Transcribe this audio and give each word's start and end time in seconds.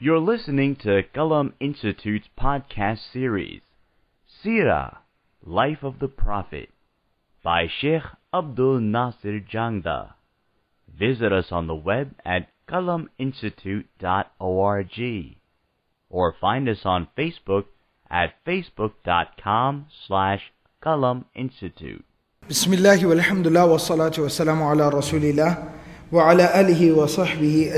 You're 0.00 0.20
listening 0.20 0.76
to 0.84 1.02
Qalam 1.12 1.54
Institute's 1.58 2.28
podcast 2.38 3.00
series, 3.12 3.62
Seerah, 4.44 4.98
Life 5.44 5.82
of 5.82 5.98
the 5.98 6.06
Prophet, 6.06 6.68
by 7.42 7.66
Sheikh 7.66 8.04
Abdul 8.32 8.78
Nasir 8.78 9.40
Jangda. 9.40 10.12
Visit 10.86 11.32
us 11.32 11.50
on 11.50 11.66
the 11.66 11.74
web 11.74 12.14
at 12.24 12.46
qalaminstitute.org 12.68 15.36
or 16.10 16.34
find 16.40 16.68
us 16.68 16.82
on 16.84 17.08
Facebook 17.18 17.64
at 18.08 18.34
facebook.com 18.46 19.86
slash 20.06 20.52
Kalam 20.80 21.24
Institute. 21.34 22.04
Bismillah 22.46 22.98
walhamdulillah 22.98 23.66
wa 23.66 23.78
salatu 23.78 24.22
wa 24.22 24.28
salamu 24.28 24.70
ala 24.70 24.92
rasulillah 24.92 25.72
wa 26.12 26.30
ala 26.30 26.46
alihi 26.54 26.94
wa 26.94 27.06
sahbihi. 27.06 27.74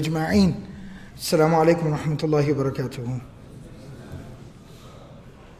Assalamu 1.20 1.62
alaikum 1.62 1.90
wa 1.90 1.98
rahmatullahi 1.98 2.56
wa 2.56 2.64
barakatuh. 2.64 3.20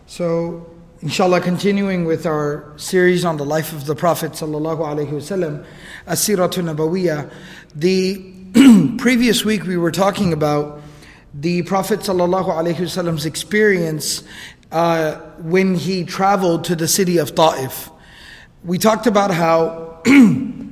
So, 0.06 0.66
inshallah, 1.02 1.42
continuing 1.42 2.06
with 2.06 2.24
our 2.24 2.73
series 2.78 3.27
on 3.27 3.37
the 3.37 3.45
life 3.45 3.74
of 3.74 3.84
the 3.84 3.95
Prophet 3.95 4.32
sallallahu 4.32 4.78
alaihi 4.78 5.10
wasallam, 5.10 5.66
Asiratu 6.06 6.65
Nabawiyya. 6.65 7.30
The 7.74 8.96
previous 8.96 9.45
week 9.45 9.65
we 9.65 9.77
were 9.77 9.91
talking 9.91 10.32
about 10.32 10.80
the 11.34 11.60
Prophet 11.65 12.01
sallallahu 12.01 12.46
alaihi 12.46 12.77
wasallam's 12.77 13.27
experience 13.27 14.24
uh, 14.73 15.16
when 15.42 15.74
he 15.74 16.04
traveled 16.04 16.65
to 16.65 16.74
the 16.74 16.88
city 16.88 17.18
of 17.18 17.34
Ta'if. 17.34 17.90
We 18.65 18.79
talked 18.79 19.06
about 19.06 19.30
how 19.30 20.01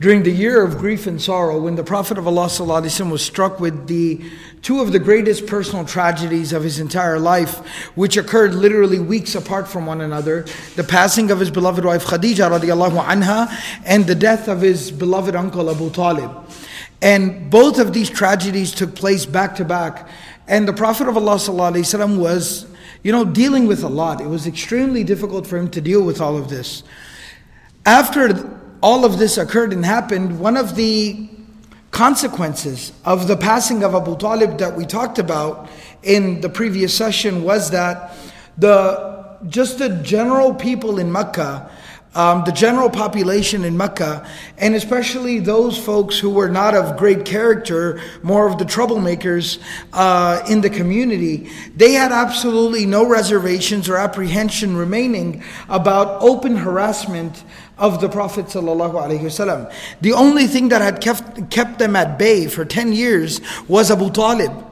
during 0.00 0.22
the 0.22 0.30
year 0.30 0.62
of 0.62 0.78
grief 0.78 1.08
and 1.08 1.20
sorrow, 1.20 1.60
when 1.60 1.74
the 1.74 1.82
Prophet 1.82 2.18
of 2.18 2.26
Allah 2.28 2.48
was 2.48 3.22
struck 3.22 3.58
with 3.58 3.88
the 3.88 4.20
two 4.62 4.80
of 4.80 4.92
the 4.92 4.98
greatest 4.98 5.46
personal 5.46 5.84
tragedies 5.84 6.52
of 6.52 6.62
his 6.62 6.78
entire 6.78 7.18
life, 7.18 7.58
which 7.96 8.16
occurred 8.16 8.54
literally 8.54 9.00
weeks 9.00 9.34
apart 9.34 9.66
from 9.66 9.86
one 9.86 10.00
another, 10.00 10.46
the 10.76 10.84
passing 10.84 11.32
of 11.32 11.40
his 11.40 11.50
beloved 11.50 11.84
wife 11.84 12.04
Khadija 12.04 12.58
radiallahu 12.58 13.04
anha, 13.04 13.52
and 13.84 14.06
the 14.06 14.14
death 14.14 14.46
of 14.46 14.60
his 14.60 14.92
beloved 14.92 15.34
uncle 15.34 15.68
Abu 15.68 15.90
Talib. 15.90 16.30
And 17.02 17.50
both 17.50 17.78
of 17.78 17.92
these 17.92 18.08
tragedies 18.08 18.72
took 18.72 18.94
place 18.94 19.26
back 19.26 19.56
to 19.56 19.64
back. 19.64 20.08
And 20.46 20.66
the 20.66 20.72
Prophet 20.72 21.08
of 21.08 21.16
Allah 21.16 21.38
was 22.18 22.66
you 23.02 23.12
know, 23.12 23.24
dealing 23.24 23.66
with 23.66 23.82
a 23.82 23.88
lot. 23.88 24.20
It 24.20 24.26
was 24.26 24.46
extremely 24.46 25.04
difficult 25.04 25.46
for 25.46 25.56
him 25.56 25.70
to 25.70 25.80
deal 25.80 26.02
with 26.02 26.20
all 26.20 26.36
of 26.36 26.48
this. 26.48 26.82
After 27.86 28.32
all 28.82 29.04
of 29.04 29.18
this 29.18 29.38
occurred 29.38 29.72
and 29.72 29.84
happened, 29.84 30.38
one 30.38 30.56
of 30.56 30.74
the 30.74 31.28
consequences 31.90 32.92
of 33.04 33.26
the 33.26 33.36
passing 33.36 33.82
of 33.82 33.94
Abu 33.94 34.16
Talib 34.16 34.58
that 34.58 34.76
we 34.76 34.84
talked 34.84 35.18
about 35.18 35.68
in 36.02 36.40
the 36.40 36.48
previous 36.48 36.94
session 36.94 37.42
was 37.42 37.70
that 37.70 38.14
the 38.56 39.08
just 39.48 39.78
the 39.78 39.88
general 40.02 40.52
people 40.52 40.98
in 40.98 41.10
Mecca 41.12 41.70
um, 42.14 42.42
the 42.44 42.52
general 42.52 42.90
population 42.90 43.64
in 43.64 43.76
Mecca, 43.76 44.28
and 44.56 44.74
especially 44.74 45.38
those 45.38 45.78
folks 45.78 46.18
who 46.18 46.30
were 46.30 46.48
not 46.48 46.74
of 46.74 46.96
great 46.96 47.24
character, 47.24 48.00
more 48.22 48.48
of 48.48 48.58
the 48.58 48.64
troublemakers 48.64 49.58
uh, 49.92 50.42
in 50.48 50.60
the 50.60 50.70
community, 50.70 51.50
they 51.76 51.92
had 51.92 52.10
absolutely 52.10 52.86
no 52.86 53.06
reservations 53.06 53.88
or 53.88 53.96
apprehension 53.96 54.76
remaining 54.76 55.42
about 55.68 56.22
open 56.22 56.56
harassment 56.56 57.44
of 57.78 58.00
the 58.00 58.08
Prophet 58.08 58.46
ﷺ. 58.46 59.72
The 60.00 60.12
only 60.12 60.46
thing 60.46 60.68
that 60.70 60.80
had 60.80 61.00
kept, 61.00 61.50
kept 61.50 61.78
them 61.78 61.94
at 61.94 62.18
bay 62.18 62.48
for 62.48 62.64
10 62.64 62.92
years 62.92 63.40
was 63.68 63.90
Abu 63.90 64.10
Talib. 64.10 64.67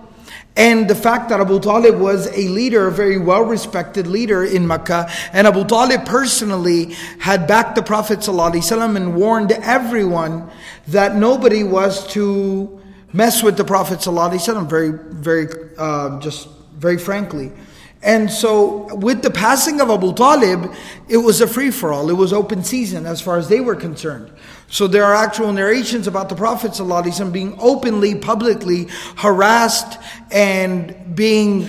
And 0.56 0.88
the 0.88 0.94
fact 0.94 1.28
that 1.28 1.38
Abu 1.38 1.60
Talib 1.60 1.98
was 1.98 2.28
a 2.28 2.48
leader, 2.48 2.86
a 2.86 2.92
very 2.92 3.18
well 3.18 3.42
respected 3.42 4.06
leader 4.06 4.42
in 4.42 4.66
Mecca, 4.66 5.10
and 5.32 5.46
Abu 5.46 5.64
Talib 5.64 6.06
personally 6.06 6.94
had 7.18 7.46
backed 7.46 7.74
the 7.76 7.82
Prophet 7.82 8.20
ﷺ 8.20 8.96
and 8.96 9.14
warned 9.14 9.52
everyone 9.52 10.50
that 10.88 11.14
nobody 11.14 11.62
was 11.62 12.06
to 12.12 12.80
mess 13.12 13.42
with 13.42 13.58
the 13.58 13.64
Prophet 13.64 13.98
ﷺ, 13.98 14.68
very, 14.68 14.90
very, 14.90 15.46
uh, 15.76 16.18
just 16.20 16.48
very 16.74 16.96
frankly. 16.96 17.52
And 18.02 18.30
so, 18.30 18.94
with 18.94 19.22
the 19.22 19.30
passing 19.30 19.80
of 19.80 19.90
Abu 19.90 20.12
Talib, 20.14 20.72
it 21.08 21.16
was 21.16 21.40
a 21.40 21.46
free 21.46 21.70
for 21.70 21.92
all. 21.92 22.10
It 22.10 22.16
was 22.16 22.32
open 22.32 22.62
season 22.62 23.06
as 23.06 23.20
far 23.20 23.38
as 23.38 23.48
they 23.48 23.60
were 23.60 23.74
concerned. 23.74 24.30
So, 24.68 24.86
there 24.86 25.04
are 25.04 25.14
actual 25.14 25.52
narrations 25.52 26.06
about 26.06 26.28
the 26.28 26.34
Prophet 26.34 26.72
ﷺ 26.72 27.32
being 27.32 27.56
openly, 27.58 28.14
publicly 28.14 28.88
harassed 29.16 29.98
and 30.30 31.16
being 31.16 31.68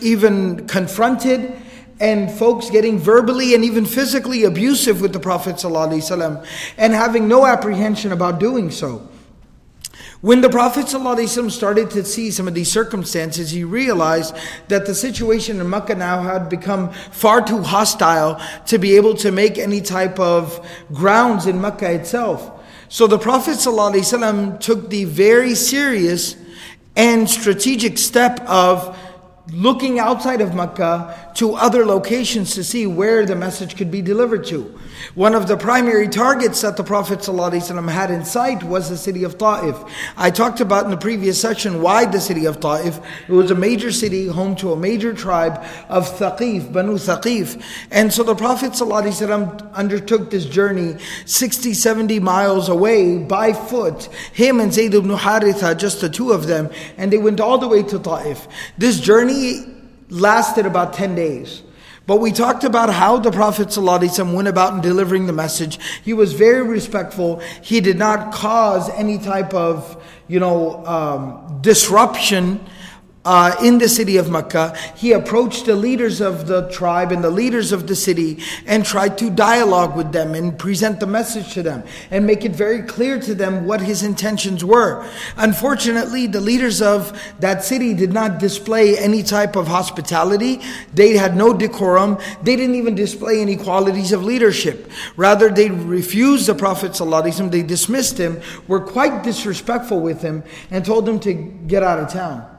even 0.00 0.66
confronted, 0.68 1.60
and 2.00 2.30
folks 2.30 2.70
getting 2.70 2.98
verbally 2.98 3.54
and 3.54 3.64
even 3.64 3.84
physically 3.84 4.44
abusive 4.44 5.00
with 5.00 5.12
the 5.12 5.20
Prophet 5.20 5.56
ﷺ 5.56 6.46
and 6.76 6.92
having 6.92 7.28
no 7.28 7.46
apprehension 7.46 8.12
about 8.12 8.38
doing 8.38 8.70
so. 8.70 9.08
When 10.24 10.40
the 10.40 10.48
Prophet 10.48 10.86
ﷺ 10.86 11.50
started 11.50 11.90
to 11.90 12.02
see 12.02 12.30
some 12.30 12.48
of 12.48 12.54
these 12.54 12.72
circumstances, 12.72 13.50
he 13.50 13.62
realized 13.62 14.34
that 14.68 14.86
the 14.86 14.94
situation 14.94 15.60
in 15.60 15.68
Mecca 15.68 15.96
now 15.96 16.22
had 16.22 16.48
become 16.48 16.92
far 17.10 17.46
too 17.46 17.60
hostile 17.60 18.40
to 18.68 18.78
be 18.78 18.96
able 18.96 19.12
to 19.16 19.30
make 19.30 19.58
any 19.58 19.82
type 19.82 20.18
of 20.18 20.66
grounds 20.94 21.46
in 21.46 21.60
Mecca 21.60 21.92
itself. 21.92 22.64
So 22.88 23.06
the 23.06 23.18
Prophet 23.18 23.56
ﷺ 23.58 24.60
took 24.60 24.88
the 24.88 25.04
very 25.04 25.54
serious 25.54 26.36
and 26.96 27.28
strategic 27.28 27.98
step 27.98 28.40
of 28.48 28.98
looking 29.52 29.98
outside 29.98 30.40
of 30.40 30.54
Mecca 30.54 31.32
to 31.34 31.52
other 31.52 31.84
locations 31.84 32.54
to 32.54 32.64
see 32.64 32.86
where 32.86 33.26
the 33.26 33.36
message 33.36 33.76
could 33.76 33.90
be 33.90 34.00
delivered 34.00 34.46
to. 34.46 34.80
One 35.14 35.34
of 35.34 35.48
the 35.48 35.56
primary 35.56 36.08
targets 36.08 36.60
that 36.62 36.76
the 36.76 36.84
Prophet 36.84 37.20
ﷺ 37.20 37.90
had 37.90 38.10
in 38.10 38.24
sight 38.24 38.62
was 38.62 38.88
the 38.88 38.96
city 38.96 39.24
of 39.24 39.38
Ta'if. 39.38 39.76
I 40.16 40.30
talked 40.30 40.60
about 40.60 40.84
in 40.84 40.90
the 40.90 40.96
previous 40.96 41.40
section 41.40 41.82
why 41.82 42.04
the 42.04 42.20
city 42.20 42.46
of 42.46 42.60
Ta'if. 42.60 43.00
It 43.28 43.32
was 43.32 43.50
a 43.50 43.54
major 43.54 43.92
city, 43.92 44.26
home 44.26 44.56
to 44.56 44.72
a 44.72 44.76
major 44.76 45.12
tribe 45.12 45.64
of 45.88 46.08
Thaqif, 46.18 46.72
Banu 46.72 46.94
Thaqif. 46.94 47.62
And 47.90 48.12
so 48.12 48.22
the 48.22 48.34
Prophet 48.34 48.72
ﷺ 48.72 49.72
undertook 49.72 50.30
this 50.30 50.46
journey 50.46 50.96
60, 51.26 51.74
70 51.74 52.20
miles 52.20 52.68
away 52.68 53.18
by 53.18 53.52
foot. 53.52 54.04
Him 54.32 54.60
and 54.60 54.72
Zayd 54.72 54.94
ibn 54.94 55.10
Haritha, 55.10 55.76
just 55.76 56.00
the 56.00 56.08
two 56.08 56.32
of 56.32 56.46
them, 56.46 56.70
and 56.96 57.12
they 57.12 57.18
went 57.18 57.40
all 57.40 57.58
the 57.58 57.68
way 57.68 57.82
to 57.82 57.98
Ta'if. 57.98 58.46
This 58.78 59.00
journey 59.00 59.66
lasted 60.08 60.66
about 60.66 60.92
10 60.92 61.14
days. 61.14 61.63
But 62.06 62.20
we 62.20 62.32
talked 62.32 62.64
about 62.64 62.92
how 62.92 63.18
the 63.18 63.30
Prophet 63.30 63.68
ﷺ 63.68 64.34
went 64.34 64.46
about 64.46 64.74
in 64.74 64.80
delivering 64.82 65.26
the 65.26 65.32
message. 65.32 65.78
He 66.02 66.12
was 66.12 66.34
very 66.34 66.62
respectful. 66.62 67.40
He 67.62 67.80
did 67.80 67.96
not 67.96 68.32
cause 68.32 68.90
any 68.90 69.18
type 69.18 69.54
of, 69.54 70.02
you 70.28 70.38
know, 70.38 70.84
um, 70.84 71.58
disruption 71.62 72.60
uh, 73.24 73.56
in 73.62 73.78
the 73.78 73.88
city 73.88 74.16
of 74.16 74.30
Mecca, 74.30 74.76
he 74.94 75.12
approached 75.12 75.66
the 75.66 75.74
leaders 75.74 76.20
of 76.20 76.46
the 76.46 76.68
tribe 76.70 77.10
and 77.10 77.24
the 77.24 77.30
leaders 77.30 77.72
of 77.72 77.86
the 77.86 77.96
city 77.96 78.38
and 78.66 78.84
tried 78.84 79.16
to 79.18 79.30
dialogue 79.30 79.96
with 79.96 80.12
them 80.12 80.34
and 80.34 80.58
present 80.58 81.00
the 81.00 81.06
message 81.06 81.52
to 81.54 81.62
them 81.62 81.82
and 82.10 82.26
make 82.26 82.44
it 82.44 82.52
very 82.52 82.82
clear 82.82 83.18
to 83.20 83.34
them 83.34 83.66
what 83.66 83.80
his 83.80 84.02
intentions 84.02 84.64
were. 84.64 85.08
Unfortunately, 85.36 86.26
the 86.26 86.40
leaders 86.40 86.82
of 86.82 87.18
that 87.40 87.64
city 87.64 87.94
did 87.94 88.12
not 88.12 88.38
display 88.38 88.98
any 88.98 89.22
type 89.22 89.56
of 89.56 89.66
hospitality. 89.66 90.60
They 90.92 91.16
had 91.16 91.36
no 91.36 91.54
decorum. 91.54 92.18
They 92.42 92.56
didn't 92.56 92.74
even 92.74 92.94
display 92.94 93.40
any 93.40 93.56
qualities 93.56 94.12
of 94.12 94.22
leadership. 94.22 94.90
Rather, 95.16 95.48
they 95.48 95.70
refused 95.70 96.46
the 96.46 96.54
Prophet. 96.54 96.94
They 96.94 97.62
dismissed 97.62 98.18
him, 98.18 98.40
were 98.68 98.80
quite 98.80 99.22
disrespectful 99.22 100.00
with 100.00 100.22
him, 100.22 100.42
and 100.70 100.84
told 100.84 101.08
him 101.08 101.18
to 101.20 101.32
get 101.32 101.82
out 101.82 101.98
of 101.98 102.10
town. 102.12 102.53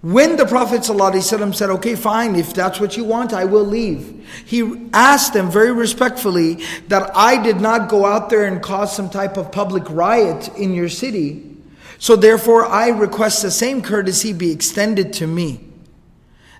When 0.00 0.36
the 0.36 0.46
Prophet 0.46 0.82
ﷺ 0.82 1.54
said, 1.56 1.70
okay, 1.70 1.96
fine, 1.96 2.36
if 2.36 2.54
that's 2.54 2.78
what 2.78 2.96
you 2.96 3.02
want, 3.02 3.32
I 3.32 3.44
will 3.44 3.64
leave. 3.64 4.24
He 4.46 4.88
asked 4.92 5.32
them 5.32 5.50
very 5.50 5.72
respectfully 5.72 6.62
that 6.86 7.10
I 7.16 7.42
did 7.42 7.60
not 7.60 7.88
go 7.88 8.06
out 8.06 8.30
there 8.30 8.44
and 8.44 8.62
cause 8.62 8.94
some 8.94 9.10
type 9.10 9.36
of 9.36 9.50
public 9.50 9.90
riot 9.90 10.56
in 10.56 10.72
your 10.72 10.88
city. 10.88 11.56
So 11.98 12.14
therefore, 12.14 12.64
I 12.66 12.90
request 12.90 13.42
the 13.42 13.50
same 13.50 13.82
courtesy 13.82 14.32
be 14.32 14.52
extended 14.52 15.12
to 15.14 15.26
me. 15.26 15.64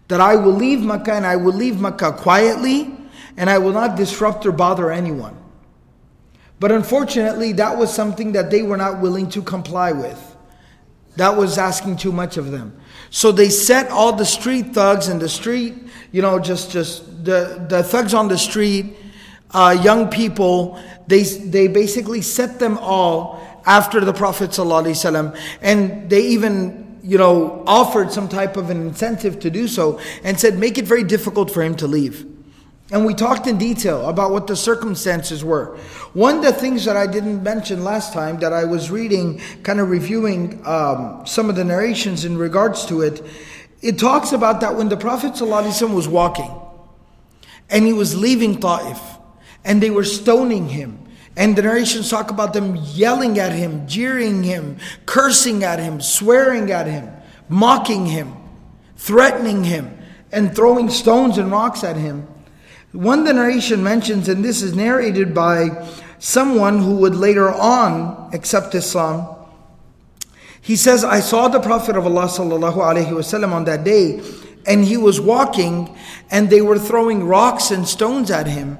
That 0.08 0.20
I 0.20 0.34
will 0.34 0.54
leave 0.54 0.80
Makkah 0.80 1.12
and 1.12 1.26
I 1.26 1.36
will 1.36 1.52
leave 1.52 1.80
Makkah 1.80 2.12
quietly 2.12 2.92
and 3.36 3.48
I 3.48 3.58
will 3.58 3.72
not 3.72 3.96
disrupt 3.96 4.46
or 4.46 4.52
bother 4.52 4.90
anyone. 4.90 5.36
But 6.58 6.72
unfortunately, 6.72 7.52
that 7.52 7.78
was 7.78 7.94
something 7.94 8.32
that 8.32 8.50
they 8.50 8.62
were 8.62 8.76
not 8.76 9.00
willing 9.00 9.28
to 9.30 9.42
comply 9.42 9.92
with. 9.92 10.36
That 11.14 11.36
was 11.36 11.56
asking 11.56 11.98
too 11.98 12.10
much 12.10 12.36
of 12.36 12.50
them. 12.50 12.77
So 13.10 13.32
they 13.32 13.48
set 13.48 13.90
all 13.90 14.12
the 14.12 14.26
street 14.26 14.74
thugs 14.74 15.08
in 15.08 15.18
the 15.18 15.28
street, 15.28 15.74
you 16.12 16.22
know, 16.22 16.38
just 16.38 16.70
just 16.70 17.24
the, 17.24 17.64
the 17.68 17.82
thugs 17.82 18.14
on 18.14 18.28
the 18.28 18.38
street, 18.38 18.96
uh, 19.52 19.76
young 19.82 20.08
people, 20.08 20.78
they, 21.06 21.22
they 21.22 21.68
basically 21.68 22.22
set 22.22 22.58
them 22.58 22.78
all 22.78 23.40
after 23.64 24.00
the 24.00 24.12
Prophet 24.12 24.50
ﷺ, 24.50 25.38
and 25.62 26.10
they 26.10 26.22
even 26.22 27.00
you 27.02 27.16
know, 27.16 27.62
offered 27.66 28.12
some 28.12 28.28
type 28.28 28.56
of 28.56 28.68
an 28.68 28.82
incentive 28.82 29.40
to 29.40 29.50
do 29.50 29.66
so 29.66 29.98
and 30.24 30.38
said, 30.38 30.58
make 30.58 30.76
it 30.76 30.84
very 30.84 31.04
difficult 31.04 31.50
for 31.50 31.62
him 31.62 31.74
to 31.76 31.86
leave. 31.86 32.26
And 32.90 33.04
we 33.04 33.12
talked 33.12 33.46
in 33.46 33.58
detail 33.58 34.08
about 34.08 34.30
what 34.30 34.46
the 34.46 34.56
circumstances 34.56 35.44
were. 35.44 35.76
One 36.14 36.36
of 36.36 36.42
the 36.42 36.52
things 36.52 36.86
that 36.86 36.96
I 36.96 37.06
didn't 37.06 37.42
mention 37.42 37.84
last 37.84 38.14
time 38.14 38.38
that 38.38 38.54
I 38.54 38.64
was 38.64 38.90
reading, 38.90 39.40
kind 39.62 39.78
of 39.78 39.90
reviewing 39.90 40.66
um, 40.66 41.26
some 41.26 41.50
of 41.50 41.56
the 41.56 41.64
narrations 41.64 42.24
in 42.24 42.38
regards 42.38 42.86
to 42.86 43.02
it, 43.02 43.22
it 43.82 43.98
talks 43.98 44.32
about 44.32 44.60
that 44.62 44.74
when 44.74 44.88
the 44.88 44.96
Prophet 44.96 45.32
ﷺ 45.32 45.94
was 45.94 46.08
walking 46.08 46.50
and 47.68 47.84
he 47.84 47.92
was 47.92 48.16
leaving 48.16 48.58
Ta'if 48.58 49.00
and 49.64 49.82
they 49.82 49.90
were 49.90 50.04
stoning 50.04 50.68
him. 50.68 50.98
And 51.36 51.54
the 51.54 51.62
narrations 51.62 52.10
talk 52.10 52.30
about 52.30 52.52
them 52.52 52.76
yelling 52.76 53.38
at 53.38 53.52
him, 53.52 53.86
jeering 53.86 54.42
him, 54.42 54.78
cursing 55.06 55.62
at 55.62 55.78
him, 55.78 56.00
swearing 56.00 56.72
at 56.72 56.86
him, 56.86 57.10
mocking 57.48 58.06
him, 58.06 58.34
threatening 58.96 59.62
him, 59.62 59.96
and 60.32 60.56
throwing 60.56 60.90
stones 60.90 61.38
and 61.38 61.52
rocks 61.52 61.84
at 61.84 61.96
him. 61.96 62.26
One 62.92 63.24
the 63.24 63.34
narration 63.34 63.82
mentions, 63.82 64.28
and 64.28 64.42
this 64.44 64.62
is 64.62 64.74
narrated 64.74 65.34
by 65.34 65.86
someone 66.18 66.78
who 66.78 66.96
would 66.96 67.14
later 67.14 67.50
on 67.50 68.30
accept 68.32 68.74
Islam. 68.74 69.36
He 70.60 70.74
says, 70.74 71.04
I 71.04 71.20
saw 71.20 71.48
the 71.48 71.60
Prophet 71.60 71.96
of 71.96 72.06
Allah 72.06 72.26
sallallahu 72.26 72.74
alaihi 72.74 73.08
wasallam 73.08 73.52
on 73.52 73.64
that 73.64 73.84
day, 73.84 74.22
and 74.66 74.84
he 74.84 74.96
was 74.96 75.20
walking, 75.20 75.94
and 76.30 76.50
they 76.50 76.60
were 76.60 76.78
throwing 76.78 77.24
rocks 77.24 77.70
and 77.70 77.86
stones 77.86 78.30
at 78.30 78.46
him. 78.46 78.78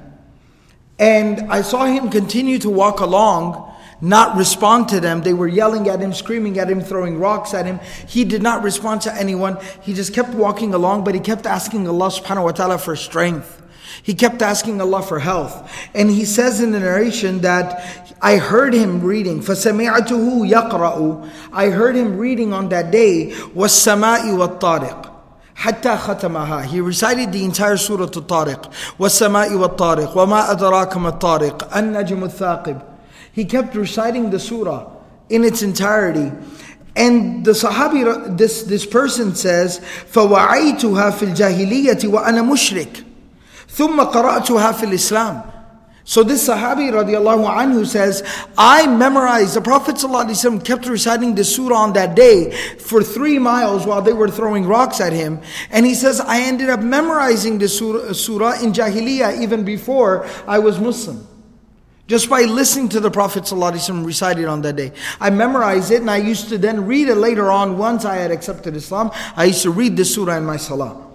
And 0.97 1.41
I 1.51 1.61
saw 1.61 1.85
him 1.85 2.09
continue 2.09 2.57
to 2.59 2.69
walk 2.69 2.99
along, 2.99 3.73
not 4.01 4.37
respond 4.37 4.89
to 4.89 4.99
them. 4.99 5.21
They 5.21 5.33
were 5.33 5.47
yelling 5.47 5.87
at 5.87 5.99
him, 6.01 6.13
screaming 6.13 6.59
at 6.59 6.69
him, 6.69 6.81
throwing 6.81 7.19
rocks 7.19 7.53
at 7.53 7.65
him. 7.65 7.79
He 8.07 8.25
did 8.25 8.41
not 8.41 8.63
respond 8.63 9.01
to 9.01 9.15
anyone. 9.15 9.57
He 9.81 9.93
just 9.93 10.13
kept 10.13 10.33
walking 10.33 10.73
along, 10.73 11.03
but 11.03 11.13
he 11.13 11.21
kept 11.21 11.45
asking 11.45 11.87
Allah 11.87 12.09
subhanahu 12.09 12.43
wa 12.43 12.51
ta'ala 12.51 12.77
for 12.79 12.95
strength. 12.95 13.58
He 14.02 14.14
kept 14.14 14.42
asking 14.42 14.80
Allah 14.80 15.02
for 15.02 15.18
health. 15.18 15.70
And 15.94 16.10
he 16.10 16.24
says 16.24 16.60
in 16.60 16.72
the 16.72 16.80
narration 16.80 17.40
that 17.40 17.82
I 18.20 18.36
heard 18.36 18.74
him 18.74 19.02
reading, 19.02 19.40
فَسَمِعْتُهُ 19.40 20.50
يَقْرَأُ 20.50 21.30
I 21.52 21.70
heard 21.70 21.96
him 21.96 22.18
reading 22.18 22.52
on 22.52 22.68
that 22.70 22.90
day, 22.90 23.32
وَالسَّمَاءِ 23.54 24.24
وَالطَّارِقِ 24.36 25.10
حتى 25.56 25.96
ختمها 25.96 26.64
he 26.66 26.80
recited 26.80 27.32
the 27.32 27.44
entire 27.44 27.76
surah 27.76 28.04
al-Tariq 28.04 28.72
والسماء 28.98 29.54
والطارق 29.54 30.16
وما 30.16 30.50
أدراك 30.50 30.96
ما 30.96 31.08
الطارق 31.08 31.76
النجم 31.76 32.24
الثاقب 32.24 32.82
he 33.32 33.44
kept 33.44 33.76
reciting 33.76 34.30
the 34.30 34.38
surah 34.38 34.90
in 35.30 35.44
its 35.44 35.62
entirety 35.62 36.32
and 36.96 37.44
the 37.44 37.50
Sahabi, 37.52 38.36
this, 38.36 38.62
this 38.62 38.86
person 38.86 39.34
says, 39.34 39.80
فَوَعَيْتُهَا 40.12 41.10
فِي 41.10 41.34
الْجَاهِلِيَّةِ 41.34 42.04
وَأَنَا 42.04 42.42
مُشْرِكٌ 42.42 43.04
ثم 43.68 44.00
قرأتها 44.00 44.72
في 44.72 44.84
الإسلام 44.84 45.54
so 46.06 46.22
this 46.22 46.46
Sahabi 46.46 46.92
radiallahu 46.92 47.48
anhu 47.48 47.86
says, 47.86 48.22
I 48.58 48.86
memorized, 48.86 49.54
the 49.54 49.62
Prophet 49.62 49.94
ﷺ 49.94 50.62
kept 50.62 50.86
reciting 50.86 51.34
the 51.34 51.44
surah 51.44 51.78
on 51.78 51.94
that 51.94 52.14
day 52.14 52.50
for 52.78 53.02
three 53.02 53.38
miles 53.38 53.86
while 53.86 54.02
they 54.02 54.12
were 54.12 54.28
throwing 54.28 54.66
rocks 54.66 55.00
at 55.00 55.14
him. 55.14 55.40
And 55.70 55.86
he 55.86 55.94
says, 55.94 56.20
I 56.20 56.42
ended 56.42 56.68
up 56.68 56.80
memorizing 56.80 57.58
the 57.58 57.68
surah, 57.70 58.12
surah 58.12 58.60
in 58.60 58.74
Jahiliyyah 58.74 59.40
even 59.40 59.64
before 59.64 60.28
I 60.46 60.58
was 60.58 60.78
Muslim. 60.78 61.26
Just 62.06 62.28
by 62.28 62.42
listening 62.42 62.90
to 62.90 63.00
the 63.00 63.10
Prophet 63.10 63.44
ﷺ 63.44 64.04
recite 64.04 64.38
it 64.38 64.44
on 64.44 64.60
that 64.60 64.76
day. 64.76 64.92
I 65.20 65.30
memorized 65.30 65.90
it 65.90 66.02
and 66.02 66.10
I 66.10 66.18
used 66.18 66.50
to 66.50 66.58
then 66.58 66.84
read 66.84 67.08
it 67.08 67.14
later 67.14 67.50
on 67.50 67.78
once 67.78 68.04
I 68.04 68.16
had 68.16 68.30
accepted 68.30 68.76
Islam. 68.76 69.10
I 69.36 69.44
used 69.44 69.62
to 69.62 69.70
read 69.70 69.96
the 69.96 70.04
surah 70.04 70.36
in 70.36 70.44
my 70.44 70.58
salah. 70.58 71.07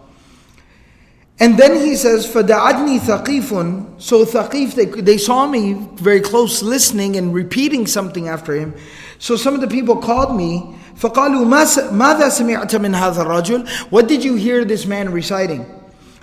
And 1.42 1.58
then 1.58 1.80
he 1.80 1.96
says, 1.96 2.28
فَدَعَدْنِي 2.28 3.00
ثَقِيفٌ 3.00 4.02
So 4.02 4.26
Thaqif, 4.26 4.76
they, 4.76 4.86
they 4.86 5.18
saw 5.18 5.48
me 5.48 5.74
very 5.96 6.20
close 6.20 6.62
listening 6.62 7.16
and 7.16 7.34
repeating 7.34 7.88
something 7.88 8.28
after 8.28 8.54
him. 8.54 8.76
So 9.20 9.38
some 9.38 9.56
of 9.56 9.62
the 9.62 9.68
people 9.68 9.96
called 9.96 10.36
me, 10.36 10.76
فَقَالُوا 10.96 11.46
مَاذَا 11.46 12.30
سَمِعْتَ 12.30 12.72
مِنْ 12.72 12.94
هَذَا 12.94 13.26
الرَّجُلِ 13.26 13.70
What 13.90 14.10
did 14.10 14.22
you 14.22 14.36
hear 14.36 14.66
this 14.66 14.86
man 14.86 15.14
reciting? 15.14 15.66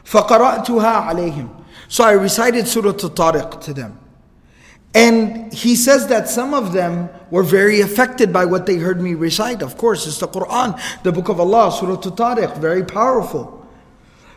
فَقَرَأْتُهَا 0.04 1.08
عَلَيْهِمْ 1.08 1.64
So 1.88 2.04
I 2.04 2.12
recited 2.12 2.68
Surah 2.68 2.90
Al-Tariq 2.90 3.62
to 3.62 3.72
them. 3.72 3.98
And 4.94 5.52
he 5.52 5.76
says 5.76 6.08
that 6.08 6.28
some 6.28 6.52
of 6.52 6.72
them 6.72 7.08
were 7.30 7.42
very 7.42 7.80
affected 7.80 8.34
by 8.34 8.44
what 8.44 8.66
they 8.66 8.76
heard 8.76 9.00
me 9.00 9.14
recite. 9.14 9.62
Of 9.62 9.78
course, 9.78 10.06
it's 10.06 10.18
the 10.18 10.28
Quran, 10.28 10.78
the 11.02 11.12
Book 11.12 11.30
of 11.30 11.40
Allah, 11.40 11.72
Surah 11.72 11.92
Al-Tariq, 11.92 12.58
very 12.58 12.84
powerful. 12.84 13.59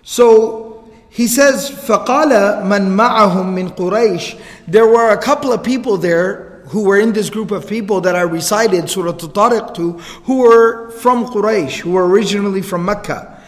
So 0.04 0.90
he 1.10 1.28
says, 1.28 1.70
فَقَالَ 1.70 2.64
مَنْ 2.64 2.96
مَعَهُمْ 2.96 3.54
مِنْ 3.54 3.76
قُرَيْشٍ 3.76 4.40
There 4.68 4.88
were 4.88 5.10
a 5.10 5.18
couple 5.18 5.52
of 5.52 5.64
people 5.64 5.98
there 5.98 6.50
who 6.70 6.84
were 6.84 7.00
in 7.00 7.14
this 7.14 7.30
group 7.30 7.50
of 7.50 7.68
people 7.68 8.00
that 8.02 8.16
I 8.16 8.22
recited 8.22 8.90
Surah 8.90 9.14
Al-Tariq 9.14 9.74
to, 9.76 9.94
who 10.24 10.40
were 10.40 10.92
from 10.92 11.26
Quraysh, 11.26 11.80
who 11.80 11.92
were 11.92 12.08
originally 12.08 12.62
from 12.62 12.86
Mecca. 12.86 13.42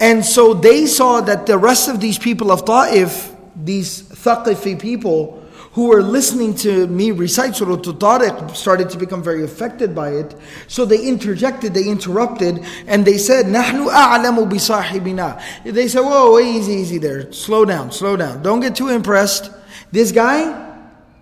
And 0.00 0.24
so 0.24 0.54
they 0.54 0.86
saw 0.86 1.20
that 1.20 1.46
the 1.46 1.58
rest 1.58 1.88
of 1.88 2.00
these 2.00 2.18
people 2.18 2.50
of 2.50 2.64
Ta'if, 2.64 3.34
these 3.54 4.02
Thaqifi 4.02 4.80
people, 4.80 5.37
who 5.74 5.88
were 5.88 6.02
listening 6.02 6.54
to 6.54 6.86
me 6.86 7.10
recite 7.10 7.56
Surah 7.56 7.76
Tariq 7.76 8.54
started 8.54 8.88
to 8.90 8.98
become 8.98 9.22
very 9.22 9.42
affected 9.42 9.92
by 9.94 10.10
it. 10.10 10.34
So 10.68 10.84
they 10.84 11.04
interjected, 11.04 11.74
they 11.74 11.88
interrupted, 11.88 12.64
and 12.86 13.04
they 13.04 13.18
said, 13.18 13.46
نَحْنُ 13.46 13.88
أَعْلَمُ 13.90 14.48
بِصَاحِبِنَا 14.48 15.64
They 15.74 15.88
said, 15.88 16.02
whoa, 16.02 16.38
easy, 16.38 16.74
easy 16.74 16.98
there. 16.98 17.32
Slow 17.32 17.64
down, 17.64 17.90
slow 17.90 18.16
down. 18.16 18.42
Don't 18.42 18.60
get 18.60 18.76
too 18.76 18.88
impressed. 18.88 19.50
This 19.90 20.12
guy, 20.12 20.78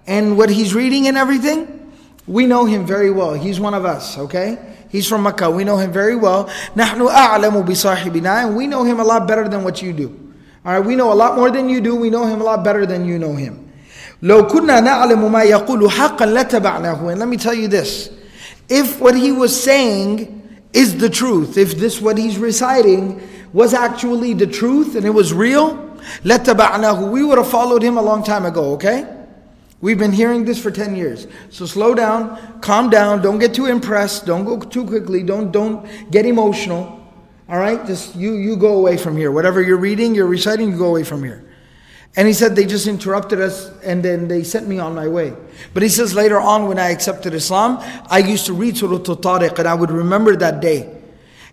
and 0.07 0.37
what 0.37 0.51
he's 0.51 0.75
reading 0.75 1.09
and 1.09 1.17
everything, 1.17 1.91
we 2.27 2.47
know 2.47 2.67
him 2.67 2.85
very 2.85 3.11
well. 3.11 3.33
He's 3.33 3.59
one 3.59 3.73
of 3.73 3.87
us, 3.87 4.19
okay? 4.19 4.59
He's 4.91 5.09
from 5.09 5.23
Makkah. 5.23 5.51
We 5.51 5.65
know 5.65 5.79
him 5.79 5.93
very 5.93 6.15
well. 6.15 6.45
نَحْنُ 6.77 7.09
أَعْلَمُ 7.09 7.67
بِصَاحِبِنَا 7.67 8.49
And 8.49 8.57
we 8.57 8.67
know 8.67 8.85
him 8.85 9.01
a 9.01 9.05
lot 9.05 9.27
better 9.27 9.49
than 9.49 9.65
what 9.65 9.81
you 9.81 9.95
do. 9.95 10.35
Alright, 10.65 10.85
we 10.85 10.95
know 10.95 11.11
a 11.11 11.15
lot 11.15 11.37
more 11.37 11.51
than 11.51 11.71
you 11.71 11.81
do. 11.81 11.97
We 11.97 12.11
know 12.11 12.27
him 12.27 12.43
a 12.43 12.45
lot 12.45 12.63
better 12.63 12.85
than 12.85 13.07
you 13.07 13.19
know 13.19 13.35
him. 13.35 13.66
لو 14.23 14.47
كنا 14.47 14.81
نعلم 14.81 15.33
ما 15.33 15.43
يقول 15.43 15.91
حقا 15.91 16.27
لتبعناه 16.27 17.13
and 17.13 17.19
let 17.19 17.29
me 17.29 17.37
tell 17.37 17.55
you 17.55 17.69
this 17.69 18.11
if 18.69 19.01
what 19.01 19.15
he 19.15 19.33
was 19.33 19.53
saying 19.63 20.43
is 20.73 20.97
the 20.99 21.11
truth 21.11 21.57
if 21.57 21.77
this 21.77 22.01
what 22.01 22.17
he's 22.19 22.39
reciting 22.39 23.21
was 23.53 23.75
actually 23.75 24.33
the 24.35 24.47
truth 24.47 24.97
and 24.97 25.05
it 25.05 25.15
was 25.15 25.33
real 25.33 25.79
لتبعناه 26.25 27.11
we 27.11 27.25
would 27.25 27.39
have 27.39 27.49
followed 27.49 27.83
him 27.83 27.97
a 27.97 28.03
long 28.03 28.23
time 28.23 28.45
ago 28.47 28.73
okay 28.73 29.07
We've 29.83 29.99
been 29.99 30.13
hearing 30.13 30.45
this 30.45 30.63
for 30.63 30.71
10 30.71 30.95
years. 30.95 31.27
So 31.51 31.67
slow 31.67 31.93
down, 31.93 32.61
calm 32.61 32.89
down, 32.89 33.21
don't 33.21 33.41
get 33.41 33.53
too 33.53 33.67
impressed, 33.67 34.25
don't 34.25 34.45
go 34.45 34.61
too 34.61 34.87
quickly, 34.87 35.25
don't 35.25 35.51
don't 35.51 35.85
get 36.09 36.25
emotional. 36.25 37.01
All 37.49 37.59
right? 37.59 37.85
Just 37.85 38.15
you 38.15 38.35
you 38.35 38.57
go 38.57 38.79
away 38.79 38.97
from 38.97 39.17
here. 39.17 39.33
Whatever 39.33 39.61
you're 39.61 39.83
reading, 39.83 40.15
you're 40.15 40.29
reciting, 40.29 40.71
you 40.71 40.79
go 40.79 40.87
away 40.87 41.03
from 41.03 41.25
here. 41.25 41.45
And 42.17 42.29
he 42.29 42.35
said 42.35 42.55
they 42.55 42.67
just 42.67 42.87
interrupted 42.87 43.41
us 43.41 43.71
and 43.83 44.03
then 44.03 44.29
they 44.29 44.45
sent 44.45 44.69
me 44.69 44.79
on 44.79 44.95
my 44.95 45.09
way. 45.09 45.33
But 45.73 45.83
he 45.83 45.89
says 45.89 46.15
later 46.15 46.39
on 46.39 46.69
when 46.69 46.79
I 46.79 46.91
accepted 46.91 47.33
Islam, 47.33 47.79
I 48.11 48.19
used 48.19 48.45
to 48.47 48.53
read 48.53 48.77
Surah 48.77 48.97
Al-Tariq 48.97 49.59
and 49.59 49.67
I 49.67 49.75
would 49.75 49.91
remember 49.91 50.37
that 50.37 50.61
day. 50.61 50.95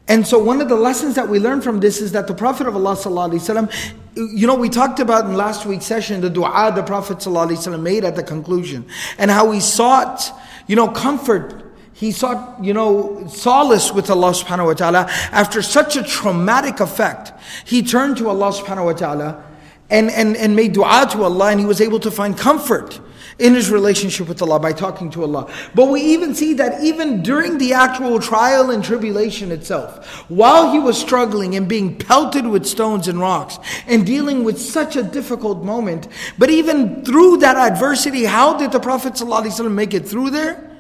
And 0.10 0.28
so 0.28 0.40
one 0.40 0.60
of 0.60 0.68
the 0.68 0.76
lessons 0.76 1.16
that 1.16 1.30
we 1.30 1.40
learn 1.40 1.62
from 1.62 1.80
this 1.80 2.02
is 2.02 2.12
that 2.12 2.28
the 2.28 2.34
Prophet 2.34 2.68
of 2.68 2.76
Allah 2.76 2.96
وسلم, 2.96 3.72
you 4.16 4.48
know, 4.48 4.56
we 4.56 4.68
talked 4.68 5.00
about 5.00 5.26
in 5.26 5.36
last 5.36 5.66
week's 5.66 5.86
session 5.86 6.20
the 6.20 6.30
dua 6.30 6.74
the 6.76 6.84
Prophet 6.84 7.20
وسلم, 7.20 7.82
made 7.82 8.04
at 8.04 8.16
the 8.16 8.24
conclusion 8.24 8.86
and 9.18 9.32
how 9.32 9.52
he 9.52 9.62
sought, 9.62 10.32
you 10.68 10.76
know, 10.76 10.90
comfort 10.90 11.70
he 12.00 12.14
sought, 12.14 12.64
you 12.64 12.74
know, 12.74 13.28
solace 13.28 13.92
with 13.92 14.10
Allah 14.10 14.32
subhanahu 14.32 14.68
wa 14.68 14.74
ta'ala 14.74 15.08
after 15.34 15.62
such 15.62 15.98
a 15.98 16.04
traumatic 16.04 16.80
effect. 16.80 17.34
He 17.66 17.84
turned 17.84 18.16
to 18.18 18.30
Allah 18.30 18.54
subhanahu 18.54 18.86
wa 18.86 18.94
ta'ala 18.94 19.44
and, 19.91 20.11
and, 20.11 20.37
and 20.37 20.57
made 20.57 20.73
dua 20.73 21.07
to 21.13 21.23
Allah 21.25 21.51
and 21.51 21.61
he 21.61 21.67
was 21.67 21.81
able 21.81 22.01
to 22.01 22.11
find 22.11 22.37
comfort 22.37 23.01
in 23.39 23.55
his 23.55 23.71
relationship 23.71 24.29
with 24.29 24.41
Allah 24.43 24.61
by 24.61 24.73
talking 24.73 25.11
to 25.11 25.23
Allah. 25.25 25.53
But 25.75 25.87
we 25.87 26.01
even 26.01 26.35
see 26.35 26.55
that 26.55 26.85
even 26.85 27.23
during 27.23 27.59
the 27.59 27.73
actual 27.73 28.21
trial 28.21 28.71
and 28.71 28.85
tribulation 28.85 29.51
itself, 29.51 30.07
while 30.31 30.73
he 30.73 30.79
was 30.79 30.99
struggling 30.99 31.57
and 31.57 31.69
being 31.69 31.97
pelted 31.99 32.47
with 32.47 32.65
stones 32.65 33.09
and 33.09 33.19
rocks 33.19 33.59
and 33.87 34.07
dealing 34.07 34.45
with 34.45 34.61
such 34.61 34.97
a 34.97 35.03
difficult 35.03 35.65
moment, 35.65 36.09
but 36.39 36.51
even 36.51 37.05
through 37.05 37.39
that 37.39 37.57
adversity, 37.57 38.25
how 38.25 38.57
did 38.57 38.71
the 38.73 38.81
Prophet 38.81 39.15
ﷺ 39.15 39.71
make 39.73 39.95
it 39.95 40.07
through 40.07 40.31
there? 40.31 40.71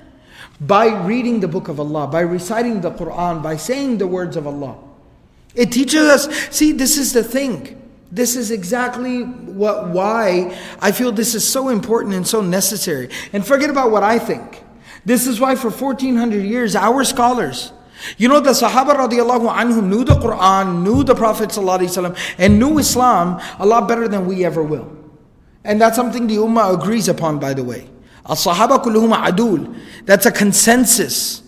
By 0.60 1.04
reading 1.04 1.40
the 1.40 1.48
book 1.48 1.66
of 1.66 1.80
Allah, 1.80 2.06
by 2.06 2.20
reciting 2.20 2.80
the 2.80 2.92
Quran, 2.92 3.42
by 3.42 3.56
saying 3.56 3.98
the 3.98 4.06
words 4.06 4.36
of 4.36 4.46
Allah. 4.46 4.76
It 5.56 5.72
teaches 5.72 6.02
us, 6.02 6.28
see, 6.50 6.72
this 6.72 6.96
is 6.96 7.12
the 7.12 7.24
thing. 7.24 7.83
This 8.14 8.36
is 8.36 8.52
exactly 8.52 9.22
what 9.22 9.88
why 9.88 10.56
I 10.80 10.92
feel 10.92 11.10
this 11.10 11.34
is 11.34 11.46
so 11.46 11.68
important 11.68 12.14
and 12.14 12.26
so 12.26 12.40
necessary. 12.40 13.10
And 13.32 13.44
forget 13.44 13.70
about 13.70 13.90
what 13.90 14.04
I 14.04 14.20
think. 14.20 14.62
This 15.04 15.26
is 15.26 15.40
why 15.40 15.56
for 15.56 15.68
1400 15.68 16.44
years 16.44 16.76
our 16.76 17.02
scholars 17.04 17.72
You 18.18 18.28
know, 18.28 18.40
the 18.40 18.50
Sahaba 18.50 18.94
radiallahu 18.94 19.50
anhum 19.50 19.88
knew 19.88 20.04
the 20.04 20.14
Quran, 20.14 20.82
knew 20.82 21.02
the 21.04 21.14
Prophet 21.14 21.56
and 22.38 22.58
knew 22.58 22.78
Islam 22.78 23.40
a 23.58 23.66
lot 23.66 23.88
better 23.88 24.08
than 24.08 24.26
we 24.26 24.44
ever 24.44 24.62
will. 24.62 24.90
And 25.64 25.80
that's 25.80 25.96
something 25.96 26.26
the 26.26 26.36
Ummah 26.36 26.74
agrees 26.74 27.08
upon, 27.08 27.38
by 27.38 27.54
the 27.54 27.64
way. 27.64 27.88
Al-Sahaba 28.28 28.82
kulluhum 28.82 29.14
adul. 29.16 29.74
That's 30.04 30.26
a 30.26 30.32
consensus 30.32 31.42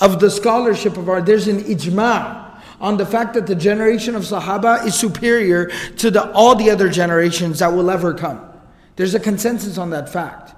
of 0.00 0.20
the 0.20 0.30
scholarship 0.30 0.96
of 0.96 1.08
our, 1.08 1.20
there's 1.20 1.46
an 1.48 1.60
ijma' 1.60 2.43
on 2.80 2.96
the 2.96 3.06
fact 3.06 3.34
that 3.34 3.46
the 3.46 3.54
generation 3.54 4.14
of 4.14 4.22
Sahaba 4.22 4.84
is 4.84 4.94
superior 4.94 5.66
to 5.96 6.10
the, 6.10 6.30
all 6.32 6.54
the 6.54 6.70
other 6.70 6.88
generations 6.88 7.60
that 7.60 7.72
will 7.72 7.90
ever 7.90 8.14
come. 8.14 8.40
There's 8.96 9.14
a 9.14 9.20
consensus 9.20 9.78
on 9.78 9.90
that 9.90 10.08
fact. 10.08 10.54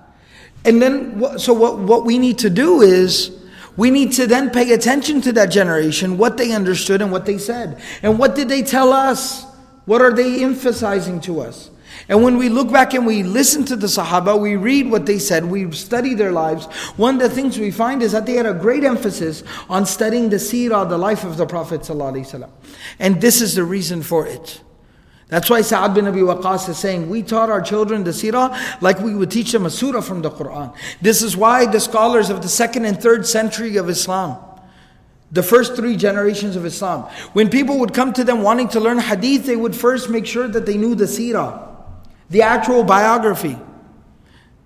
And 0.64 0.82
then, 0.82 1.38
so 1.38 1.52
what, 1.52 1.78
what 1.78 2.04
we 2.04 2.18
need 2.18 2.38
to 2.38 2.50
do 2.50 2.82
is, 2.82 3.32
we 3.76 3.90
need 3.90 4.12
to 4.12 4.26
then 4.26 4.50
pay 4.50 4.72
attention 4.72 5.20
to 5.22 5.32
that 5.32 5.46
generation, 5.46 6.16
what 6.16 6.36
they 6.38 6.52
understood 6.52 7.02
and 7.02 7.12
what 7.12 7.26
they 7.26 7.38
said. 7.38 7.80
And 8.02 8.18
what 8.18 8.34
did 8.34 8.48
they 8.48 8.62
tell 8.62 8.92
us? 8.92 9.44
What 9.84 10.00
are 10.00 10.12
they 10.12 10.42
emphasizing 10.42 11.20
to 11.22 11.40
us? 11.40 11.70
And 12.08 12.22
when 12.22 12.36
we 12.38 12.48
look 12.48 12.70
back 12.70 12.94
and 12.94 13.06
we 13.06 13.22
listen 13.22 13.64
to 13.66 13.76
the 13.76 13.86
Sahaba, 13.86 14.40
we 14.40 14.56
read 14.56 14.90
what 14.90 15.06
they 15.06 15.18
said, 15.18 15.44
we 15.44 15.70
study 15.72 16.14
their 16.14 16.32
lives, 16.32 16.66
one 16.96 17.16
of 17.16 17.20
the 17.20 17.30
things 17.30 17.58
we 17.58 17.70
find 17.70 18.02
is 18.02 18.12
that 18.12 18.26
they 18.26 18.34
had 18.34 18.46
a 18.46 18.54
great 18.54 18.84
emphasis 18.84 19.42
on 19.68 19.86
studying 19.86 20.30
the 20.30 20.36
seerah, 20.36 20.88
the 20.88 20.98
life 20.98 21.24
of 21.24 21.36
the 21.36 21.46
Prophet. 21.46 21.80
ﷺ. 21.80 22.48
And 22.98 23.20
this 23.20 23.40
is 23.40 23.54
the 23.54 23.64
reason 23.64 24.02
for 24.02 24.26
it. 24.26 24.60
That's 25.28 25.50
why 25.50 25.60
Sa'ad 25.60 25.94
bin 25.94 26.06
Abi 26.06 26.20
Waqqas 26.20 26.68
is 26.68 26.78
saying, 26.78 27.10
we 27.10 27.22
taught 27.22 27.50
our 27.50 27.60
children 27.60 28.04
the 28.04 28.12
seerah 28.12 28.80
like 28.80 29.00
we 29.00 29.14
would 29.14 29.30
teach 29.30 29.50
them 29.50 29.66
a 29.66 29.70
surah 29.70 30.00
from 30.00 30.22
the 30.22 30.30
Quran. 30.30 30.72
This 31.02 31.20
is 31.20 31.36
why 31.36 31.66
the 31.66 31.80
scholars 31.80 32.30
of 32.30 32.42
the 32.42 32.48
second 32.48 32.84
and 32.84 33.00
third 33.00 33.26
century 33.26 33.76
of 33.76 33.88
Islam, 33.88 34.38
the 35.32 35.42
first 35.42 35.74
three 35.74 35.96
generations 35.96 36.54
of 36.54 36.64
Islam, 36.64 37.10
when 37.32 37.50
people 37.50 37.80
would 37.80 37.92
come 37.92 38.12
to 38.12 38.22
them 38.22 38.42
wanting 38.42 38.68
to 38.68 38.78
learn 38.78 39.00
hadith, 39.00 39.46
they 39.46 39.56
would 39.56 39.74
first 39.74 40.08
make 40.08 40.26
sure 40.26 40.46
that 40.46 40.64
they 40.64 40.76
knew 40.76 40.94
the 40.94 41.06
seerah, 41.06 41.65
the 42.30 42.42
actual 42.42 42.84
biography. 42.84 43.58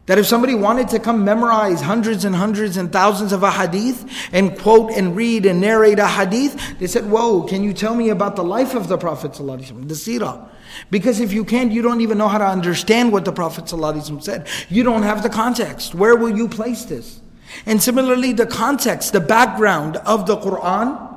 That 0.06 0.18
if 0.18 0.26
somebody 0.26 0.56
wanted 0.56 0.88
to 0.88 0.98
come 0.98 1.24
memorize 1.24 1.80
hundreds 1.80 2.24
and 2.24 2.34
hundreds 2.34 2.76
and 2.76 2.92
thousands 2.92 3.32
of 3.32 3.44
a 3.44 3.50
hadith 3.50 4.10
and 4.32 4.58
quote 4.58 4.90
and 4.90 5.14
read 5.14 5.46
and 5.46 5.60
narrate 5.60 6.00
a 6.00 6.06
hadith, 6.08 6.78
they 6.80 6.88
said, 6.88 7.08
Whoa, 7.08 7.42
can 7.42 7.62
you 7.62 7.72
tell 7.72 7.94
me 7.94 8.08
about 8.08 8.34
the 8.34 8.42
life 8.42 8.74
of 8.74 8.88
the 8.88 8.98
Prophet, 8.98 9.34
the 9.34 9.94
seerah? 9.94 10.48
Because 10.90 11.20
if 11.20 11.32
you 11.32 11.44
can't, 11.44 11.70
you 11.70 11.82
don't 11.82 12.00
even 12.00 12.18
know 12.18 12.26
how 12.26 12.38
to 12.38 12.46
understand 12.46 13.12
what 13.12 13.24
the 13.24 13.32
Prophet 13.32 13.66
ﷺ 13.66 14.22
said. 14.22 14.48
You 14.68 14.82
don't 14.82 15.02
have 15.02 15.22
the 15.22 15.28
context. 15.28 15.94
Where 15.94 16.16
will 16.16 16.36
you 16.36 16.48
place 16.48 16.84
this? 16.84 17.20
And 17.66 17.82
similarly, 17.82 18.32
the 18.32 18.46
context, 18.46 19.12
the 19.12 19.20
background 19.20 19.96
of 19.98 20.26
the 20.26 20.36
Quran 20.36 21.09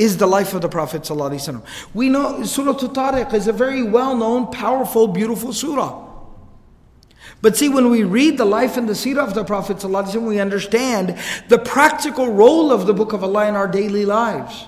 is 0.00 0.16
the 0.16 0.26
life 0.26 0.54
of 0.54 0.62
the 0.62 0.68
Prophet 0.68 1.02
ﷺ. 1.02 1.62
We 1.92 2.08
know 2.08 2.42
Surah 2.42 2.72
Tariq 2.72 3.34
is 3.34 3.46
a 3.46 3.52
very 3.52 3.82
well 3.82 4.16
known, 4.16 4.50
powerful, 4.50 5.06
beautiful 5.06 5.52
surah. 5.52 6.08
But 7.42 7.54
see, 7.54 7.68
when 7.68 7.90
we 7.90 8.02
read 8.02 8.38
the 8.38 8.46
life 8.46 8.78
and 8.78 8.88
the 8.88 8.94
seerah 8.94 9.18
of 9.28 9.34
the 9.34 9.44
Prophet 9.44 9.76
ﷺ, 9.76 10.26
we 10.26 10.40
understand 10.40 11.18
the 11.48 11.58
practical 11.58 12.32
role 12.32 12.72
of 12.72 12.86
the 12.86 12.94
Book 12.94 13.12
of 13.12 13.22
Allah 13.22 13.46
in 13.46 13.56
our 13.56 13.68
daily 13.68 14.06
lives. 14.06 14.66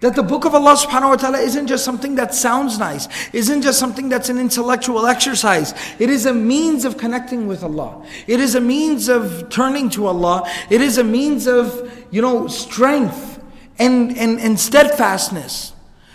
That 0.00 0.16
the 0.16 0.22
book 0.22 0.44
of 0.44 0.54
Allah 0.54 0.76
subhanahu 0.76 1.08
wa 1.08 1.16
ta'ala 1.16 1.38
isn't 1.38 1.66
just 1.66 1.82
something 1.82 2.16
that 2.16 2.34
sounds 2.34 2.78
nice, 2.78 3.08
isn't 3.32 3.62
just 3.62 3.78
something 3.78 4.10
that's 4.10 4.28
an 4.28 4.36
intellectual 4.36 5.06
exercise. 5.06 5.72
It 5.98 6.10
is 6.10 6.26
a 6.26 6.34
means 6.34 6.84
of 6.84 6.98
connecting 6.98 7.46
with 7.46 7.64
Allah. 7.64 8.04
It 8.26 8.38
is 8.38 8.54
a 8.54 8.60
means 8.60 9.08
of 9.08 9.48
turning 9.48 9.88
to 9.90 10.06
Allah. 10.06 10.46
It 10.68 10.82
is 10.82 10.98
a 10.98 11.04
means 11.04 11.46
of, 11.46 12.06
you 12.10 12.20
know, 12.20 12.48
strength 12.48 13.33
and, 13.78 14.16
and, 14.16 14.40
and 14.40 14.58
steadfastness 14.58 15.72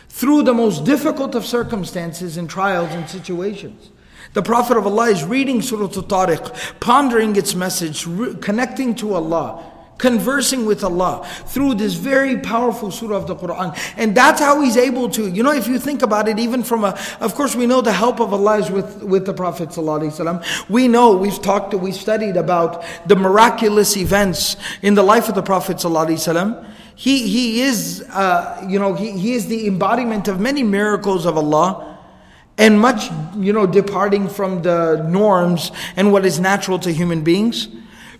through 0.07 0.43
the 0.43 0.53
most 0.53 0.83
difficult 0.85 1.35
of 1.35 1.45
circumstances 1.45 2.37
and 2.37 2.49
trials 2.49 2.91
and 2.91 3.09
situations. 3.09 3.89
The 4.33 4.41
Prophet 4.41 4.77
of 4.77 4.85
Allah 4.85 5.09
is 5.09 5.23
reading 5.23 5.61
Surah 5.61 5.85
Al-Tariq, 5.85 6.79
pondering 6.79 7.35
its 7.35 7.55
message, 7.55 8.05
re- 8.05 8.35
connecting 8.35 8.93
to 8.95 9.13
Allah 9.13 9.65
conversing 9.99 10.65
with 10.65 10.83
Allah 10.83 11.27
through 11.45 11.75
this 11.75 11.93
very 11.93 12.39
powerful 12.39 12.89
surah 12.89 13.17
of 13.17 13.27
the 13.27 13.35
Quran. 13.35 13.77
And 13.97 14.15
that's 14.15 14.39
how 14.39 14.61
he's 14.61 14.77
able 14.77 15.09
to, 15.09 15.29
you 15.29 15.43
know, 15.43 15.51
if 15.51 15.67
you 15.67 15.77
think 15.77 16.01
about 16.01 16.27
it, 16.27 16.39
even 16.39 16.63
from 16.63 16.83
a, 16.85 16.97
of 17.19 17.35
course, 17.35 17.55
we 17.55 17.67
know 17.67 17.81
the 17.81 17.93
help 17.93 18.19
of 18.19 18.33
Allah 18.33 18.57
is 18.59 18.71
with, 18.71 19.03
with 19.03 19.25
the 19.27 19.33
Prophet. 19.33 19.69
We 20.69 20.87
know, 20.87 21.15
we've 21.17 21.41
talked, 21.41 21.73
we've 21.75 21.93
studied 21.93 22.37
about 22.37 22.83
the 23.05 23.15
miraculous 23.15 23.95
events 23.95 24.55
in 24.81 24.95
the 24.95 25.03
life 25.03 25.29
of 25.29 25.35
the 25.35 25.43
Prophet. 25.43 25.79
He, 26.99 27.29
he 27.29 27.61
is, 27.61 28.01
uh, 28.09 28.61
you 28.67 28.77
know, 28.77 28.93
he, 28.93 29.11
he 29.11 29.31
is 29.31 29.47
the 29.47 29.67
embodiment 29.67 30.27
of 30.27 30.41
many 30.41 30.63
miracles 30.63 31.25
of 31.25 31.37
Allah 31.37 31.97
and 32.57 32.77
much, 32.77 33.09
you 33.37 33.53
know, 33.53 33.65
departing 33.65 34.27
from 34.27 34.63
the 34.63 35.01
norms 35.07 35.71
and 35.95 36.11
what 36.11 36.25
is 36.25 36.41
natural 36.41 36.77
to 36.79 36.91
human 36.91 37.23
beings. 37.23 37.69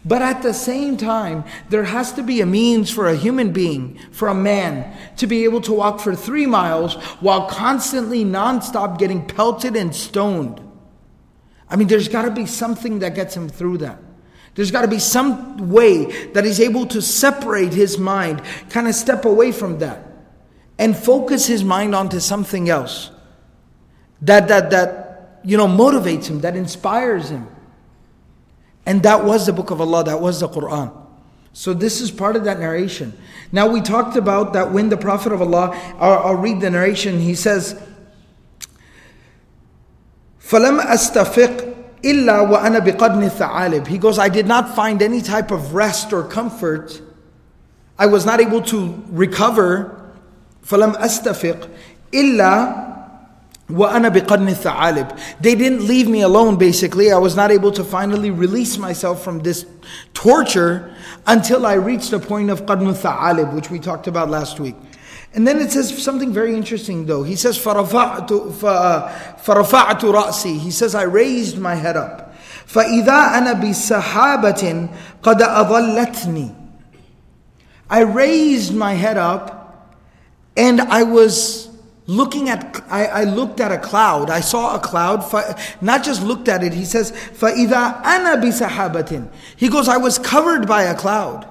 But 0.06 0.22
at 0.22 0.44
the 0.44 0.54
same 0.54 0.96
time, 0.96 1.44
there 1.68 1.84
has 1.84 2.14
to 2.14 2.24
be 2.24 2.40
a 2.40 2.46
means 2.46 2.90
for 2.90 3.10
a 3.10 3.18
human 3.18 3.52
being, 3.52 4.00
for 4.12 4.30
a 4.30 4.34
man, 4.34 4.96
to 5.18 5.28
be 5.28 5.44
able 5.44 5.60
to 5.64 5.74
walk 5.74 6.00
for 6.00 6.16
three 6.16 6.46
miles 6.46 6.96
while 7.20 7.50
constantly, 7.50 8.24
nonstop 8.24 8.98
getting 8.98 9.28
pelted 9.28 9.76
and 9.76 9.94
stoned. 9.94 10.62
I 11.70 11.76
mean, 11.76 11.90
there's 11.90 12.08
got 12.08 12.22
to 12.22 12.32
be 12.32 12.46
something 12.46 13.00
that 13.00 13.14
gets 13.14 13.36
him 13.36 13.50
through 13.50 13.80
that. 13.80 14.00
There's 14.59 14.71
got 14.71 14.83
to 14.83 14.89
be 14.89 14.99
some 14.99 15.71
way 15.71 16.05
that 16.33 16.45
he's 16.45 16.61
able 16.61 16.87
to 16.87 17.03
separate 17.03 17.73
his 17.73 17.99
mind, 17.99 18.43
kind 18.71 18.87
of 18.87 18.95
step 18.95 19.25
away 19.25 19.51
from 19.51 19.79
that, 19.79 20.07
and 20.79 20.97
focus 20.97 21.47
his 21.47 21.65
mind 21.65 21.95
onto 21.95 22.21
something 22.21 22.69
else 22.69 23.11
that, 24.23 24.49
that, 24.49 24.71
that 24.71 25.41
you 25.45 25.57
know, 25.57 25.67
motivates 25.67 26.27
him, 26.27 26.41
that 26.41 26.57
inspires 26.57 27.31
him. 27.31 27.49
And 28.87 29.03
that 29.03 29.25
was 29.25 29.47
the 29.47 29.53
book 29.53 29.71
of 29.71 29.81
Allah, 29.81 30.05
that 30.05 30.21
was 30.21 30.41
the 30.41 30.49
Quran. 30.49 30.93
So 31.53 31.73
this 31.73 32.01
is 32.01 32.11
part 32.11 32.37
of 32.37 32.45
that 32.45 32.59
narration. 32.59 33.17
Now 33.53 33.69
we 33.69 33.81
talked 33.81 34.17
about 34.17 34.53
that 34.55 34.73
when 34.73 34.89
the 34.89 34.97
Prophet 34.97 35.33
of 35.33 35.41
Allah, 35.41 35.71
I'll, 35.99 36.19
I'll 36.19 36.35
read 36.35 36.61
the 36.61 36.71
narration, 36.71 37.21
he 37.21 37.35
says, 37.35 37.81
فَلَمْ 40.41 40.81
أَسْتَفِقْ 40.81 41.78
إِلَّا 42.03 42.51
وَأَنَا 42.51 42.81
بِقَدْنِ 42.85 43.31
الثَّعَالِبِ 43.31 43.87
He 43.87 43.97
goes, 43.97 44.19
I 44.19 44.29
did 44.29 44.47
not 44.47 44.75
find 44.77 45.01
any 45.01 45.23
type 45.23 45.51
of 45.51 45.75
rest 45.75 46.13
or 46.13 46.23
comfort. 46.25 47.01
I 47.99 48.07
was 48.07 48.27
not 48.27 48.41
able 48.41 48.61
to 48.63 49.03
recover. 49.09 50.13
فَلَمْ 50.67 50.97
أَسْتَفِقْ 50.97 51.69
إِلَّا 52.13 52.85
وَأَنَا 53.71 54.13
بِقَرْنِ 54.15 54.51
الثَّعَالِبِ 54.51 55.41
They 55.41 55.55
didn't 55.55 55.87
leave 55.87 56.07
me 56.07 56.21
alone 56.21 56.57
basically. 56.57 57.11
I 57.11 57.17
was 57.17 57.35
not 57.35 57.51
able 57.51 57.73
to 57.73 57.83
finally 57.83 58.31
release 58.31 58.77
myself 58.77 59.25
from 59.25 59.39
this 59.41 59.65
torture 60.13 60.95
until 61.27 61.65
I 61.65 61.75
reached 61.75 62.11
the 62.11 62.19
point 62.19 62.51
of 62.51 62.67
قَرْنُ 62.67 62.93
الثَّعَالِبِ 62.95 63.55
which 63.55 63.71
we 63.71 63.79
talked 63.79 64.07
about 64.07 64.29
last 64.29 64.61
week. 64.61 64.77
And 65.35 65.47
then 65.47 65.61
it 65.61 65.73
says 65.73 66.03
something 66.03 66.33
very 66.33 66.55
interesting 66.55 67.07
though. 67.07 67.25
He 67.25 67.37
says 67.37 67.59
فَرَفَعْتُ, 67.59 68.29
فَرَفَعْتُ 69.43 70.01
رَأْسِي 70.01 70.59
He 70.59 70.71
says 70.71 70.95
I 70.95 71.03
raised 71.03 71.59
my 71.59 71.75
head 71.75 71.97
up. 71.97 72.35
فَإِذَا 72.67 73.33
أَنَا 73.35 73.61
بِسَحَابَةٍ 73.61 74.89
قَدْ 75.23 75.39
أَضَلَّتْنِي 75.41 76.55
I 77.91 78.01
raised 78.01 78.75
my 78.75 78.95
head 78.95 79.19
up 79.19 80.01
and 80.57 80.81
I 80.81 81.03
was 81.03 81.69
looking 82.07 82.49
at 82.49 82.83
I, 82.89 83.07
I, 83.07 83.25
looked 83.25 83.61
at 83.61 83.73
a 83.73 83.79
cloud 83.79 84.29
i 84.29 84.41
saw 84.41 84.77
a 84.77 84.79
cloud 84.79 85.25
not 85.81 86.05
just 86.05 86.23
looked 86.23 86.49
at 86.49 86.63
it 86.63 86.75
he 86.75 86.85
says 86.85 87.13
فَإِذَا 87.13 88.03
أَنَا 88.03 88.43
بِسَحَابَةٍ 88.43 89.31
he 89.57 89.71
goes 89.71 89.89
i 89.89 89.97
was 89.97 90.19
covered 90.19 90.69
by 90.69 90.83
a 90.83 90.95
cloud 90.95 91.48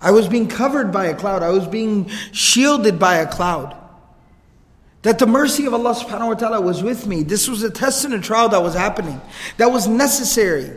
i 0.00 0.10
was 0.10 0.28
being 0.28 0.48
covered 0.48 0.92
by 0.92 1.06
a 1.06 1.14
cloud 1.14 1.42
i 1.42 1.50
was 1.50 1.66
being 1.66 2.08
shielded 2.32 2.98
by 2.98 3.16
a 3.16 3.26
cloud 3.26 3.76
that 5.02 5.18
the 5.18 5.26
mercy 5.26 5.66
of 5.66 5.74
allah 5.74 5.94
subhanahu 5.94 6.28
wa 6.28 6.34
ta'ala 6.34 6.60
was 6.60 6.82
with 6.82 7.06
me 7.06 7.22
this 7.22 7.48
was 7.48 7.62
a 7.62 7.70
test 7.70 8.04
and 8.04 8.14
a 8.14 8.20
trial 8.20 8.48
that 8.48 8.62
was 8.62 8.74
happening 8.74 9.20
that 9.56 9.70
was 9.70 9.86
necessary 9.86 10.70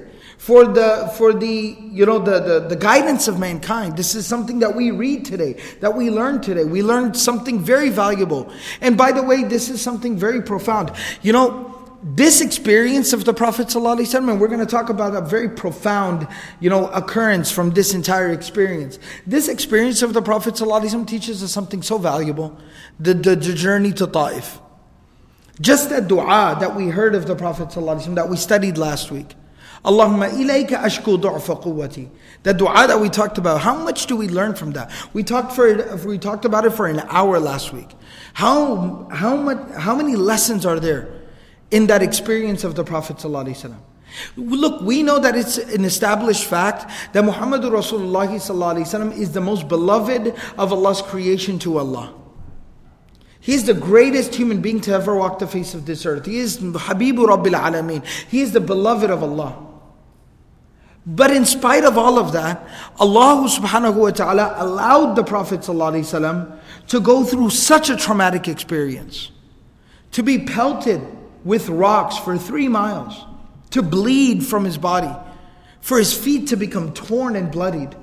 for 0.43 0.65
the 0.65 1.09
for 1.17 1.31
the 1.31 1.77
you 1.79 2.05
know 2.05 2.19
the, 2.19 2.37
the, 2.41 2.59
the 2.67 2.75
guidance 2.75 3.29
of 3.29 3.39
mankind. 3.39 3.95
This 3.95 4.13
is 4.13 4.27
something 4.27 4.59
that 4.59 4.75
we 4.75 4.91
read 4.91 5.23
today, 5.23 5.55
that 5.79 5.95
we 5.95 6.09
learn 6.09 6.41
today. 6.41 6.65
We 6.65 6.83
learned 6.83 7.15
something 7.15 7.61
very 7.61 7.87
valuable. 7.87 8.51
And 8.81 8.97
by 8.97 9.13
the 9.13 9.23
way, 9.23 9.45
this 9.45 9.69
is 9.69 9.81
something 9.81 10.17
very 10.17 10.41
profound. 10.41 10.91
You 11.21 11.31
know, 11.31 11.82
this 12.02 12.40
experience 12.40 13.12
of 13.12 13.24
the 13.24 13.34
Prophet 13.34 13.66
ﷺ, 13.66 14.30
and 14.30 14.40
we're 14.40 14.46
going 14.48 14.60
to 14.60 14.66
talk 14.66 14.88
about 14.88 15.16
a 15.16 15.20
very 15.20 15.48
profound, 15.48 16.28
you 16.60 16.70
know, 16.70 16.86
occurrence 16.88 17.50
from 17.50 17.70
this 17.70 17.92
entire 17.92 18.30
experience. 18.30 19.00
This 19.26 19.48
experience 19.48 20.02
of 20.02 20.14
the 20.14 20.22
Prophet 20.22 20.54
ﷺ 20.54 21.06
teaches 21.08 21.42
us 21.42 21.52
something 21.52 21.82
so 21.82 21.98
valuable, 21.98 22.56
the, 23.00 23.14
the, 23.14 23.34
the 23.34 23.52
journey 23.52 23.92
to 23.94 24.06
Ta'if. 24.06 24.60
Just 25.60 25.90
that 25.90 26.06
dua 26.06 26.56
that 26.60 26.76
we 26.76 26.88
heard 26.88 27.16
of 27.16 27.26
the 27.26 27.34
Prophet 27.34 27.68
ﷺ, 27.68 28.14
that 28.14 28.28
we 28.28 28.36
studied 28.36 28.78
last 28.78 29.10
week. 29.10 29.34
Allahumma 29.84 30.30
ilayka 30.30 30.80
ashku 30.80 31.20
du'fa 31.20 31.60
quwwati. 31.60 32.08
That 32.44 32.58
dua 32.58 32.86
that 32.86 33.00
we 33.00 33.08
talked 33.08 33.38
about, 33.38 33.60
how 33.60 33.76
much 33.76 34.06
do 34.06 34.16
we 34.16 34.28
learn 34.28 34.54
from 34.54 34.72
that? 34.72 34.92
We 35.12 35.24
talked 35.24 35.52
for 35.52 35.66
it, 35.66 36.04
we 36.04 36.18
talked 36.18 36.44
about 36.44 36.64
it 36.64 36.70
for 36.70 36.86
an 36.86 37.00
hour 37.08 37.40
last 37.40 37.72
week. 37.72 37.88
How 38.34 39.08
how 39.10 39.36
much 39.36 39.58
how 39.76 39.96
many 39.96 40.14
lessons 40.14 40.64
are 40.64 40.78
there 40.78 41.08
In 41.73 41.87
that 41.87 42.03
experience 42.03 42.63
of 42.63 42.75
the 42.75 42.83
Prophet 42.83 43.17
wasallam? 43.17 43.79
Look, 44.37 44.81
we 44.83 45.01
know 45.01 45.17
that 45.17 45.35
it's 45.35 45.57
an 45.57 45.85
established 45.85 46.45
fact 46.45 46.89
that 47.13 47.25
Muhammad 47.25 47.63
Rasulullah 47.63 49.17
is 49.17 49.31
the 49.31 49.41
most 49.41 49.67
beloved 49.67 50.35
of 50.57 50.71
Allah's 50.71 51.01
creation 51.01 51.57
to 51.59 51.79
Allah. 51.79 52.13
He 53.39 53.55
is 53.55 53.65
the 53.65 53.73
greatest 53.73 54.35
human 54.35 54.61
being 54.61 54.81
to 54.81 54.93
ever 54.93 55.15
walk 55.15 55.39
the 55.39 55.47
face 55.47 55.73
of 55.73 55.87
this 55.87 56.05
earth. 56.05 56.27
He 56.27 56.37
is 56.37 56.59
Habibu 56.59 57.25
Rabbil 57.25 57.59
Alameen. 57.59 58.05
He 58.29 58.41
is 58.41 58.51
the 58.53 58.61
beloved 58.61 59.09
of 59.09 59.23
Allah. 59.23 59.57
But 61.07 61.31
in 61.31 61.43
spite 61.43 61.83
of 61.83 61.97
all 61.97 62.19
of 62.19 62.33
that, 62.33 62.65
Allah 62.99 63.49
subhanahu 63.49 63.95
wa 63.95 64.11
ta'ala 64.11 64.55
allowed 64.59 65.15
the 65.15 65.23
Prophet 65.23 65.61
ﷺ 65.61 66.59
to 66.87 66.99
go 67.01 67.25
through 67.25 67.49
such 67.49 67.89
a 67.89 67.97
traumatic 67.97 68.47
experience. 68.47 69.31
To 70.11 70.21
be 70.21 70.37
pelted 70.37 71.01
with 71.43 71.69
rocks 71.69 72.17
for 72.17 72.37
three 72.37 72.67
miles 72.67 73.25
to 73.71 73.81
bleed 73.81 74.45
from 74.45 74.65
his 74.65 74.77
body, 74.77 75.11
for 75.81 75.97
his 75.97 76.13
feet 76.13 76.47
to 76.47 76.55
become 76.55 76.93
torn 76.93 77.35
and 77.35 77.51
bloodied. 77.51 77.95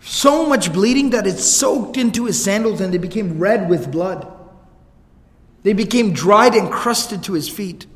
So 0.00 0.46
much 0.46 0.72
bleeding 0.72 1.10
that 1.10 1.26
it 1.26 1.38
soaked 1.38 1.96
into 1.96 2.24
his 2.24 2.42
sandals 2.42 2.80
and 2.80 2.92
they 2.92 2.98
became 2.98 3.38
red 3.38 3.68
with 3.68 3.92
blood. 3.92 4.26
They 5.62 5.74
became 5.74 6.12
dried 6.12 6.54
and 6.54 6.70
crusted 6.70 7.22
to 7.24 7.34
his 7.34 7.48
feet. 7.48 7.86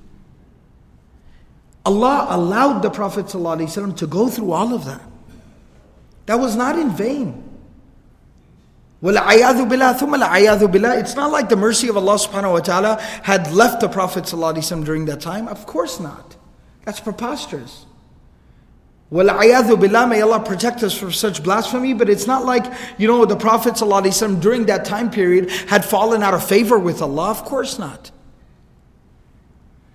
Allah 1.85 2.26
allowed 2.30 2.82
the 2.82 2.90
Prophet 2.90 3.28
to 3.28 4.06
go 4.06 4.28
through 4.28 4.52
all 4.52 4.75
of 4.75 4.85
that. 4.85 5.02
That 6.26 6.38
was 6.40 6.56
not 6.56 6.78
in 6.78 6.90
vain. 6.90 7.45
It's 10.98 11.14
not 11.14 11.30
like 11.30 11.48
the 11.48 11.56
mercy 11.56 11.88
of 11.88 11.96
Allah 11.96 12.14
subhanahu 12.14 12.52
wa 12.52 12.60
ta'ala 12.60 13.00
had 13.22 13.52
left 13.52 13.80
the 13.80 13.88
Prophet 13.88 14.25
during 14.84 15.04
that 15.06 15.20
time. 15.20 15.48
Of 15.48 15.66
course 15.66 16.00
not. 16.00 16.36
That's 16.84 17.00
preposterous. 17.00 17.86
billah, 19.10 20.06
may 20.08 20.20
Allah 20.20 20.40
protect 20.40 20.82
us 20.82 20.96
from 20.96 21.12
such 21.12 21.44
blasphemy, 21.44 21.94
but 21.94 22.08
it's 22.08 22.26
not 22.26 22.44
like, 22.44 22.64
you 22.98 23.06
know, 23.06 23.25
the 23.25 23.36
Prophet 23.36 23.75
ﷺ 23.75 24.40
during 24.40 24.66
that 24.66 24.84
time 24.84 25.10
period 25.10 25.50
had 25.68 25.84
fallen 25.84 26.22
out 26.22 26.34
of 26.34 26.44
favor 26.44 26.78
with 26.78 27.00
Allah. 27.00 27.30
Of 27.30 27.44
course 27.44 27.78
not. 27.78 28.10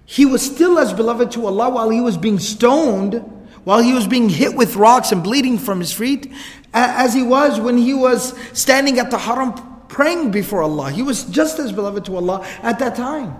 He 0.05 0.25
was 0.25 0.41
still 0.41 0.79
as 0.79 0.93
beloved 0.93 1.31
to 1.31 1.45
Allah 1.45 1.69
while 1.69 1.89
he 1.89 2.01
was 2.01 2.17
being 2.17 2.39
stoned, 2.39 3.15
while 3.63 3.81
he 3.81 3.93
was 3.93 4.07
being 4.07 4.27
hit 4.29 4.55
with 4.55 4.75
rocks 4.75 5.11
and 5.11 5.23
bleeding 5.23 5.57
from 5.57 5.79
his 5.79 5.93
feet, 5.93 6.31
as 6.73 7.13
he 7.13 7.23
was 7.23 7.59
when 7.59 7.77
he 7.77 7.93
was 7.93 8.37
standing 8.57 8.99
at 8.99 9.11
the 9.11 9.17
haram 9.17 9.53
praying 9.87 10.31
before 10.31 10.61
Allah. 10.61 10.89
He 10.89 11.03
was 11.03 11.25
just 11.25 11.59
as 11.59 11.71
beloved 11.71 12.05
to 12.05 12.15
Allah 12.15 12.45
at 12.63 12.79
that 12.79 12.95
time. 12.95 13.35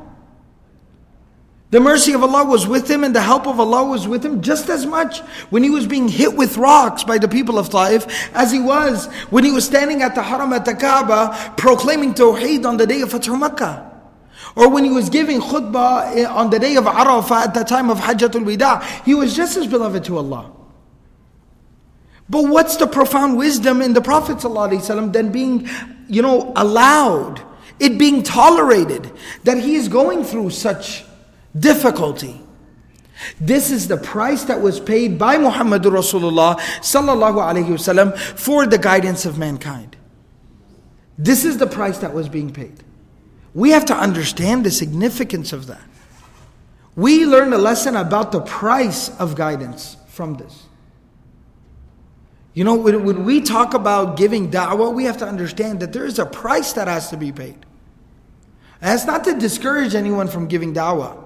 The 1.72 1.80
mercy 1.80 2.12
of 2.12 2.22
Allah 2.22 2.44
was 2.44 2.68
with 2.68 2.92
him 2.92 3.06
and 3.06 3.16
the 3.16 3.22
help 3.22 3.48
of 3.48 3.58
Allah 3.58 3.86
was 3.86 4.06
with 4.06 4.26
him 4.26 4.42
just 4.42 4.70
as 4.70 4.86
much 4.86 5.20
when 5.52 5.64
he 5.64 5.70
was 5.70 5.88
being 5.88 6.10
hit 6.10 6.36
with 6.36 6.58
rocks 6.58 7.06
by 7.06 7.18
the 7.18 7.30
people 7.30 7.58
of 7.58 7.70
Taif 7.70 8.06
as 8.36 8.52
he 8.52 8.60
was 8.60 9.06
when 9.30 9.46
he 9.46 9.52
was 9.54 9.66
standing 9.66 10.02
at 10.02 10.14
the 10.14 10.22
haram 10.22 10.52
at 10.52 10.66
the 10.66 10.76
Kaaba 10.76 11.54
proclaiming 11.56 12.14
Tawheed 12.14 12.66
on 12.66 12.76
the 12.76 12.86
day 12.86 13.00
of 13.00 13.10
Fatih 13.10 13.40
Makkah. 13.40 13.90
Or 14.58 14.68
when 14.70 14.84
he 14.84 14.90
was 14.90 15.10
giving 15.10 15.40
khutbah 15.40 16.14
eh, 16.14 16.26
on 16.26 16.50
the 16.50 16.60
day 16.60 16.76
of 16.76 16.84
Arafah 16.84 17.46
at 17.46 17.54
the 17.54 17.64
time 17.64 17.90
of 17.90 18.00
Hajjatul 18.00 18.44
Wida, 18.44 18.84
he 19.06 19.14
was 19.14 19.34
just 19.34 19.56
as 19.56 19.66
beloved 19.66 20.04
to 20.06 20.18
Allah. 20.18 20.52
But 22.32 22.44
what's 22.44 22.78
the 22.78 22.88
profound 22.88 23.38
wisdom 23.38 23.82
in 23.82 23.92
the 23.92 24.02
Prophet 24.02 24.38
ﷺ 24.38 25.12
than 25.12 25.34
being, 25.34 25.68
you 26.08 26.22
know, 26.22 26.54
allowed, 26.56 27.42
it 27.78 27.98
being 27.98 28.24
tolerated, 28.24 29.12
that 29.44 29.58
he 29.58 29.76
is 29.76 29.90
going 29.90 30.24
through 30.24 30.52
such 30.52 31.04
difficulty? 31.60 32.42
This 33.42 33.70
is 33.70 33.90
the 33.90 33.98
price 33.98 34.46
that 34.46 34.62
was 34.62 34.80
paid 34.80 35.20
by 35.20 35.38
Muhammad 35.38 35.84
Rasulullah 35.84 36.58
sallallahu 36.80 38.18
for 38.40 38.66
the 38.66 38.78
guidance 38.78 39.26
of 39.26 39.38
mankind. 39.38 39.98
This 41.18 41.44
is 41.44 41.58
the 41.58 41.68
price 41.68 41.98
that 41.98 42.14
was 42.14 42.30
being 42.30 42.54
paid. 42.54 42.82
We 43.54 43.72
have 43.72 43.86
to 43.88 43.94
understand 43.94 44.66
the 44.66 44.72
significance 44.72 45.52
of 45.52 45.68
that. 45.68 45.84
We 46.96 47.26
learn 47.26 47.52
a 47.52 47.58
lesson 47.58 47.98
about 47.98 48.32
the 48.32 48.40
price 48.40 49.10
of 49.20 49.36
guidance 49.36 49.98
from 50.08 50.36
this. 50.36 50.68
You 52.54 52.66
know, 52.66 52.76
when, 52.76 53.06
when 53.06 53.24
we 53.24 53.42
talk 53.42 53.74
about 53.74 54.18
giving 54.18 54.52
da'wah, 54.52 54.94
we 54.94 55.06
have 55.06 55.18
to 55.18 55.28
understand 55.28 55.80
that 55.80 55.94
there 55.94 56.06
is 56.06 56.20
a 56.20 56.26
price 56.26 56.74
that 56.74 56.88
has 56.88 57.10
to 57.10 57.18
be 57.18 57.32
paid. 57.32 57.56
And 58.82 58.90
that's 58.90 59.06
not 59.06 59.24
to 59.26 59.38
discourage 59.38 59.96
anyone 59.96 60.28
from 60.28 60.48
giving 60.48 60.74
da'wah, 60.74 61.24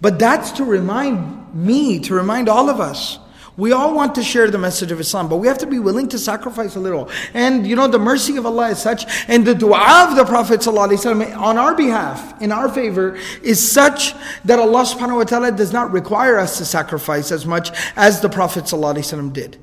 but 0.00 0.18
that's 0.18 0.50
to 0.52 0.64
remind 0.64 1.54
me, 1.54 2.00
to 2.00 2.14
remind 2.14 2.48
all 2.48 2.68
of 2.68 2.80
us. 2.80 3.18
We 3.56 3.72
all 3.72 3.94
want 3.94 4.14
to 4.14 4.22
share 4.22 4.50
the 4.50 4.58
message 4.58 4.90
of 4.90 5.00
Islam, 5.00 5.28
but 5.28 5.36
we 5.36 5.46
have 5.46 5.58
to 5.58 5.66
be 5.66 5.78
willing 5.78 6.08
to 6.08 6.18
sacrifice 6.18 6.76
a 6.76 6.80
little. 6.80 7.10
And 7.34 7.66
you 7.66 7.76
know, 7.76 7.88
the 7.88 7.98
mercy 7.98 8.36
of 8.36 8.46
Allah 8.46 8.70
is 8.70 8.78
such, 8.78 9.04
and 9.28 9.46
the 9.46 9.54
dua 9.54 10.06
of 10.08 10.16
the 10.16 10.24
Prophet 10.24 10.60
ﷺ 10.60 11.36
on 11.36 11.58
our 11.58 11.74
behalf, 11.74 12.40
in 12.40 12.52
our 12.52 12.68
favor, 12.68 13.16
is 13.42 13.60
such 13.60 14.14
that 14.44 14.58
Allah 14.58 14.82
subhanahu 14.82 15.16
wa 15.16 15.24
ta'ala 15.24 15.52
does 15.52 15.72
not 15.72 15.92
require 15.92 16.38
us 16.38 16.58
to 16.58 16.64
sacrifice 16.64 17.30
as 17.32 17.44
much 17.44 17.70
as 17.96 18.20
the 18.20 18.28
Prophet 18.28 18.64
ﷺ 18.64 19.32
did. 19.32 19.58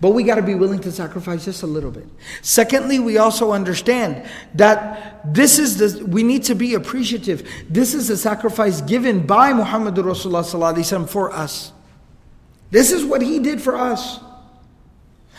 But 0.00 0.10
we 0.10 0.24
got 0.24 0.36
to 0.36 0.42
be 0.42 0.54
willing 0.54 0.80
to 0.80 0.92
sacrifice 0.92 1.44
just 1.44 1.62
a 1.62 1.66
little 1.66 1.90
bit. 1.90 2.06
Secondly, 2.42 2.98
we 2.98 3.18
also 3.18 3.52
understand 3.52 4.28
that 4.54 5.20
this 5.34 5.58
is 5.58 5.76
the, 5.78 6.04
we 6.06 6.22
need 6.22 6.44
to 6.44 6.54
be 6.54 6.74
appreciative. 6.74 7.48
This 7.68 7.94
is 7.94 8.10
a 8.10 8.16
sacrifice 8.16 8.80
given 8.82 9.26
by 9.26 9.52
Muhammad 9.52 9.94
Rasulullah 9.94 11.08
for 11.08 11.32
us. 11.32 11.72
This 12.70 12.92
is 12.92 13.04
what 13.04 13.22
he 13.22 13.38
did 13.38 13.60
for 13.60 13.76
us. 13.76 14.20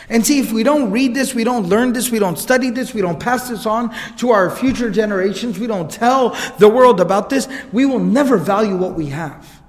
And 0.10 0.26
see, 0.26 0.40
if 0.40 0.52
we 0.52 0.64
don't 0.64 0.92
read 0.92 1.14
this, 1.14 1.34
we 1.34 1.44
don't 1.44 1.68
learn 1.68 1.94
this, 1.94 2.10
we 2.10 2.20
don't 2.20 2.38
study 2.38 2.70
this, 2.70 2.94
we 2.94 3.02
don't 3.02 3.20
pass 3.20 3.50
this 3.50 3.66
on 3.66 3.96
to 4.18 4.32
our 4.32 4.50
future 4.50 4.90
generations, 4.90 5.60
we 5.60 5.68
don't 5.68 5.90
tell 5.90 6.36
the 6.58 6.68
world 6.68 7.00
about 7.00 7.30
this, 7.30 7.48
we 7.72 7.86
will 7.86 8.00
never 8.00 8.38
value 8.38 8.76
what 8.76 8.96
we 8.96 9.06
have. 9.08 9.61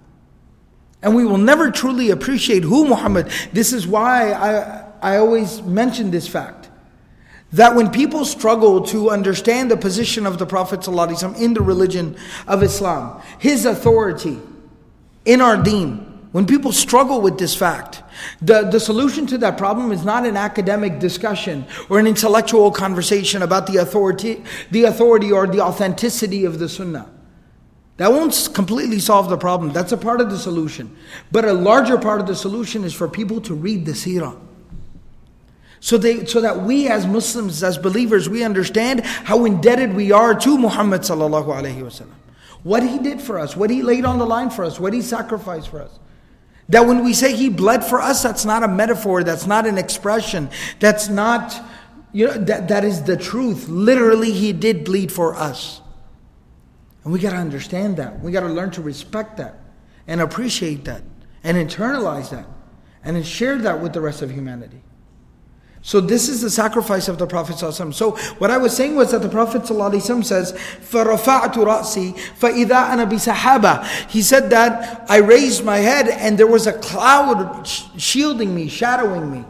And 1.03 1.17
we 1.17 1.25
will 1.25 1.39
never 1.39 1.71
truly 1.71 2.11
appreciate 2.11 2.63
who 2.63 2.87
Muhammad. 2.87 3.31
This 3.53 3.73
is 3.73 3.87
why 3.87 4.33
I, 4.33 5.15
I 5.15 5.17
always 5.17 5.63
mention 5.63 6.11
this 6.11 6.29
fact. 6.29 6.69
That 7.53 7.75
when 7.75 7.91
people 7.91 8.25
struggle 8.25 8.81
to 8.87 9.11
understand 9.11 9.71
the 9.71 9.77
position 9.77 10.25
of 10.25 10.39
the 10.39 10.47
Prophet 10.47 10.87
in 10.87 11.55
the 11.55 11.61
religion 11.61 12.17
of 12.47 12.63
Islam, 12.63 13.21
his 13.39 13.67
authority 13.67 14.39
in 15.25 15.41
our 15.41 15.63
deen, 15.63 16.09
when 16.33 16.47
people 16.47 16.73
struggle 16.73 17.21
with 17.21 17.39
this 17.39 17.55
fact, 17.55 18.03
the, 18.41 18.63
the 18.63 18.81
solution 18.81 19.27
to 19.27 19.39
that 19.39 19.59
problem 19.59 19.93
is 19.93 20.03
not 20.03 20.25
an 20.25 20.37
academic 20.37 20.99
discussion 20.99 21.67
or 21.91 21.99
an 21.99 22.07
intellectual 22.07 22.71
conversation 22.71 23.43
about 23.43 23.67
the 23.67 23.77
authority, 23.77 24.43
the 24.71 24.85
authority 24.85 25.31
or 25.31 25.47
the 25.47 25.61
authenticity 25.61 26.47
of 26.47 26.59
the 26.59 26.71
sunnah. 26.71 27.07
That 27.99 28.11
won't 28.11 28.51
completely 28.55 28.99
solve 28.99 29.29
the 29.29 29.37
problem. 29.37 29.73
That's 29.73 29.93
a 29.93 29.97
part 29.97 30.21
of 30.21 30.31
the 30.31 30.39
solution. 30.39 30.97
But 31.31 31.45
a 31.45 31.53
larger 31.53 31.99
part 31.99 32.21
of 32.21 32.27
the 32.27 32.35
solution 32.35 32.85
is 32.85 32.95
for 32.95 33.07
people 33.07 33.41
to 33.43 33.55
read 33.55 33.85
the 33.87 33.93
seerah. 33.93 34.39
So, 35.81 35.99
they, 35.99 36.25
so 36.27 36.41
that 36.41 36.63
we 36.63 36.89
as 36.89 37.07
Muslims, 37.07 37.63
as 37.63 37.77
believers, 37.77 38.29
we 38.29 38.45
understand 38.45 39.01
how 39.05 39.45
indebted 39.45 39.95
we 39.95 40.13
are 40.13 40.33
to 40.33 40.57
Muhammad 40.57 41.03
sallallahu 41.03 41.47
alaihi 41.47 41.83
wasallam. 41.83 42.15
What 42.63 42.85
he 42.85 42.99
did 42.99 43.21
for 43.21 43.39
us, 43.39 43.57
what 43.57 43.69
he 43.69 43.83
laid 43.83 44.05
on 44.05 44.19
the 44.19 44.25
line 44.25 44.49
for 44.49 44.65
us, 44.65 44.79
what 44.79 44.93
he 44.93 45.03
sacrificed 45.03 45.69
for 45.69 45.83
us. 45.83 45.99
That 46.69 46.87
when 46.87 47.05
we 47.05 47.13
say 47.13 47.35
he 47.35 47.49
bled 47.51 47.85
for 47.85 48.01
us, 48.01 48.23
that's 48.23 48.45
not 48.45 48.63
a 48.63 48.69
metaphor, 48.69 49.25
that's 49.25 49.47
not 49.47 49.67
an 49.67 49.77
expression, 49.77 50.49
that's 50.79 51.09
not, 51.09 51.61
you 52.13 52.29
know, 52.29 52.35
that, 52.35 52.69
that 52.69 52.85
is 52.85 53.03
the 53.03 53.17
truth. 53.17 53.69
Literally, 53.69 54.31
he 54.31 54.53
did 54.53 54.85
bleed 54.85 55.11
for 55.11 55.35
us. 55.35 55.82
And 57.04 57.14
we 57.14 57.20
got 57.20 57.32
to 57.32 57.38
understand 57.38 57.98
that. 57.98 58.20
We 58.20 58.32
got 58.32 58.42
to 58.42 58.50
learn 58.50 58.72
to 58.72 58.82
respect 58.82 59.38
that 59.38 59.60
and 60.08 60.22
appreciate 60.22 60.86
that 60.86 61.04
and 61.44 61.58
internalize 61.58 62.30
that 62.32 62.46
and 63.04 63.16
then 63.16 63.24
share 63.24 63.58
that 63.60 63.82
with 63.82 63.94
the 63.94 64.02
rest 64.02 64.22
of 64.22 64.32
humanity. 64.32 64.82
So 65.82 66.02
this 66.02 66.28
is 66.28 66.42
the 66.42 66.50
sacrifice 66.50 67.08
of 67.08 67.18
the 67.18 67.26
Prophet 67.26 67.56
ﷺ. 67.56 67.94
So 67.94 68.18
what 68.40 68.52
I 68.52 68.58
was 68.58 68.76
saying 68.76 68.98
was 68.98 69.12
that 69.12 69.22
the 69.22 69.30
Prophet 69.30 69.62
ﷺ 69.62 70.26
says, 70.26 70.52
فَرَفَعْتُ 70.52 71.54
رَأْسِي 71.54 72.14
فَإِذَا 72.38 72.68
أَنَا 72.68 73.10
بِسَحَابَةٍ 73.10 74.10
He 74.10 74.22
said 74.22 74.50
that 74.50 75.10
I 75.10 75.20
raised 75.20 75.64
my 75.64 75.78
head 75.78 76.10
and 76.10 76.38
there 76.38 76.48
was 76.48 76.68
a 76.68 76.74
cloud 76.74 77.66
shielding 77.66 78.54
me, 78.54 78.68
shadowing 78.68 79.32
me. 79.32 79.46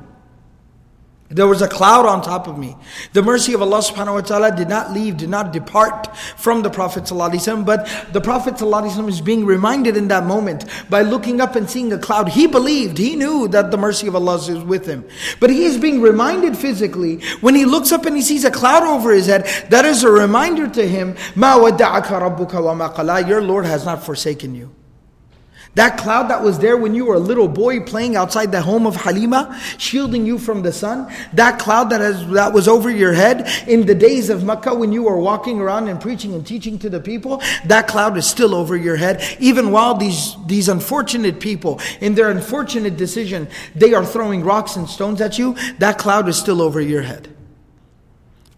There 1.31 1.47
was 1.47 1.61
a 1.61 1.67
cloud 1.67 2.05
on 2.05 2.21
top 2.21 2.47
of 2.47 2.57
me. 2.57 2.77
The 3.11 3.21
mercy 3.21 3.51
of 3.53 3.61
Allah 3.61 3.79
subhanahu 3.79 4.13
wa 4.13 4.21
ta'ala 4.21 4.55
did 4.55 4.69
not 4.69 4.93
leave, 4.93 5.17
did 5.17 5.29
not 5.29 5.51
depart 5.51 6.15
from 6.37 6.61
the 6.61 6.69
Prophet 6.69 7.03
ﷺ, 7.03 7.65
but 7.65 7.85
the 8.13 8.21
Prophet 8.21 8.53
ﷺ 8.53 9.09
is 9.09 9.19
being 9.19 9.45
reminded 9.45 9.97
in 9.97 10.07
that 10.07 10.25
moment 10.25 10.63
by 10.89 11.01
looking 11.01 11.41
up 11.41 11.57
and 11.57 11.69
seeing 11.69 11.91
a 11.91 11.97
cloud. 11.97 12.29
He 12.29 12.47
believed, 12.47 12.97
he 12.97 13.17
knew 13.17 13.49
that 13.49 13.71
the 13.71 13.77
mercy 13.77 14.07
of 14.07 14.15
Allah 14.15 14.35
is 14.35 14.63
with 14.63 14.85
him. 14.85 15.03
But 15.41 15.49
he 15.49 15.65
is 15.65 15.77
being 15.77 15.99
reminded 15.99 16.57
physically 16.57 17.19
when 17.41 17.55
he 17.55 17.65
looks 17.65 17.91
up 17.91 18.05
and 18.05 18.15
he 18.15 18.21
sees 18.21 18.45
a 18.45 18.51
cloud 18.51 18.83
over 18.83 19.11
his 19.11 19.25
head, 19.25 19.47
that 19.69 19.83
is 19.83 20.05
a 20.05 20.09
reminder 20.09 20.69
to 20.69 20.87
him, 20.87 21.15
مَا 21.35 21.59
وَدَّعَكَ 21.59 22.05
رَبُّكَ 22.05 22.51
وَمَا 22.51 22.95
قَلَى 22.95 23.27
Your 23.27 23.41
Lord 23.41 23.65
has 23.65 23.83
not 23.83 24.01
forsaken 24.01 24.55
you. 24.55 24.73
That 25.74 25.96
cloud 25.96 26.28
that 26.28 26.42
was 26.42 26.58
there 26.58 26.76
when 26.76 26.94
you 26.94 27.06
were 27.06 27.14
a 27.14 27.20
little 27.20 27.48
boy 27.48 27.80
playing 27.80 28.14
outside 28.14 28.52
the 28.52 28.60
home 28.60 28.86
of 28.86 28.94
Halima, 28.94 29.58
shielding 29.78 30.26
you 30.26 30.38
from 30.38 30.60
the 30.60 30.72
sun. 30.72 31.10
That 31.32 31.58
cloud 31.58 31.88
that, 31.90 32.02
has, 32.02 32.28
that 32.32 32.52
was 32.52 32.68
over 32.68 32.90
your 32.90 33.14
head 33.14 33.48
in 33.66 33.86
the 33.86 33.94
days 33.94 34.28
of 34.28 34.44
Makkah 34.44 34.74
when 34.74 34.92
you 34.92 35.04
were 35.04 35.16
walking 35.16 35.60
around 35.60 35.88
and 35.88 35.98
preaching 35.98 36.34
and 36.34 36.46
teaching 36.46 36.78
to 36.80 36.90
the 36.90 37.00
people. 37.00 37.42
That 37.64 37.88
cloud 37.88 38.18
is 38.18 38.26
still 38.26 38.54
over 38.54 38.76
your 38.76 38.96
head. 38.96 39.22
Even 39.40 39.70
while 39.70 39.94
these, 39.94 40.36
these 40.46 40.68
unfortunate 40.68 41.40
people, 41.40 41.80
in 42.02 42.14
their 42.14 42.30
unfortunate 42.30 42.98
decision, 42.98 43.48
they 43.74 43.94
are 43.94 44.04
throwing 44.04 44.44
rocks 44.44 44.76
and 44.76 44.86
stones 44.86 45.22
at 45.22 45.38
you, 45.38 45.56
that 45.78 45.96
cloud 45.96 46.28
is 46.28 46.36
still 46.36 46.60
over 46.60 46.82
your 46.82 47.02
head. 47.02 47.34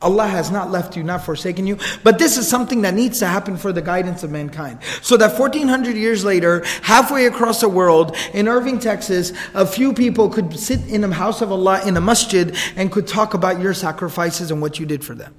Allah 0.04 0.26
has 0.26 0.50
not 0.50 0.70
left 0.70 0.96
you, 0.96 1.02
not 1.02 1.24
forsaken 1.24 1.66
you. 1.66 1.78
But 2.02 2.18
this 2.18 2.36
is 2.36 2.46
something 2.46 2.82
that 2.82 2.94
needs 2.94 3.18
to 3.20 3.26
happen 3.26 3.56
for 3.56 3.72
the 3.72 3.82
guidance 3.82 4.22
of 4.22 4.30
mankind. 4.30 4.80
So 5.02 5.16
that 5.16 5.38
1400 5.38 5.96
years 5.96 6.24
later, 6.24 6.62
halfway 6.82 7.24
across 7.24 7.62
the 7.62 7.68
world, 7.68 8.14
in 8.34 8.46
Irving, 8.46 8.78
Texas, 8.78 9.32
a 9.54 9.66
few 9.66 9.94
people 9.94 10.28
could 10.28 10.58
sit 10.58 10.86
in 10.86 11.00
the 11.00 11.12
house 11.12 11.40
of 11.40 11.50
Allah 11.50 11.80
in 11.86 11.96
a 11.96 12.00
masjid 12.00 12.54
and 12.76 12.92
could 12.92 13.06
talk 13.06 13.32
about 13.32 13.60
your 13.60 13.72
sacrifices 13.72 14.50
and 14.50 14.60
what 14.60 14.78
you 14.78 14.84
did 14.84 15.02
for 15.02 15.14
them. 15.14 15.34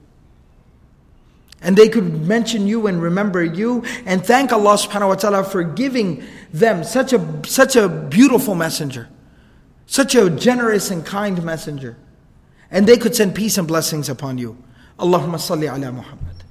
And 1.62 1.76
they 1.76 1.90
could 1.90 2.28
mention 2.28 2.68
you 2.68 2.88
and 2.88 3.02
remember 3.02 3.44
you 3.44 3.84
and 4.06 4.24
thank 4.24 4.52
Allah 4.52 4.76
subhanahu 4.76 5.08
wa 5.10 5.16
ta'ala 5.16 5.44
for 5.44 5.64
giving 5.64 6.24
them 6.54 6.84
such 6.84 7.14
a, 7.14 7.42
such 7.46 7.76
a 7.76 7.88
beautiful 7.88 8.56
messenger, 8.56 9.10
such 9.86 10.16
a 10.16 10.30
generous 10.30 10.92
and 10.92 11.06
kind 11.06 11.42
messenger. 11.44 11.98
And 12.71 12.87
they 12.87 12.97
could 12.97 13.15
send 13.17 13.35
peace 13.35 13.59
and 13.59 13.67
blessings 13.67 14.09
upon 14.09 14.39
you. 14.39 14.57
Allahumma 14.99 15.37
salli 15.37 15.69
ala 15.69 15.93
Muhammad. 15.93 16.45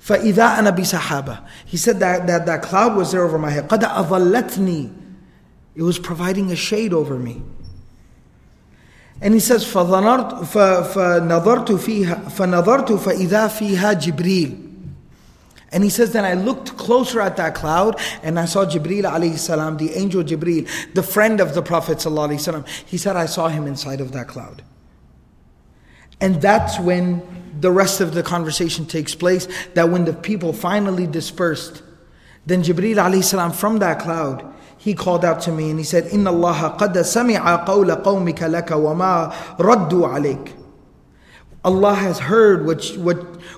فَإِذَا 0.00 0.58
أَنَا 0.58 0.76
بِسَحَابَةٍ 0.76 1.46
He 1.64 1.76
said 1.76 1.98
that, 2.00 2.26
that 2.26 2.46
that 2.46 2.62
cloud 2.62 2.96
was 2.96 3.12
there 3.12 3.24
over 3.24 3.38
my 3.38 3.50
head. 3.50 3.68
قَدْ 3.68 3.80
أَظَلَّتْنِي 3.80 4.94
It 5.74 5.82
was 5.82 5.98
providing 5.98 6.52
a 6.52 6.56
shade 6.56 6.92
over 6.92 7.18
me. 7.18 7.42
And 9.20 9.34
he 9.34 9.40
says, 9.40 9.64
فَنَظَرْتُ 9.64 10.44
فِيهَا 10.52 12.30
فَنَظَرْتُ 12.30 12.98
فَإِذَا 12.98 13.48
فِيهَا 13.48 13.94
جِبْرِيلٌ 14.00 14.66
and 15.72 15.82
he 15.82 15.90
says, 15.90 16.12
then 16.12 16.24
I 16.24 16.34
looked 16.34 16.76
closer 16.76 17.20
at 17.20 17.36
that 17.36 17.54
cloud 17.54 18.00
and 18.22 18.38
I 18.38 18.44
saw 18.44 18.64
Jibreel 18.64 19.02
alayhi 19.02 19.36
salam, 19.36 19.76
the 19.76 19.92
angel 19.94 20.22
Jibreel, 20.22 20.68
the 20.94 21.02
friend 21.02 21.40
of 21.40 21.54
the 21.54 21.60
Prophet 21.60 21.98
sallallahu 21.98 22.30
alayhi 22.30 22.40
salam. 22.40 22.64
He 22.86 22.96
said, 22.96 23.16
I 23.16 23.26
saw 23.26 23.48
him 23.48 23.66
inside 23.66 24.00
of 24.00 24.12
that 24.12 24.28
cloud. 24.28 24.62
And 26.20 26.40
that's 26.40 26.78
when 26.78 27.22
the 27.60 27.70
rest 27.70 28.00
of 28.00 28.14
the 28.14 28.22
conversation 28.22 28.86
takes 28.86 29.14
place. 29.14 29.48
That 29.74 29.90
when 29.90 30.04
the 30.04 30.12
people 30.12 30.52
finally 30.52 31.06
dispersed, 31.06 31.82
then 32.46 32.62
Jibreel 32.62 32.96
alayhi 32.96 33.24
salam 33.24 33.52
from 33.52 33.78
that 33.78 33.98
cloud, 34.00 34.52
he 34.78 34.94
called 34.94 35.24
out 35.24 35.40
to 35.42 35.52
me 35.52 35.70
and 35.70 35.78
he 35.78 35.84
said, 35.84 36.06
Inna 36.12 36.30
Allah 36.30 36.76
qad 36.78 36.92
sami'a 36.94 37.66
qawla 37.66 38.02
qawmika 38.02 38.48
laka 38.48 38.80
wa 38.80 38.94
ma 38.94 39.32
raddu 39.56 40.02
alayk. 40.02 40.52
Allah 41.64 41.94
has 41.94 42.20
heard 42.20 42.64
what, 42.64 42.86
what, 42.96 43.16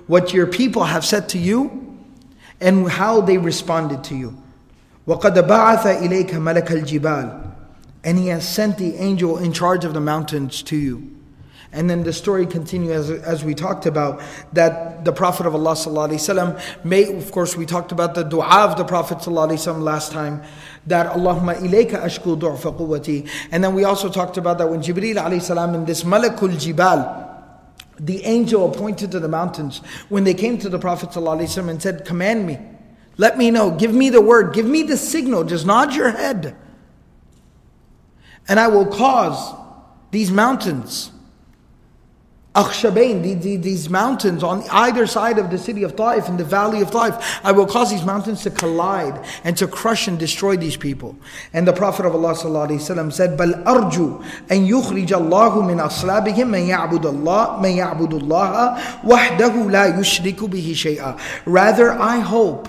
what 0.08 0.32
your 0.32 0.46
people 0.46 0.84
have 0.84 1.04
said 1.04 1.28
to 1.30 1.38
you 1.38 1.98
and 2.58 2.88
how 2.88 3.20
they 3.20 3.36
responded 3.36 4.02
to 4.04 4.14
you. 4.14 4.42
وَقَدْ 5.06 5.34
بَعَثَ 5.46 6.00
إِلَيْكَ 6.00 6.30
مَلَكَ 6.30 6.68
الْجِبَالِ 6.68 7.54
And 8.04 8.18
He 8.18 8.28
has 8.28 8.48
sent 8.48 8.78
the 8.78 8.94
angel 8.96 9.36
in 9.36 9.52
charge 9.52 9.84
of 9.84 9.92
the 9.92 10.00
mountains 10.00 10.62
to 10.64 10.76
you. 10.76 11.11
And 11.72 11.88
then 11.88 12.02
the 12.02 12.12
story 12.12 12.46
continues 12.46 13.10
as, 13.10 13.22
as 13.22 13.44
we 13.44 13.54
talked 13.54 13.84
about 13.84 14.22
that 14.54 15.04
the 15.04 15.12
Prophet 15.12 15.46
of 15.46 15.54
Allah 15.54 15.74
وسلم, 15.74 16.84
may, 16.84 17.14
of 17.14 17.30
course, 17.30 17.56
we 17.56 17.66
talked 17.66 17.92
about 17.92 18.14
the 18.14 18.22
dua 18.22 18.64
of 18.64 18.78
the 18.78 18.84
Prophet 18.84 19.18
وسلم, 19.18 19.82
last 19.82 20.10
time 20.12 20.42
that 20.86 21.12
Allahumma 21.12 21.56
ilayka 21.56 22.02
ashku 22.02 22.40
du'fa 22.40 22.74
quwwati. 22.74 23.28
And 23.50 23.62
then 23.62 23.74
we 23.74 23.84
also 23.84 24.10
talked 24.10 24.38
about 24.38 24.56
that 24.58 24.68
when 24.68 24.80
Jibreel 24.80 25.16
alayhi 25.16 25.42
salam 25.42 25.74
in 25.74 25.84
this 25.84 26.04
Malakul 26.04 26.58
Jibal, 26.58 27.26
the 28.00 28.24
angel 28.24 28.72
appointed 28.72 29.10
to 29.10 29.20
the 29.20 29.28
mountains, 29.28 29.78
when 30.08 30.24
they 30.24 30.34
came 30.34 30.56
to 30.58 30.68
the 30.68 30.78
Prophet 30.78 31.10
ﷺ 31.10 31.68
and 31.68 31.82
said, 31.82 32.04
Command 32.04 32.46
me, 32.46 32.58
let 33.16 33.36
me 33.36 33.50
know, 33.50 33.72
give 33.72 33.92
me 33.92 34.08
the 34.08 34.20
word, 34.20 34.54
give 34.54 34.66
me 34.66 34.84
the 34.84 34.96
signal, 34.96 35.44
just 35.44 35.66
nod 35.66 35.94
your 35.94 36.10
head. 36.10 36.56
And 38.46 38.58
I 38.60 38.68
will 38.68 38.86
cause 38.86 39.54
these 40.12 40.30
mountains 40.30 41.10
Akhshabain, 42.55 43.23
these 43.41 43.89
mountains 43.89 44.43
on 44.43 44.63
either 44.69 45.07
side 45.07 45.39
of 45.39 45.49
the 45.49 45.57
city 45.57 45.81
of 45.81 45.95
Taif, 45.95 46.29
in 46.29 46.37
the 46.37 46.43
valley 46.43 46.81
of 46.81 46.91
Taif. 46.91 47.15
I 47.43 47.51
will 47.51 47.65
cause 47.65 47.89
these 47.89 48.05
mountains 48.05 48.43
to 48.43 48.51
collide 48.51 49.25
and 49.43 49.57
to 49.57 49.67
crush 49.67 50.07
and 50.07 50.19
destroy 50.19 50.55
these 50.55 50.77
people. 50.77 51.15
And 51.51 51.67
the 51.67 51.73
Prophet 51.73 52.05
of 52.05 52.13
Allah 52.13 52.35
said, 52.35 53.37
Bal 53.37 53.53
arju 53.65 54.23
an 54.51 54.67
yukhrij 54.67 55.11
Allahu 55.11 55.63
min 55.63 55.79
aslabihim 55.79 56.49
man 56.49 56.67
ya'budu 56.67 57.05
Allah, 57.05 57.59
man 57.59 57.75
ya'budu 57.75 58.21
Allah, 58.21 58.79
wahdahu 59.01 59.71
la 59.71 59.85
yushriku 59.87 60.47
bihi 60.47 60.73
shay'a. 60.73 61.19
Rather, 61.47 61.91
I 61.91 62.19
hope 62.19 62.67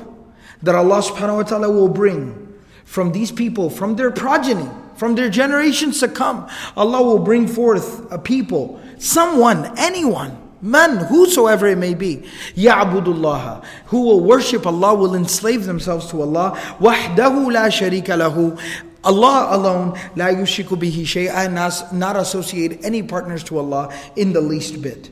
that 0.63 0.75
Allah 0.75 1.03
subhanahu 1.03 1.37
wa 1.37 1.43
ta'ala 1.43 1.71
will 1.71 1.89
bring 1.89 2.55
from 2.87 3.13
these 3.13 3.31
people, 3.31 3.69
from 3.69 3.97
their 3.97 4.11
progeny, 4.11 4.69
from 4.97 5.15
their 5.15 5.29
generations 5.29 6.01
to 6.01 6.09
come, 6.09 6.49
Allah 6.77 7.03
will 7.03 7.19
bring 7.19 7.47
forth 7.49 8.11
a 8.11 8.19
people 8.19 8.81
someone, 9.05 9.73
anyone, 9.79 10.37
man, 10.63 10.97
whosoever 10.97 11.67
it 11.67 11.77
may 11.79 11.95
be, 11.95 12.25
ya'budullah, 12.55 13.65
who 13.87 14.03
will 14.03 14.21
worship 14.21 14.67
Allah, 14.67 14.95
will 14.95 15.15
enslave 15.15 15.65
themselves 15.67 16.11
to 16.11 16.23
Allah, 16.23 16.53
wahdahu 16.81 17.53
la 17.53 17.69
sharika 17.69 18.17
lahu, 18.17 18.59
Allah 19.05 19.49
alone, 19.51 19.91
la 20.17 20.29
yushiku 20.29 20.79
bihi 20.79 21.05
shay'an, 21.05 21.53
not 21.99 22.17
associate 22.17 22.83
any 22.83 23.03
partners 23.03 23.45
to 23.45 23.59
Allah 23.59 23.95
in 24.17 24.33
the 24.33 24.41
least 24.41 24.81
bit. 24.81 25.11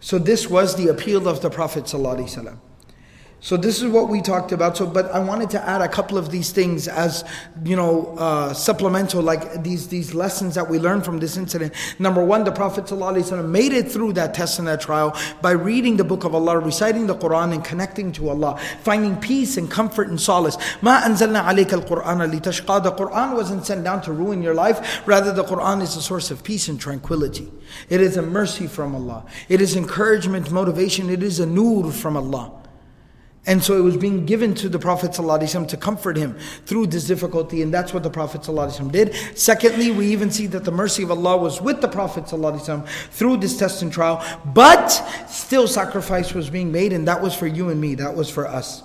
So 0.00 0.18
this 0.18 0.50
was 0.50 0.74
the 0.76 0.88
appeal 0.88 1.28
of 1.28 1.40
the 1.40 1.48
Prophet 1.48 1.84
sallallahu 1.84 2.18
alaihi 2.18 2.36
wasallam. 2.44 2.58
So 3.44 3.58
this 3.58 3.82
is 3.82 3.88
what 3.88 4.08
we 4.08 4.22
talked 4.22 4.52
about. 4.52 4.74
So, 4.78 4.86
but 4.86 5.10
I 5.10 5.18
wanted 5.18 5.50
to 5.50 5.68
add 5.68 5.82
a 5.82 5.88
couple 5.88 6.16
of 6.16 6.30
these 6.30 6.50
things 6.50 6.88
as 6.88 7.26
you 7.62 7.76
know 7.76 8.16
uh, 8.16 8.54
supplemental, 8.54 9.20
like 9.20 9.62
these 9.62 9.86
these 9.88 10.14
lessons 10.14 10.54
that 10.54 10.66
we 10.66 10.78
learned 10.78 11.04
from 11.04 11.18
this 11.18 11.36
incident. 11.36 11.74
Number 11.98 12.24
one, 12.24 12.44
the 12.44 12.52
Prophet 12.52 12.84
ﷺ 12.84 13.46
made 13.46 13.74
it 13.74 13.92
through 13.92 14.14
that 14.14 14.32
test 14.32 14.58
and 14.60 14.66
that 14.68 14.80
trial 14.80 15.14
by 15.42 15.50
reading 15.50 15.98
the 15.98 16.04
Book 16.04 16.24
of 16.24 16.34
Allah, 16.34 16.58
reciting 16.58 17.06
the 17.06 17.14
Quran, 17.14 17.52
and 17.52 17.62
connecting 17.62 18.12
to 18.12 18.30
Allah, 18.30 18.58
finding 18.80 19.14
peace 19.14 19.58
and 19.58 19.70
comfort 19.70 20.08
and 20.08 20.18
solace. 20.18 20.56
Ma 20.80 21.02
anzalna 21.02 21.44
al-Quran. 21.44 22.30
The 22.32 22.92
Quran 22.92 23.34
wasn't 23.34 23.66
sent 23.66 23.84
down 23.84 24.00
to 24.04 24.12
ruin 24.12 24.40
your 24.40 24.54
life. 24.54 25.06
Rather, 25.06 25.34
the 25.34 25.44
Quran 25.44 25.82
is 25.82 25.96
a 25.96 26.00
source 26.00 26.30
of 26.30 26.42
peace 26.44 26.68
and 26.68 26.80
tranquility. 26.80 27.52
It 27.90 28.00
is 28.00 28.16
a 28.16 28.22
mercy 28.22 28.66
from 28.66 28.94
Allah. 28.94 29.26
It 29.50 29.60
is 29.60 29.76
encouragement, 29.76 30.50
motivation. 30.50 31.10
It 31.10 31.22
is 31.22 31.40
a 31.40 31.46
nur 31.46 31.92
from 31.92 32.16
Allah. 32.16 32.63
And 33.45 33.63
so 33.63 33.77
it 33.77 33.81
was 33.81 33.97
being 33.97 34.25
given 34.25 34.53
to 34.55 34.69
the 34.69 34.77
Prophet 34.77 35.11
ﷺ 35.11 35.69
to 35.69 35.77
comfort 35.77 36.17
him 36.17 36.37
through 36.65 36.87
this 36.87 37.07
difficulty, 37.07 37.61
and 37.61 37.73
that's 37.73 37.93
what 37.93 38.03
the 38.03 38.09
Prophet 38.09 38.41
ﷺ 38.41 38.91
did. 38.91 39.15
Secondly, 39.35 39.91
we 39.91 40.07
even 40.07 40.29
see 40.29 40.45
that 40.47 40.65
the 40.65 40.71
mercy 40.71 41.03
of 41.03 41.09
Allah 41.09 41.37
was 41.37 41.61
with 41.61 41.81
the 41.81 41.87
Prophet 41.87 42.25
ﷺ 42.25 42.85
through 43.09 43.37
this 43.37 43.57
test 43.57 43.81
and 43.81 43.91
trial, 43.91 44.23
but 44.53 44.89
still 45.29 45.67
sacrifice 45.67 46.33
was 46.33 46.49
being 46.49 46.71
made, 46.71 46.93
and 46.93 47.07
that 47.07 47.21
was 47.21 47.33
for 47.33 47.47
you 47.47 47.69
and 47.69 47.79
me, 47.79 47.95
that 47.95 48.13
was 48.13 48.29
for 48.29 48.45
us. 48.45 48.83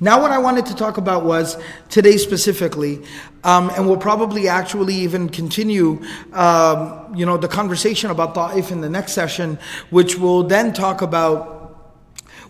Now, 0.00 0.20
what 0.20 0.32
I 0.32 0.38
wanted 0.38 0.66
to 0.66 0.74
talk 0.74 0.98
about 0.98 1.24
was 1.24 1.56
today 1.88 2.16
specifically, 2.16 3.00
um, 3.44 3.70
and 3.70 3.86
we'll 3.86 3.96
probably 3.96 4.48
actually 4.48 4.96
even 4.96 5.28
continue, 5.28 6.02
um, 6.32 7.14
you 7.14 7.24
know, 7.24 7.36
the 7.36 7.48
conversation 7.48 8.10
about 8.10 8.34
Ta'if 8.34 8.72
in 8.72 8.80
the 8.80 8.90
next 8.90 9.12
session, 9.12 9.56
which 9.90 10.18
will 10.18 10.42
then 10.42 10.72
talk 10.72 11.00
about 11.00 11.57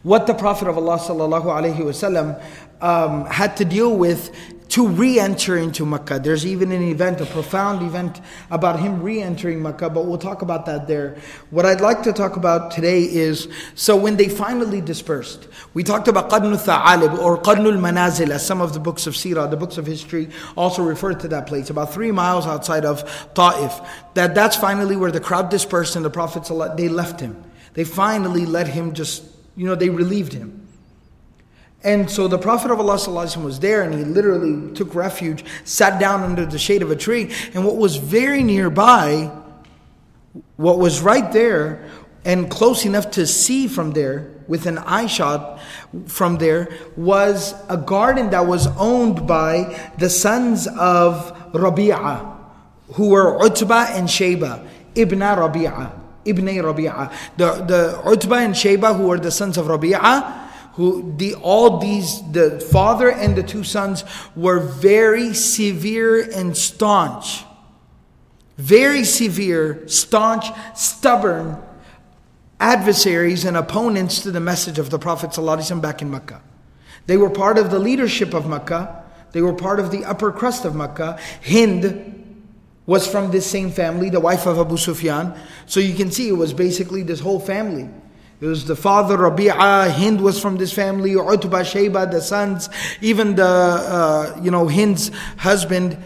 what 0.03 0.27
the 0.27 0.33
Prophet 0.33 0.67
of 0.67 0.77
Allah 0.77 0.97
sallallahu 0.97 1.45
alaihi 1.45 1.77
wasallam 1.77 2.41
um, 2.81 3.25
had 3.25 3.57
to 3.57 3.65
deal 3.65 3.95
with 3.95 4.31
to 4.69 4.87
re 4.87 5.19
enter 5.19 5.57
into 5.57 5.83
Mecca. 5.83 6.19
There's 6.19 6.45
even 6.45 6.71
an 6.71 6.83
event, 6.83 7.19
a 7.21 7.25
profound 7.25 7.81
event 7.81 8.21
about 8.51 8.79
him 8.79 9.01
re 9.01 9.19
entering 9.19 9.63
Mecca, 9.63 9.89
but 9.89 10.05
we'll 10.05 10.19
talk 10.19 10.43
about 10.43 10.67
that 10.67 10.87
there. 10.87 11.17
What 11.49 11.65
I'd 11.65 11.81
like 11.81 12.03
to 12.03 12.13
talk 12.13 12.35
about 12.35 12.69
today 12.71 13.01
is 13.01 13.47
so 13.73 13.95
when 13.95 14.15
they 14.17 14.29
finally 14.29 14.79
dispersed, 14.79 15.47
we 15.73 15.83
talked 15.83 16.07
about 16.07 16.29
Qadnu 16.29 16.55
Tha'alib 16.63 17.17
or 17.17 17.41
Qadnul 17.41 17.79
Manazil, 17.79 18.29
as 18.29 18.45
some 18.45 18.61
of 18.61 18.73
the 18.73 18.79
books 18.79 19.07
of 19.07 19.15
Sirah, 19.15 19.49
the 19.49 19.57
books 19.57 19.79
of 19.79 19.87
history, 19.87 20.29
also 20.55 20.83
refer 20.83 21.15
to 21.15 21.27
that 21.29 21.47
place, 21.47 21.71
about 21.71 21.91
three 21.91 22.11
miles 22.11 22.45
outside 22.45 22.85
of 22.85 23.03
Ta'if. 23.33 23.81
That, 24.13 24.35
that's 24.35 24.55
finally 24.55 24.95
where 24.95 25.11
the 25.11 25.19
crowd 25.19 25.49
dispersed 25.49 25.95
and 25.95 26.05
the 26.05 26.11
Prophet, 26.11 26.47
they 26.77 26.89
left 26.89 27.19
him. 27.19 27.43
They 27.73 27.85
finally 27.85 28.45
let 28.45 28.67
him 28.67 28.93
just, 28.93 29.23
you 29.55 29.65
know, 29.65 29.75
they 29.75 29.89
relieved 29.89 30.33
him. 30.33 30.67
And 31.83 32.09
so 32.09 32.27
the 32.27 32.37
Prophet 32.37 32.71
of 32.71 32.79
Allah 32.79 32.97
was 33.39 33.59
there 33.59 33.83
and 33.83 33.93
he 33.93 34.03
literally 34.03 34.73
took 34.73 34.93
refuge, 34.95 35.45
sat 35.63 35.99
down 35.99 36.23
under 36.23 36.45
the 36.45 36.59
shade 36.59 36.81
of 36.81 36.91
a 36.91 36.95
tree. 36.95 37.31
And 37.53 37.65
what 37.65 37.77
was 37.77 37.95
very 37.95 38.43
nearby, 38.43 39.31
what 40.57 40.77
was 40.77 41.01
right 41.01 41.31
there 41.31 41.89
and 42.25 42.49
close 42.49 42.85
enough 42.85 43.11
to 43.11 43.25
see 43.25 43.67
from 43.67 43.91
there, 43.91 44.31
with 44.47 44.65
an 44.65 44.79
eye 44.79 45.05
shot 45.05 45.61
from 46.07 46.37
there, 46.37 46.69
was 46.97 47.53
a 47.69 47.77
garden 47.77 48.31
that 48.31 48.45
was 48.47 48.67
owned 48.77 49.25
by 49.27 49.91
the 49.99 50.09
sons 50.09 50.67
of 50.67 51.31
Rabi'ah, 51.53 52.35
who 52.93 53.09
were 53.09 53.41
Utbah 53.41 53.87
and 53.91 54.07
Shayba, 54.07 54.67
Ibn 54.95 55.19
Rabi'ah. 55.19 55.98
Ibn 56.25 56.45
Rabi'ah. 56.45 57.13
The, 57.37 57.51
the 57.65 58.01
Utbah 58.05 58.35
and 58.35 58.53
Shayba, 58.53 58.95
who 58.95 59.07
were 59.07 59.19
the 59.19 59.31
sons 59.31 59.57
of 59.57 59.67
Rabi'ah, 59.67 60.47
who 60.73 61.13
the 61.17 61.35
all 61.35 61.79
these 61.79 62.21
the 62.31 62.59
father 62.59 63.11
and 63.11 63.35
the 63.35 63.43
two 63.43 63.63
sons 63.63 64.05
were 64.35 64.59
very 64.59 65.33
severe 65.33 66.21
and 66.21 66.55
staunch. 66.55 67.43
Very 68.57 69.03
severe 69.03 69.87
staunch 69.87 70.45
stubborn 70.75 71.61
adversaries 72.59 73.45
and 73.45 73.55
opponents 73.55 74.21
to 74.21 74.31
the 74.31 74.39
message 74.39 74.79
of 74.79 74.89
the 74.89 74.99
prophet 74.99 75.31
ﷺ 75.31 75.81
back 75.81 76.01
in 76.01 76.11
mecca. 76.11 76.41
They 77.07 77.17
were 77.17 77.29
part 77.29 77.57
of 77.57 77.71
the 77.71 77.79
leadership 77.79 78.33
of 78.33 78.47
mecca. 78.47 79.03
They 79.31 79.41
were 79.41 79.53
part 79.53 79.79
of 79.79 79.91
the 79.91 80.05
upper 80.05 80.31
crust 80.31 80.65
of 80.65 80.75
mecca. 80.75 81.17
Hind 81.45 82.18
was 82.89 83.07
from 83.07 83.31
this 83.31 83.45
same 83.45 83.69
family 83.69 84.09
the 84.09 84.19
wife 84.29 84.45
of 84.45 84.57
abu 84.57 84.77
sufyan 84.77 85.33
so 85.65 85.79
you 85.79 85.93
can 85.93 86.11
see 86.11 86.27
it 86.27 86.37
was 86.43 86.53
basically 86.53 87.03
this 87.03 87.19
whole 87.19 87.39
family 87.39 87.87
it 88.41 88.45
was 88.45 88.63
the 88.63 88.75
father 88.75 89.17
Rabi'ah, 89.17 89.91
Hind 89.91 90.21
was 90.21 90.39
from 90.39 90.55
this 90.55 90.71
family, 90.71 91.11
Utbah, 91.11 91.59
Shayba, 91.59 92.09
the 92.09 92.21
sons, 92.21 92.69
even 93.01 93.35
the, 93.35 93.43
uh, 93.43 94.39
you 94.41 94.49
know, 94.49 94.65
Hind's 94.69 95.11
husband, 95.35 95.97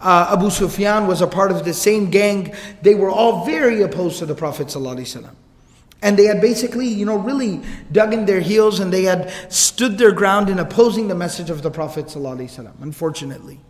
uh, 0.00 0.28
Abu 0.32 0.50
Sufyan 0.50 1.06
was 1.06 1.20
a 1.20 1.26
part 1.26 1.50
of 1.50 1.64
the 1.64 1.74
same 1.74 2.10
gang. 2.10 2.54
They 2.80 2.94
were 2.94 3.10
all 3.10 3.44
very 3.44 3.82
opposed 3.82 4.18
to 4.20 4.26
the 4.26 4.34
Prophet 4.34 4.68
ﷺ. 4.68 5.28
And 6.02 6.18
they 6.18 6.24
had 6.24 6.40
basically, 6.40 6.86
you 6.86 7.04
know, 7.04 7.16
really 7.16 7.62
dug 7.92 8.12
in 8.12 8.26
their 8.26 8.40
heels 8.40 8.80
and 8.80 8.92
they 8.92 9.04
had 9.04 9.30
stood 9.52 9.98
their 9.98 10.12
ground 10.12 10.48
in 10.50 10.58
opposing 10.58 11.08
the 11.08 11.14
message 11.14 11.50
of 11.50 11.62
the 11.62 11.70
Prophet 11.70 12.06
ﷺ, 12.06 12.70
unfortunately. 12.82 13.60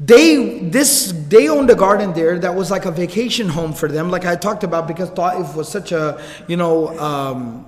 They 0.00 0.60
this 0.60 1.12
they 1.28 1.48
owned 1.50 1.68
a 1.68 1.74
garden 1.74 2.14
there 2.14 2.38
that 2.38 2.54
was 2.54 2.70
like 2.70 2.86
a 2.86 2.90
vacation 2.90 3.50
home 3.50 3.74
for 3.74 3.86
them, 3.86 4.10
like 4.10 4.24
I 4.24 4.34
talked 4.34 4.64
about, 4.64 4.88
because 4.88 5.10
Taif 5.10 5.54
was 5.54 5.68
such 5.68 5.92
a 5.92 6.22
you 6.48 6.56
know 6.56 6.98
um, 6.98 7.66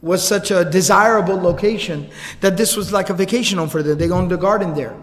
was 0.00 0.26
such 0.26 0.50
a 0.50 0.64
desirable 0.64 1.36
location 1.36 2.08
that 2.40 2.56
this 2.56 2.76
was 2.76 2.92
like 2.92 3.10
a 3.10 3.14
vacation 3.14 3.58
home 3.58 3.68
for 3.68 3.82
them. 3.82 3.98
They 3.98 4.10
owned 4.10 4.32
a 4.32 4.38
garden 4.38 4.72
there. 4.72 4.96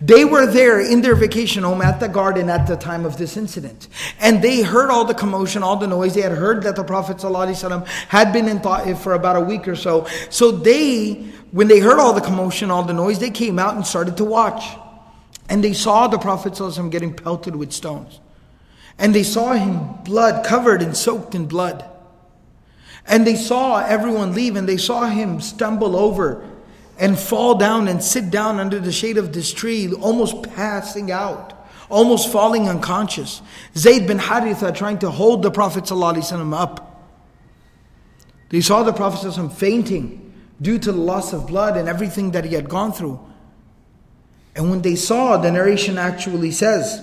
They 0.00 0.24
were 0.24 0.46
there 0.46 0.80
in 0.80 1.02
their 1.02 1.16
vacation 1.16 1.64
home 1.64 1.82
at 1.82 1.98
the 1.98 2.08
garden 2.08 2.48
at 2.48 2.66
the 2.66 2.76
time 2.76 3.04
of 3.04 3.16
this 3.16 3.36
incident. 3.36 3.88
And 4.20 4.42
they 4.42 4.62
heard 4.62 4.90
all 4.90 5.04
the 5.04 5.14
commotion, 5.14 5.62
all 5.62 5.76
the 5.76 5.88
noise. 5.88 6.14
They 6.14 6.20
had 6.20 6.32
heard 6.32 6.62
that 6.62 6.76
the 6.76 6.84
Prophet 6.84 7.16
ﷺ 7.16 7.86
had 8.08 8.32
been 8.32 8.48
in 8.48 8.60
Ta'if 8.60 8.98
for 9.00 9.14
about 9.14 9.36
a 9.36 9.40
week 9.40 9.66
or 9.66 9.74
so. 9.74 10.06
So 10.30 10.52
they, 10.52 11.14
when 11.50 11.66
they 11.66 11.80
heard 11.80 11.98
all 11.98 12.12
the 12.12 12.20
commotion, 12.20 12.70
all 12.70 12.84
the 12.84 12.92
noise, 12.92 13.18
they 13.18 13.30
came 13.30 13.58
out 13.58 13.74
and 13.74 13.84
started 13.84 14.16
to 14.18 14.24
watch. 14.24 14.64
And 15.49 15.63
they 15.63 15.73
saw 15.73 16.07
the 16.07 16.17
Prophet 16.17 16.53
ﷺ 16.53 16.89
getting 16.91 17.13
pelted 17.13 17.55
with 17.55 17.73
stones. 17.73 18.19
And 18.97 19.13
they 19.13 19.23
saw 19.23 19.53
him 19.53 20.03
blood, 20.03 20.45
covered 20.45 20.81
and 20.81 20.95
soaked 20.95 21.35
in 21.35 21.45
blood. 21.45 21.89
And 23.05 23.27
they 23.27 23.35
saw 23.35 23.79
everyone 23.79 24.33
leave 24.33 24.55
and 24.55 24.67
they 24.67 24.77
saw 24.77 25.05
him 25.09 25.41
stumble 25.41 25.95
over 25.95 26.49
and 26.97 27.17
fall 27.17 27.55
down 27.55 27.87
and 27.87 28.03
sit 28.03 28.29
down 28.29 28.59
under 28.59 28.79
the 28.79 28.91
shade 28.91 29.17
of 29.17 29.33
this 29.33 29.51
tree, 29.51 29.91
almost 29.93 30.43
passing 30.43 31.11
out, 31.11 31.53
almost 31.89 32.31
falling 32.31 32.69
unconscious. 32.69 33.41
Zayd 33.75 34.07
bin 34.07 34.19
Haritha 34.19 34.73
trying 34.73 34.99
to 34.99 35.09
hold 35.09 35.41
the 35.41 35.51
Prophet 35.51 35.83
ﷺ 35.85 36.55
up. 36.57 36.89
They 38.49 38.61
saw 38.61 38.83
the 38.83 38.93
Prophet 38.93 39.27
ﷺ 39.27 39.51
fainting 39.53 40.33
due 40.61 40.77
to 40.77 40.91
the 40.91 40.97
loss 40.97 41.33
of 41.33 41.47
blood 41.47 41.75
and 41.75 41.89
everything 41.89 42.31
that 42.31 42.45
he 42.45 42.53
had 42.53 42.69
gone 42.69 42.93
through. 42.93 43.19
And 44.57 44.69
when 44.69 44.81
they 44.81 44.95
saw, 44.95 45.37
the 45.37 45.51
narration 45.51 45.97
actually 45.97 46.51
says, 46.51 47.01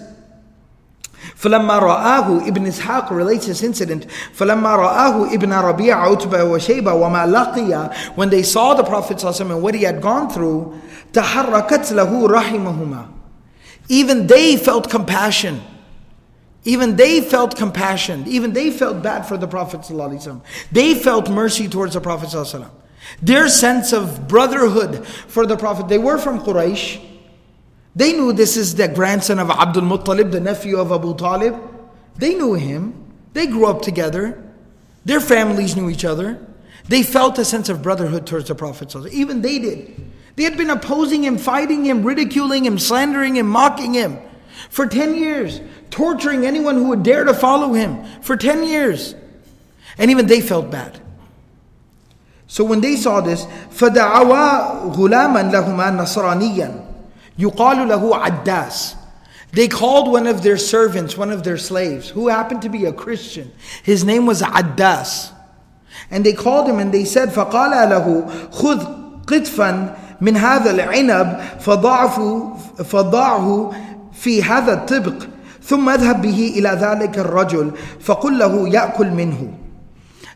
فلما 1.36 1.78
رآه 1.80 2.46
Ibn 2.48 2.64
Ishaq 2.64 3.10
relates 3.10 3.46
this 3.46 3.62
incident 3.62 4.06
فلما 4.34 4.76
رآه 4.76 5.34
ابن 5.34 5.52
ربيع 5.52 5.96
عتبة 5.96 6.44
وشيبة 6.44 6.92
وما 6.92 7.26
لقي 7.26 7.94
when 8.16 8.30
they 8.30 8.42
saw 8.42 8.74
the 8.74 8.82
Prophet 8.84 9.18
ﷺ 9.18 9.40
and 9.40 9.62
what 9.62 9.74
he 9.74 9.82
had 9.82 10.00
gone 10.00 10.28
through 10.30 10.74
تحركت 11.12 11.92
له 11.92 12.28
رحمهما 12.28 13.06
even 13.88 14.26
they 14.26 14.56
felt 14.56 14.88
compassion 14.88 15.60
even 16.64 16.96
they 16.96 17.20
felt 17.20 17.56
compassion 17.56 18.24
even 18.26 18.52
they 18.52 18.70
felt 18.70 19.02
bad 19.02 19.26
for 19.26 19.36
the 19.36 19.46
Prophet 19.46 19.80
ﷺ 19.80 20.40
they 20.72 20.94
felt 20.94 21.30
mercy 21.30 21.68
towards 21.68 21.94
the 21.94 22.00
Prophet 22.00 22.30
ﷺ 22.30 22.68
their 23.22 23.48
sense 23.48 23.92
of 23.92 24.26
brotherhood 24.28 25.06
for 25.06 25.44
the 25.46 25.56
Prophet 25.56 25.88
they 25.88 25.98
were 25.98 26.18
from 26.18 26.40
Quraysh 26.40 27.00
they 27.94 28.12
knew 28.12 28.32
this 28.32 28.56
is 28.56 28.76
the 28.76 28.88
grandson 28.88 29.38
of 29.38 29.50
Abdul 29.50 29.82
Muttalib, 29.82 30.30
the 30.30 30.40
nephew 30.40 30.78
of 30.78 30.92
Abu 30.92 31.16
Talib. 31.16 31.56
They 32.16 32.34
knew 32.34 32.54
him. 32.54 32.94
They 33.32 33.46
grew 33.46 33.66
up 33.66 33.82
together. 33.82 34.42
Their 35.04 35.20
families 35.20 35.76
knew 35.76 35.90
each 35.90 36.04
other. 36.04 36.38
They 36.88 37.02
felt 37.02 37.38
a 37.38 37.44
sense 37.44 37.68
of 37.68 37.82
brotherhood 37.82 38.26
towards 38.26 38.48
the 38.48 38.54
Prophet. 38.54 38.94
Even 39.12 39.42
they 39.42 39.58
did. 39.58 40.10
They 40.36 40.44
had 40.44 40.56
been 40.56 40.70
opposing 40.70 41.24
him, 41.24 41.38
fighting 41.38 41.84
him, 41.84 42.02
ridiculing 42.02 42.64
him, 42.64 42.78
slandering 42.78 43.36
him, 43.36 43.46
mocking 43.46 43.94
him 43.94 44.18
for 44.68 44.86
10 44.86 45.16
years, 45.16 45.60
torturing 45.90 46.46
anyone 46.46 46.76
who 46.76 46.88
would 46.88 47.02
dare 47.02 47.24
to 47.24 47.34
follow 47.34 47.72
him 47.72 48.04
for 48.22 48.36
10 48.36 48.64
years. 48.64 49.14
And 49.98 50.10
even 50.10 50.26
they 50.26 50.40
felt 50.40 50.70
bad. 50.70 51.00
So 52.46 52.64
when 52.64 52.80
they 52.80 52.96
saw 52.96 53.20
this, 53.20 53.44
فَدَعَوَا 53.44 54.94
غُلَامًا 54.94 55.52
لَهُمَا 55.52 56.00
نَصْرَانِيًّا 56.00 56.83
يقال 57.38 57.88
له 57.88 58.16
عداس 58.16 58.96
they 59.52 59.66
called 59.66 60.12
one 60.12 60.26
of 60.26 60.42
their 60.42 60.56
servants, 60.56 61.16
one 61.16 61.32
of 61.32 61.42
their 61.42 61.58
slaves, 61.58 62.10
who 62.10 62.28
happened 62.28 62.62
to 62.62 62.68
be 62.68 62.84
a 62.84 62.92
Christian. 62.92 63.50
His 63.82 64.04
name 64.04 64.26
was 64.26 64.42
Addas. 64.42 65.32
And 66.10 66.24
they 66.24 66.32
called 66.32 66.68
him 66.68 66.78
and 66.78 66.94
they 66.94 67.04
said, 67.04 67.30
فقال 67.30 67.90
له 67.90 68.30
خذ 68.50 68.84
قطفا 69.26 69.96
من 70.20 70.36
هذا 70.36 70.70
العنب 70.70 71.40
فضعه 71.60 72.56
فضعه 72.84 73.72
في 74.12 74.42
هذا 74.42 74.72
الطبق 74.72 75.26
ثم 75.62 75.88
اذهب 75.88 76.22
به 76.22 76.54
إلى 76.56 76.68
ذلك 76.68 77.18
الرجل 77.18 77.72
فقل 78.00 78.38
له 78.38 78.68
يأكل 78.68 79.10
منه. 79.10 79.54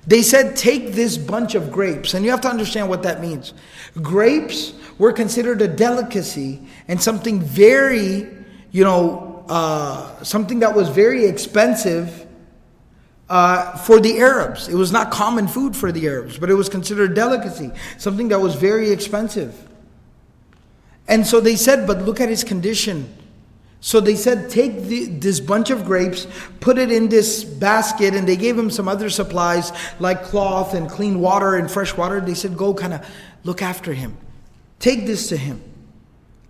they 0.09 0.23
said, 0.23 0.55
take 0.55 0.93
this 0.93 1.19
bunch 1.19 1.53
of 1.53 1.71
grapes. 1.71 2.15
And 2.15 2.25
you 2.25 2.31
have 2.31 2.41
to 2.41 2.49
understand 2.49 2.89
what 2.89 3.03
that 3.03 3.21
means. 3.21 3.53
Grapes 4.01 4.73
were 4.97 5.13
considered 5.13 5.61
a 5.61 5.67
delicacy 5.67 6.61
and 6.87 6.99
something 6.99 7.39
very, 7.39 8.27
you 8.71 8.83
know, 8.83 9.45
uh, 9.47 10.23
something 10.23 10.59
that 10.59 10.75
was 10.75 10.89
very 10.89 11.25
expensive 11.25 12.25
uh, 13.29 13.77
for 13.77 13.99
the 13.99 14.17
Arabs. 14.17 14.67
It 14.67 14.73
was 14.73 14.91
not 14.91 15.11
common 15.11 15.47
food 15.47 15.75
for 15.75 15.91
the 15.91 16.07
Arabs, 16.07 16.39
but 16.39 16.49
it 16.49 16.55
was 16.55 16.69
considered 16.69 17.11
a 17.11 17.13
delicacy, 17.13 17.69
something 17.99 18.29
that 18.29 18.41
was 18.41 18.55
very 18.55 18.89
expensive. 18.89 19.55
And 21.07 21.25
so 21.25 21.39
they 21.39 21.55
said, 21.55 21.85
but 21.85 22.01
look 22.01 22.19
at 22.19 22.29
his 22.29 22.43
condition. 22.43 23.15
So 23.81 24.01
they 24.01 24.15
said, 24.15 24.49
take 24.49 24.83
the, 24.83 25.05
this 25.05 25.39
bunch 25.39 25.69
of 25.69 25.85
grapes, 25.85 26.27
put 26.59 26.77
it 26.77 26.91
in 26.91 27.07
this 27.07 27.43
basket, 27.43 28.13
and 28.13 28.27
they 28.27 28.35
gave 28.35 28.57
him 28.57 28.69
some 28.69 28.89
other 28.89 29.09
supplies 29.09 29.71
like 29.99 30.23
cloth 30.23 30.73
and 30.73 30.89
clean 30.89 31.21
water 31.21 31.55
and 31.55 31.71
fresh 31.71 31.95
water. 31.95 32.19
They 32.19 32.33
said, 32.33 32.57
go 32.57 32.73
kind 32.73 32.93
of 32.93 33.09
look 33.43 33.61
after 33.61 33.93
him. 33.93 34.17
Take 34.79 35.05
this 35.05 35.29
to 35.29 35.37
him 35.37 35.61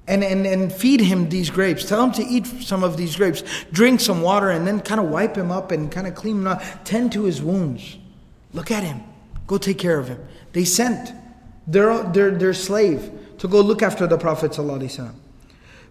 and, 0.07 0.23
and, 0.23 0.45
and 0.47 0.73
feed 0.73 1.01
him 1.01 1.29
these 1.29 1.51
grapes. 1.51 1.85
Tell 1.85 2.03
him 2.03 2.11
to 2.13 2.23
eat 2.23 2.47
some 2.47 2.83
of 2.83 2.97
these 2.97 3.15
grapes. 3.15 3.43
Drink 3.71 3.99
some 3.99 4.21
water 4.21 4.49
and 4.49 4.65
then 4.65 4.79
kind 4.79 4.99
of 4.99 5.07
wipe 5.09 5.35
him 5.35 5.51
up 5.51 5.71
and 5.71 5.91
kind 5.91 6.07
of 6.07 6.15
clean 6.15 6.37
him 6.37 6.47
up. 6.47 6.63
Tend 6.83 7.11
to 7.11 7.25
his 7.25 7.43
wounds. 7.43 7.97
Look 8.53 8.71
at 8.71 8.83
him. 8.83 9.03
Go 9.45 9.59
take 9.59 9.77
care 9.77 9.99
of 9.99 10.07
him. 10.07 10.19
They 10.53 10.65
sent 10.65 11.13
their, 11.67 12.03
their, 12.03 12.31
their 12.31 12.55
slave 12.55 13.11
to 13.37 13.47
go 13.47 13.61
look 13.61 13.83
after 13.83 14.07
the 14.07 14.17
Prophet 14.17 14.51
ﷺ. 14.51 15.13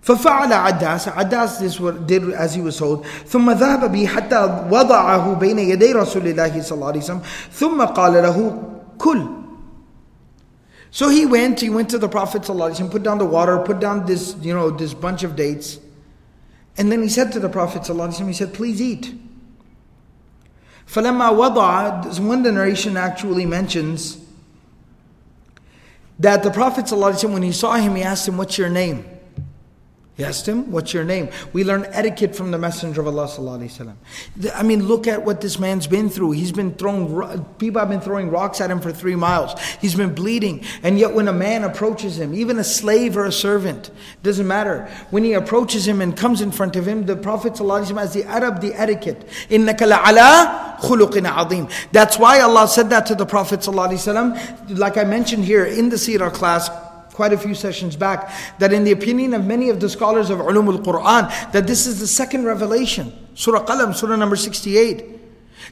ففعل 0.04 0.54
عداس 0.54 1.08
عداس 1.08 1.60
this 1.60 1.78
did 2.06 2.34
as 2.34 2.54
he 2.54 2.62
was 2.62 2.78
told 2.78 3.06
ثم 3.28 3.52
ذهب 3.52 3.92
به 3.92 4.06
حتى 4.06 4.68
وضعه 4.72 5.34
بين 5.40 5.60
يدي 5.60 5.94
رسول 5.94 6.28
الله 6.28 6.62
صلى 6.62 6.76
الله 6.76 6.88
عليه 6.88 7.00
وسلم 7.00 7.22
ثم 7.52 7.82
قال 7.86 8.14
له 8.14 8.64
كل 8.98 9.28
so 10.92 11.10
he 11.10 11.26
went 11.26 11.60
he 11.62 11.70
went 11.70 11.90
to 11.90 11.98
the 11.98 12.10
prophet 12.10 12.44
صلى 12.44 12.54
الله 12.56 12.66
عليه 12.66 12.76
وسلم 12.76 12.90
put 12.92 13.04
down 13.04 13.18
the 13.18 13.26
water 13.26 13.58
put 13.60 13.80
down 13.80 14.06
this 14.06 14.36
you 14.42 14.54
know 14.54 14.70
this 14.70 14.94
bunch 14.94 15.24
of 15.24 15.38
dates 15.38 15.80
and 16.78 16.92
then 16.92 17.02
he 17.02 17.08
said 17.08 17.32
to 17.32 17.40
the 17.40 17.50
prophet 17.50 17.84
صلى 17.84 17.92
الله 17.96 18.08
عليه 18.08 18.16
وسلم 18.16 18.28
he 18.28 18.34
said 18.34 18.54
please 18.54 18.82
eat 18.82 19.16
فلما 20.86 21.30
وضع 21.30 22.20
one 22.20 22.44
the 22.44 22.52
narration 22.52 22.98
actually 22.98 23.46
mentions 23.46 24.18
that 26.20 26.44
the 26.44 26.52
prophet 26.52 26.86
صلى 26.88 26.98
الله 26.98 27.08
عليه 27.14 27.24
وسلم 27.24 27.34
when 27.34 27.44
he 27.44 27.54
saw 27.54 27.76
him 27.76 27.96
he 27.96 28.04
asked 28.04 28.28
him 28.28 28.36
what's 28.36 28.58
your 28.58 28.70
name 28.70 29.06
He 30.19 30.25
asked 30.25 30.49
him, 30.49 30.73
What's 30.73 30.93
your 30.93 31.05
name? 31.05 31.29
We 31.53 31.63
learn 31.63 31.87
etiquette 31.93 32.35
from 32.35 32.51
the 32.51 32.59
Messenger 32.59 33.03
of 33.03 33.07
Allah. 33.07 33.97
I 34.53 34.63
mean, 34.65 34.89
look 34.89 35.07
at 35.07 35.25
what 35.25 35.41
this 35.41 35.61
man's 35.61 35.87
been 35.87 36.11
through. 36.11 36.33
He's 36.33 36.51
been 36.51 36.75
thrown, 36.75 37.45
people 37.59 37.79
have 37.79 37.89
been 37.89 38.01
throwing 38.01 38.29
rocks 38.29 38.61
at 38.61 38.69
him 38.69 38.81
for 38.81 38.93
three 38.93 39.15
miles. 39.15 39.55
He's 39.81 39.95
been 39.95 40.17
bleeding. 40.17 40.65
And 40.83 40.99
yet, 40.99 41.15
when 41.15 41.29
a 41.29 41.33
man 41.33 41.63
approaches 41.63 42.19
him, 42.19 42.35
even 42.35 42.59
a 42.59 42.65
slave 42.65 43.17
or 43.17 43.27
a 43.27 43.33
servant, 43.33 43.93
doesn't 44.25 44.49
matter. 44.49 44.91
When 45.11 45.23
he 45.23 45.35
approaches 45.35 45.87
him 45.87 46.01
and 46.01 46.17
comes 46.17 46.41
in 46.41 46.51
front 46.51 46.75
of 46.75 46.89
him, 46.89 47.07
the 47.07 47.15
Prophet 47.15 47.57
has 47.59 48.13
the 48.13 48.25
Arab, 48.27 48.61
the 48.61 48.75
etiquette. 48.75 49.25
That's 51.93 52.19
why 52.19 52.41
Allah 52.41 52.67
said 52.67 52.91
that 52.91 53.07
to 53.07 53.15
the 53.15 53.25
Prophet. 53.25 53.69
Like 54.77 54.97
I 54.97 55.05
mentioned 55.05 55.45
here 55.45 55.65
in 55.65 55.91
the 55.91 55.97
Seerah 55.97 56.33
class, 56.33 56.69
quite 57.18 57.32
a 57.32 57.38
few 57.38 57.54
sessions 57.54 57.96
back, 57.96 58.34
that 58.60 58.74
in 58.74 58.84
the 58.84 58.92
opinion 58.92 59.34
of 59.34 59.46
many 59.46 59.70
of 59.70 59.80
the 59.80 59.90
scholars 59.90 60.30
of 60.30 60.40
Ulum 60.40 60.68
al-Quran, 60.68 61.52
that 61.52 61.68
this 61.68 61.86
is 61.86 62.00
the 62.00 62.08
second 62.08 62.46
revelation. 62.46 63.14
Surah 63.36 63.66
Qalam, 63.66 63.96
Surah 63.96 64.16
number 64.16 64.36
68. 64.36 65.06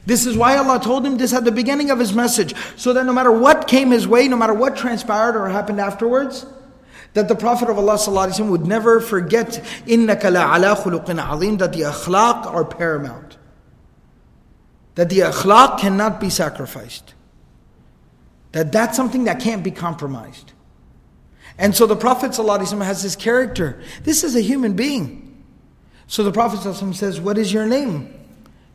This 0.06 0.26
is 0.26 0.36
why 0.36 0.56
Allah 0.56 0.80
told 0.80 1.04
him 1.04 1.18
this 1.18 1.32
at 1.32 1.44
the 1.44 1.52
beginning 1.52 1.90
of 1.90 1.98
his 1.98 2.12
message, 2.12 2.54
so 2.76 2.92
that 2.92 3.04
no 3.04 3.12
matter 3.12 3.30
what 3.30 3.68
came 3.68 3.90
his 3.90 4.08
way, 4.08 4.28
no 4.28 4.36
matter 4.36 4.54
what 4.54 4.76
transpired 4.76 5.36
or 5.36 5.48
happened 5.48 5.80
afterwards, 5.80 6.46
that 7.14 7.28
the 7.28 7.34
Prophet 7.34 7.68
of 7.68 7.78
Allah 7.78 7.98
would 8.44 8.66
never 8.66 9.00
forget 9.00 9.62
إِنَّكَ 9.86 10.20
لَعَلَى 10.20 10.76
خُلُقٍ 10.76 11.04
عَظِيمٍ 11.04 11.58
that 11.58 11.72
the 11.72 11.82
akhlaq 11.82 12.46
are 12.46 12.64
paramount. 12.64 13.36
That 14.94 15.10
the 15.10 15.20
akhlaq 15.20 15.78
cannot 15.78 16.20
be 16.20 16.30
sacrificed. 16.30 17.14
That 18.52 18.72
that's 18.72 18.96
something 18.96 19.24
that 19.24 19.40
can't 19.40 19.62
be 19.62 19.70
compromised. 19.70 20.52
And 21.57 21.75
so 21.75 21.85
the 21.85 21.95
Prophet 21.95 22.31
ﷺ 22.31 22.83
has 22.83 23.01
this 23.01 23.15
character. 23.15 23.81
This 24.03 24.23
is 24.23 24.35
a 24.35 24.41
human 24.41 24.73
being. 24.73 25.43
So 26.07 26.23
the 26.23 26.31
Prophet 26.31 26.59
ﷺ 26.59 26.95
says, 26.95 27.19
What 27.19 27.37
is 27.37 27.51
your 27.51 27.65
name? 27.65 28.13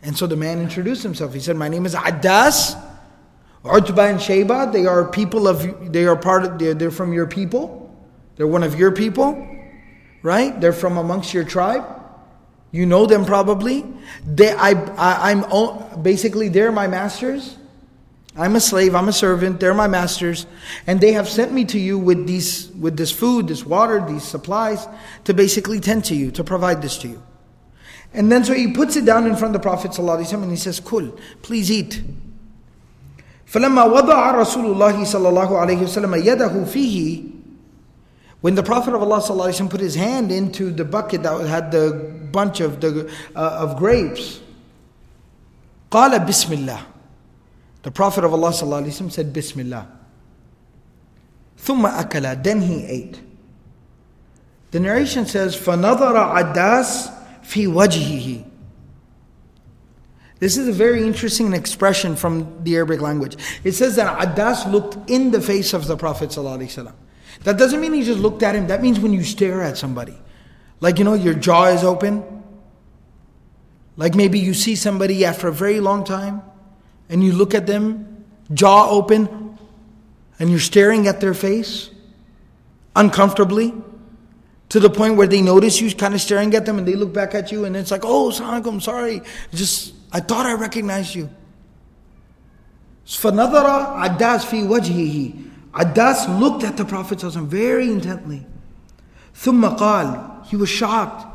And 0.03 0.17
so 0.17 0.27
the 0.27 0.37
man 0.37 0.61
introduced 0.61 1.03
himself. 1.03 1.33
He 1.33 1.41
said, 1.41 1.57
My 1.57 1.69
name 1.69 1.87
is 1.87 1.95
Addas. 1.95 2.81
Utbah 3.65 4.07
and 4.07 4.19
Shayba, 4.19 4.73
they 4.73 4.87
are 4.87 5.09
people 5.09 5.47
of, 5.47 5.93
they 5.93 6.05
are 6.05 6.17
part 6.17 6.45
of, 6.45 6.59
they're, 6.59 6.75
they're 6.75 6.91
from 6.91 7.13
your 7.13 7.29
people. 7.29 7.79
They're 8.37 8.47
one 8.47 8.65
of 8.65 8.77
your 8.79 8.91
people, 8.91 9.47
right? 10.23 10.61
They're 10.61 10.73
from 10.73 10.97
amongst 10.97 11.33
your 11.33 11.45
tribe. 11.45 11.85
You 12.73 12.87
know 12.87 13.07
them 13.07 13.25
probably. 13.25 13.85
They, 14.27 14.53
I, 14.53 14.71
I, 14.71 15.31
I'm 15.31 16.03
basically 16.03 16.49
they're 16.49 16.73
my 16.73 16.89
masters. 16.89 17.57
I'm 18.38 18.56
a 18.56 18.60
slave, 18.60 18.94
I'm 18.94 19.08
a 19.08 19.14
servant, 19.14 19.60
they're 19.60 19.74
my 19.74 19.88
masters, 19.88 20.46
and 20.86 21.02
they 21.02 21.14
have 21.14 21.28
sent 21.28 21.52
me 21.52 21.66
to 21.66 21.80
you 21.80 21.98
with 21.98 22.28
these 22.28 22.70
with 22.80 22.96
this 22.96 23.12
food, 23.12 23.48
this 23.48 23.66
water, 23.66 24.04
these 24.08 24.24
supplies 24.24 24.88
to 25.24 25.34
tend 25.80 26.06
to 26.06 26.16
you, 26.16 26.30
to 26.32 26.44
provide 26.44 26.84
this 26.84 26.98
to 27.00 27.08
you. 27.08 27.24
And 28.14 28.32
then 28.32 28.44
so 28.44 28.54
he 28.54 28.72
puts 28.72 28.96
it 28.96 29.06
down 29.06 29.26
in 29.26 29.36
front 29.36 29.56
of 29.56 29.62
the 29.62 29.68
Prophet 29.68 29.92
ﷺ 29.92 30.42
and 30.42 30.52
he 30.52 30.58
says, 30.58 30.80
Kul, 30.80 31.18
please 31.42 31.72
eat. 31.72 32.02
فلما 33.48 33.84
وضع 33.86 34.32
رسول 34.32 34.66
الله 34.66 35.04
صلى 35.06 35.30
الله 35.30 35.58
عليه 35.58 35.82
وسلم 35.84 36.24
يده 36.24 36.66
فيه 36.66 37.32
when 38.42 38.56
the 38.56 38.64
Prophet 38.64 38.94
of 38.94 39.02
Allah 39.02 39.20
ﷺ 39.22 39.70
put 39.70 39.80
his 39.80 39.96
hand 39.96 40.32
into 40.32 40.70
the 40.70 40.86
bucket 40.86 41.24
that 41.24 41.48
had 41.48 41.72
the 41.72 41.92
bunch 42.32 42.60
of 42.60 42.82
the 42.82 43.10
uh, 43.36 43.40
of 43.40 43.78
grapes 43.78 44.42
قال 45.90 46.12
بسم 46.28 46.68
الله 46.68 46.91
the 47.83 47.91
Prophet 47.91 48.25
of 48.25 48.33
Allah 48.33 48.53
said, 48.53 49.33
Bismillah. 49.33 49.89
Thumma 51.59 52.03
akala, 52.03 52.43
then 52.43 52.61
he 52.61 52.85
ate. 52.87 53.21
The 54.71 54.81
narration 54.81 55.27
says, 55.27 55.57
فَنَظَرَ 55.57 56.55
عَدَّاسْ 56.55 57.13
فِي 57.43 57.67
وَجْهِهِ 57.67 58.45
This 60.39 60.57
is 60.57 60.69
a 60.69 60.73
very 60.73 61.03
interesting 61.03 61.53
expression 61.53 62.17
from 62.17 62.63
the 62.65 62.77
Arabic 62.77 63.01
language. 63.01 63.37
It 63.65 63.73
says 63.73 63.97
that 63.97 64.19
Addas 64.19 64.71
looked 64.71 65.11
in 65.11 65.31
the 65.31 65.41
face 65.41 65.73
of 65.73 65.87
the 65.87 65.97
Prophet 65.97 66.31
That 66.31 67.59
doesn't 67.59 67.81
mean 67.81 67.93
he 67.93 68.03
just 68.03 68.21
looked 68.21 68.43
at 68.43 68.55
him. 68.55 68.69
That 68.69 68.81
means 68.81 68.99
when 68.99 69.13
you 69.13 69.25
stare 69.25 69.61
at 69.63 69.77
somebody. 69.77 70.17
Like, 70.81 70.99
you 70.99 71.05
know, 71.05 71.15
your 71.15 71.35
jaw 71.35 71.67
is 71.67 71.85
open. 71.85 72.25
Like 73.97 74.15
maybe 74.15 74.39
you 74.39 74.55
see 74.55 74.75
somebody 74.75 75.25
after 75.25 75.49
a 75.49 75.53
very 75.53 75.81
long 75.81 76.05
time 76.05 76.43
and 77.13 77.23
you 77.23 77.33
look 77.33 77.55
at 77.55 77.67
them, 77.67 78.25
jaw 78.55 78.89
open, 78.89 79.59
and 80.39 80.51
you're 80.51 80.59
staring 80.59 81.07
at 81.07 81.21
their 81.21 81.35
face 81.35 81.91
uncomfortably 82.97 83.75
to 84.71 84.81
the 84.81 84.89
point 84.89 85.17
where 85.17 85.27
they 85.27 85.43
notice 85.43 85.79
you 85.79 85.95
kind 85.95 86.15
of 86.15 86.23
staring 86.23 86.55
at 86.55 86.65
them 86.65 86.79
and 86.79 86.89
they 86.89 86.95
look 86.95 87.13
back 87.13 87.35
at 87.35 87.53
you 87.53 87.67
and 87.67 87.77
it's 87.77 87.91
like, 87.91 88.01
oh, 88.05 88.33
I'm 88.33 88.81
sorry. 88.81 89.21
Just, 89.53 89.93
I 90.11 90.21
thought 90.21 90.47
I 90.47 90.55
recognized 90.55 91.15
you. 91.15 91.29
فَنَظَرَ 93.07 94.17
Addas 94.17 94.47
fi 94.47 94.63
wajhihi. 94.63 95.51
Addas 95.73 96.41
looked 96.41 96.65
at 96.65 96.79
the 96.79 96.85
Prophet 96.87 97.21
very 97.21 97.91
intently. 97.91 98.47
Thumma 99.35 99.77
qal. 99.77 100.47
He 100.47 100.57
was 100.57 100.71
shocked. 100.71 101.27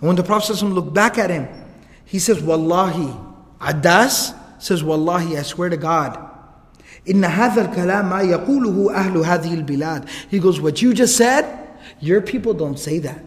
And 0.00 0.06
when 0.06 0.16
the 0.16 0.22
Prophet 0.22 0.62
looked 0.62 0.94
back 0.94 1.18
at 1.18 1.28
him, 1.28 1.46
he 2.06 2.18
says, 2.18 2.42
Wallahi, 2.42 3.14
Addas 3.60 4.34
says, 4.59 4.83
Wallahi, 4.83 5.37
I 5.37 5.41
swear 5.43 5.69
to 5.69 5.77
God, 5.77 6.31
إن 7.09 7.23
هذا 7.23 7.61
الكلام 7.61 8.09
ما 8.09 8.21
يقوله 8.21 8.93
أهل 8.93 9.17
هذه 9.25 9.53
البلاد. 9.65 10.07
He 10.29 10.39
goes, 10.39 10.61
what 10.61 10.81
you 10.81 10.93
just 10.93 11.17
said, 11.17 11.45
your 11.99 12.21
people 12.21 12.53
don't 12.53 12.77
say 12.77 12.99
that. 12.99 13.23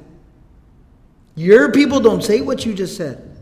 Your 1.34 1.72
people 1.72 1.98
don't 2.00 2.22
say 2.22 2.40
what 2.40 2.64
you 2.64 2.74
just 2.74 2.96
said. 2.96 3.36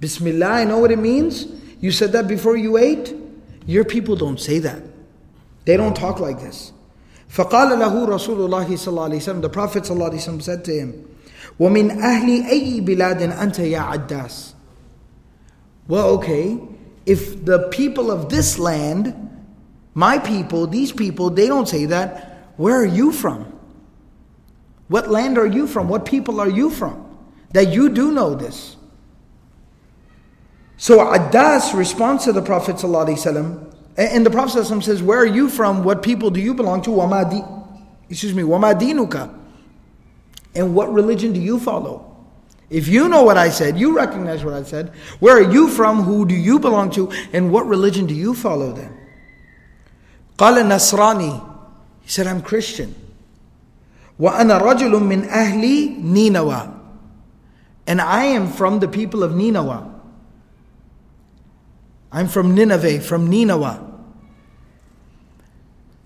Bismillah, 0.00 0.46
I 0.46 0.64
know 0.64 0.78
what 0.78 0.90
it 0.90 0.98
means. 0.98 1.46
You 1.80 1.90
said 1.90 2.12
that 2.12 2.26
before 2.26 2.56
you 2.56 2.78
ate. 2.78 3.14
Your 3.66 3.84
people 3.84 4.16
don't 4.16 4.40
say 4.40 4.58
that. 4.60 4.82
They 5.66 5.76
don't 5.76 5.94
talk 5.94 6.20
like 6.20 6.40
this. 6.40 6.72
فقال 7.28 7.78
له 7.78 8.06
رسول 8.06 8.46
الله 8.46 8.76
صلى 8.76 8.88
الله 8.88 9.04
عليه 9.04 9.16
وسلم 9.16 9.42
The 9.42 9.48
Prophet 9.48 9.84
صلى 9.84 9.96
الله 9.96 10.10
عليه 10.10 10.22
وسلم 10.22 10.40
said 10.42 10.64
to 10.64 10.72
him 10.72 10.92
ومن 11.58 11.90
أهل 11.90 12.46
أي 12.46 12.80
بلاد 12.80 13.22
أنت 13.22 13.58
يا 13.58 13.80
عداس 13.80 14.54
Well, 15.88 16.10
okay 16.18 16.58
if 17.05 17.43
the 17.45 17.69
people 17.69 18.11
of 18.11 18.29
this 18.29 18.59
land, 18.59 19.15
my 19.93 20.19
people, 20.19 20.67
these 20.67 20.91
people, 20.91 21.29
they 21.29 21.47
don't 21.47 21.67
say 21.67 21.85
that, 21.85 22.51
where 22.57 22.75
are 22.75 22.85
you 22.85 23.11
from? 23.11 23.51
What 24.89 25.09
land 25.09 25.37
are 25.37 25.45
you 25.45 25.67
from? 25.67 25.87
What 25.87 26.05
people 26.05 26.39
are 26.41 26.49
you 26.49 26.69
from? 26.69 27.05
That 27.53 27.71
you 27.71 27.89
do 27.89 28.11
know 28.11 28.35
this. 28.35 28.75
So 30.77 30.99
Addas 30.99 31.73
responds 31.73 32.23
to 32.25 32.31
the 32.31 32.41
Prophet 32.41 32.77
ﷺ, 32.77 33.75
and 33.97 34.25
the 34.25 34.29
Prophet 34.29 34.59
ﷺ 34.59 34.83
says, 34.83 35.03
Where 35.03 35.19
are 35.19 35.25
you 35.25 35.49
from? 35.49 35.83
What 35.83 36.01
people 36.01 36.29
do 36.31 36.39
you 36.39 36.53
belong 36.53 36.81
to? 36.83 36.89
Wamadi, 36.89 37.43
excuse 38.09 38.33
me, 38.33 38.43
Wamadinuka. 38.43 39.37
And 40.55 40.73
what 40.73 40.91
religion 40.91 41.33
do 41.33 41.39
you 41.39 41.59
follow? 41.59 42.08
If 42.70 42.88
you 42.88 43.08
know 43.08 43.22
what 43.22 43.36
I 43.36 43.50
said, 43.50 43.78
you 43.78 43.96
recognize 43.96 44.44
what 44.44 44.54
I 44.54 44.62
said. 44.62 44.92
Where 45.20 45.36
are 45.36 45.52
you 45.52 45.68
from? 45.68 46.02
Who 46.02 46.26
do 46.26 46.34
you 46.34 46.58
belong 46.58 46.90
to? 46.92 47.10
And 47.32 47.52
what 47.52 47.66
religion 47.66 48.06
do 48.06 48.14
you 48.14 48.34
follow 48.34 48.72
then? 48.72 48.96
قال 50.36 50.64
Nasrani. 50.64 51.50
He 52.02 52.08
said, 52.08 52.26
I'm 52.26 52.42
Christian. 52.42 52.94
وأنا 54.18 54.60
رجل 54.60 54.90
من 55.02 55.28
أهل 55.28 56.02
نينوى. 56.02 56.80
And 57.86 58.00
I 58.00 58.24
am 58.24 58.48
from 58.48 58.80
the 58.80 58.88
people 58.88 59.22
of 59.22 59.34
Nineveh. 59.34 59.90
I'm 62.10 62.28
from 62.28 62.54
Nineveh, 62.54 63.00
from 63.00 63.28
Nineveh. 63.28 63.92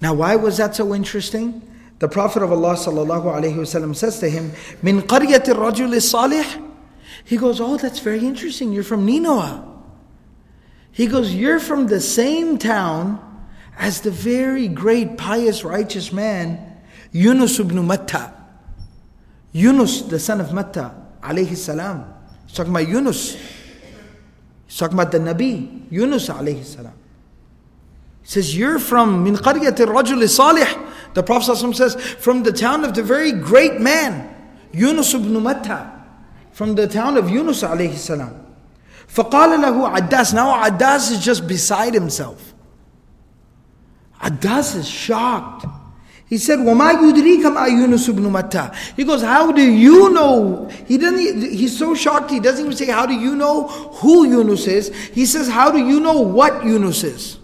Now, 0.01 0.15
why 0.15 0.37
was 0.37 0.57
that 0.57 0.75
so 0.75 0.95
interesting? 0.95 1.63
The 2.04 2.10
Prophet 2.10 2.44
of 2.44 2.52
Allah 2.52 2.74
sallallahu 2.74 3.32
alaihi 3.32 3.56
wasallam 3.56 3.96
says 3.96 4.20
to 4.20 4.30
him, 4.30 4.52
"Min 4.82 5.04
qaryat 5.04 5.46
rajul 5.46 6.02
salih." 6.02 6.44
He 7.24 7.38
goes, 7.38 7.62
"Oh, 7.62 7.78
that's 7.78 8.00
very 8.00 8.20
interesting. 8.20 8.74
You're 8.74 8.84
from 8.84 9.06
Nineveh." 9.06 9.64
He 10.92 11.08
goes, 11.08 11.34
"You're 11.34 11.62
from 11.62 11.88
the 11.88 12.02
same 12.02 12.58
town 12.58 13.22
as 13.80 14.02
the 14.02 14.12
very 14.12 14.68
great 14.68 15.18
pious 15.18 15.64
righteous 15.64 16.12
man 16.12 16.60
Yunus 17.14 17.58
ibn 17.62 17.88
Matta. 17.88 18.34
Yunus, 19.54 20.02
the 20.02 20.20
son 20.20 20.42
of 20.42 20.52
Matta, 20.52 20.92
alayhi 21.22 21.56
salam. 21.56 22.04
He's 22.46 22.58
talking 22.58 22.74
about 22.74 22.90
Yunus. 22.90 23.38
He's 24.68 24.78
talking 24.78 25.00
about 25.00 25.14
the 25.14 25.20
Nabi, 25.20 25.84
Yunus 25.90 26.28
alayhi 26.28 26.66
salam. 26.66 26.96
He 28.24 28.28
says, 28.28 28.58
You're 28.58 28.80
from 28.80 29.24
min 29.24 29.38
qaryat 29.38 29.78
rajul 29.78 30.28
salih. 30.28 30.68
The 31.14 31.24
Prophet 31.24 31.52
ﷺ 31.52 31.76
says, 31.76 31.96
from 31.96 32.44
the 32.44 32.52
town 32.52 32.84
of 32.84 32.96
the 32.96 33.04
very 33.04 33.32
great 33.32 33.80
man, 33.80 34.30
Yunus 34.72 35.14
ibn 35.14 35.42
Matta, 35.44 35.92
from 36.52 36.76
the 36.76 36.88
town 36.88 37.18
of 37.18 37.30
Yunus 37.30 37.64
alayhi 37.64 37.94
salam. 37.96 38.44
فَقَالَ 39.08 39.64
لَهُ 39.64 40.34
Now 40.34 40.64
Addas 40.64 41.12
is 41.12 41.24
just 41.24 41.48
beside 41.48 41.94
himself. 41.94 42.54
Addas 44.20 44.76
is 44.76 44.88
shocked. 44.88 45.66
He 46.26 46.40
said, 46.40 46.58
وَمَا 46.60 46.94
يُدْرِيكَ 46.94 47.44
مَا 47.44 47.68
يُونُسُ 47.68 48.10
بْنُ 48.10 48.32
مَتَّى 48.32 48.74
He 48.96 49.04
goes, 49.04 49.22
how 49.22 49.52
do 49.52 49.62
you 49.62 50.10
know? 50.12 50.68
He 50.88 50.98
doesn't, 50.98 51.44
he's 51.52 51.78
so 51.78 51.94
shocked, 51.94 52.32
he 52.32 52.40
doesn't 52.40 52.66
even 52.66 52.76
say, 52.76 52.88
how 52.88 53.06
do 53.06 53.14
you 53.14 53.36
know 53.36 53.68
who 53.68 54.28
Yunus 54.28 54.66
is? 54.66 54.96
He 55.10 55.28
says, 55.28 55.48
how 55.48 55.70
do 55.70 55.78
you 55.78 56.00
know 56.00 56.22
what 56.22 56.66
Yunus 56.66 57.04
is? 57.04 57.38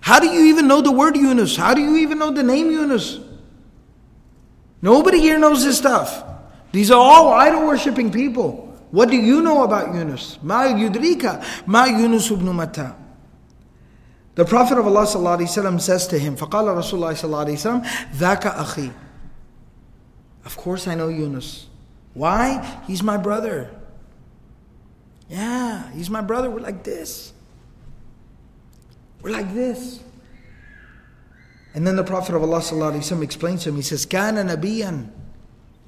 How 0.00 0.20
do 0.20 0.28
you 0.28 0.46
even 0.46 0.68
know 0.68 0.80
the 0.80 0.92
word 0.92 1.16
Yunus? 1.16 1.56
How 1.56 1.74
do 1.74 1.80
you 1.80 1.96
even 1.96 2.18
know 2.18 2.30
the 2.30 2.42
name 2.42 2.70
Yunus? 2.70 3.20
Nobody 4.82 5.18
here 5.18 5.38
knows 5.38 5.64
this 5.64 5.78
stuff. 5.78 6.24
These 6.72 6.90
are 6.90 7.00
all 7.00 7.32
idol 7.32 7.66
worshipping 7.66 8.10
people. 8.12 8.76
What 8.90 9.08
do 9.08 9.16
you 9.16 9.40
know 9.40 9.64
about 9.64 9.94
Yunus? 9.94 10.38
Ma 10.42 10.64
yudrika, 10.64 11.42
ma 11.66 11.84
Yunus 11.84 12.30
ibn 12.30 12.54
Matta. 12.54 12.94
The 14.34 14.44
Prophet 14.44 14.78
of 14.78 14.86
Allah 14.86 15.06
وسلم, 15.06 15.80
says 15.80 16.06
to 16.08 16.18
him, 16.18 16.36
فقال 16.36 16.66
رسول 16.66 16.94
الله 16.94 17.12
صلى 17.12 17.24
الله 17.24 17.44
عليه 17.44 17.54
وسلم, 17.54 18.14
ذاك 18.16 18.42
أخي. 18.42 18.92
Of 20.44 20.56
course 20.56 20.86
I 20.86 20.94
know 20.94 21.08
Yunus. 21.08 21.66
Why? 22.12 22.82
He's 22.86 23.02
my 23.02 23.16
brother. 23.16 23.70
Yeah, 25.28 25.90
he's 25.92 26.10
my 26.10 26.20
brother. 26.20 26.50
We're 26.50 26.60
like 26.60 26.84
this. 26.84 27.32
We're 29.22 29.30
like 29.30 29.52
this. 29.54 30.02
And 31.74 31.86
then 31.86 31.96
the 31.96 32.04
Prophet 32.04 32.34
of 32.34 32.42
Allah 32.42 32.60
وسلم, 32.60 33.22
explains 33.22 33.64
to 33.64 33.70
him, 33.70 33.76
he 33.76 33.82
says, 33.82 34.06
كان 34.06 34.34
نبيا. 34.34 35.08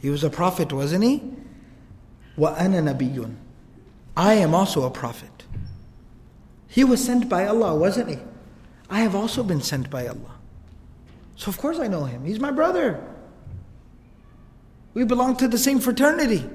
He 0.01 0.11
was 0.11 0.25
a 0.25 0.31
prophet, 0.31 0.73
wasn't 0.73 1.05
he? 1.05 1.23
وَأَنَا 2.39 2.97
نَبِيٌّ 2.97 3.35
I 4.17 4.35
am 4.35 4.55
also 4.55 4.85
a 4.85 4.91
prophet. 4.91 5.45
He 6.69 6.85
was 6.85 7.03
sent 7.05 7.29
by 7.29 7.47
Allah, 7.47 7.75
wasn't 7.75 8.11
he? 8.11 8.19
I 8.91 9.01
have 9.01 9.15
also 9.15 9.43
been 9.43 9.61
sent 9.61 9.91
by 9.91 10.07
Allah. 10.07 10.37
So 11.37 11.49
of 11.49 11.59
course 11.59 11.79
I 11.79 11.87
know 11.87 12.05
him. 12.05 12.25
He's 12.25 12.41
my 12.41 12.51
brother. 12.51 13.03
We 14.95 15.05
belong 15.05 15.37
to 15.37 15.49
the 15.49 15.59
same 15.59 15.81
fraternity. 15.81 16.49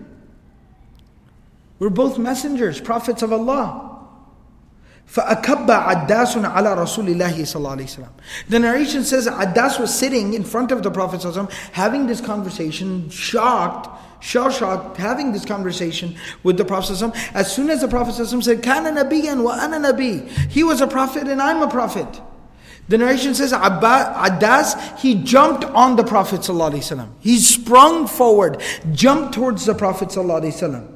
We're 1.78 1.89
both 1.89 2.18
messengers, 2.18 2.80
prophets 2.80 3.22
of 3.22 3.32
Allah. 3.34 3.84
فَأَكَبَّ 5.07 5.66
عَدَّاسٌ 5.66 6.44
عَلَى 6.44 6.76
رَسُولِ 6.76 7.09
اللَّهِ 7.14 7.36
صَلَّى 7.40 7.76
عَلَيْهِ 7.76 7.98
وسلم. 7.98 8.09
The 8.48 8.59
narration 8.59 9.04
says 9.04 9.26
Addas 9.26 9.78
was 9.78 9.94
sitting 9.94 10.34
in 10.34 10.42
front 10.42 10.72
of 10.72 10.82
the 10.82 10.90
Prophet 10.90 11.22
having 11.72 12.07
this 12.07 12.20
conversation, 12.20 13.09
shocked, 13.09 13.88
shell-shocked, 14.20 14.96
having 14.96 15.32
this 15.32 15.44
conversation 15.44 16.16
with 16.42 16.57
the 16.57 16.64
Prophet 16.64 17.00
As 17.34 17.54
soon 17.54 17.70
as 17.70 17.80
the 17.80 17.88
Prophet 17.88 18.14
ﷺ 18.14 18.42
said, 18.42 18.62
كَانَ 18.62 18.84
نَبِيًّا 18.84 19.36
وَأَنَا 19.36 19.92
نَبِي 19.92 20.28
He 20.50 20.64
was 20.64 20.80
a 20.80 20.86
prophet 20.86 21.28
and 21.28 21.40
I'm 21.40 21.62
a 21.62 21.68
prophet. 21.68 22.20
The 22.88 22.98
narration 22.98 23.34
says 23.34 23.52
Addas 23.52 24.98
he 24.98 25.16
jumped 25.16 25.64
on 25.64 25.96
the 25.96 26.04
Prophet 26.04 26.40
He 27.20 27.38
sprung 27.38 28.07
forward, 28.07 28.62
jumped 28.92 29.34
towards 29.34 29.66
the 29.66 29.74
Prophet 29.74 30.09
ﷺ. 30.09 30.95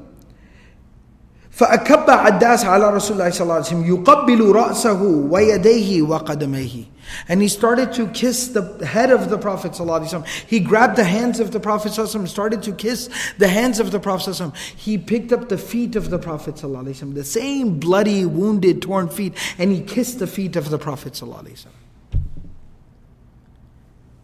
فأكب 1.60 2.10
عداس 2.10 2.64
على 2.64 2.90
رسول 2.90 3.16
الله 3.16 3.30
صلى 3.30 3.42
الله 3.42 3.54
عليه 3.54 3.64
وسلم 3.64 3.86
يقبل 3.86 4.40
رأسه 4.52 5.02
ويديه 5.02 6.02
وقدميه 6.02 6.84
and 7.28 7.42
he 7.42 7.48
started 7.48 7.92
to 7.94 8.08
kiss 8.08 8.48
the 8.48 8.84
head 8.84 9.10
of 9.10 9.30
the 9.30 9.38
Prophet 9.38 9.72
ﷺ. 9.72 10.26
He 10.46 10.60
grabbed 10.60 10.96
the 10.96 11.04
hands 11.04 11.40
of 11.40 11.52
the 11.52 11.60
Prophet 11.60 11.92
ﷺ, 11.92 12.28
started 12.28 12.62
to 12.64 12.72
kiss 12.72 13.08
the 13.38 13.48
hands 13.48 13.78
of 13.78 13.90
the 13.90 14.00
Prophet 14.00 14.30
ﷺ. 14.30 14.56
He 14.56 14.98
picked 14.98 15.32
up 15.32 15.48
the 15.48 15.58
feet 15.58 15.96
of 15.96 16.10
the 16.10 16.18
Prophet 16.18 16.56
ﷺ, 16.56 17.14
the 17.14 17.24
same 17.24 17.78
bloody, 17.78 18.24
wounded, 18.24 18.82
torn 18.82 19.08
feet, 19.08 19.34
and 19.58 19.72
he 19.72 19.80
kissed 19.80 20.18
the 20.18 20.26
feet 20.26 20.56
of 20.56 20.70
the 20.70 20.78
Prophet 20.78 21.12
ﷺ. 21.12 21.66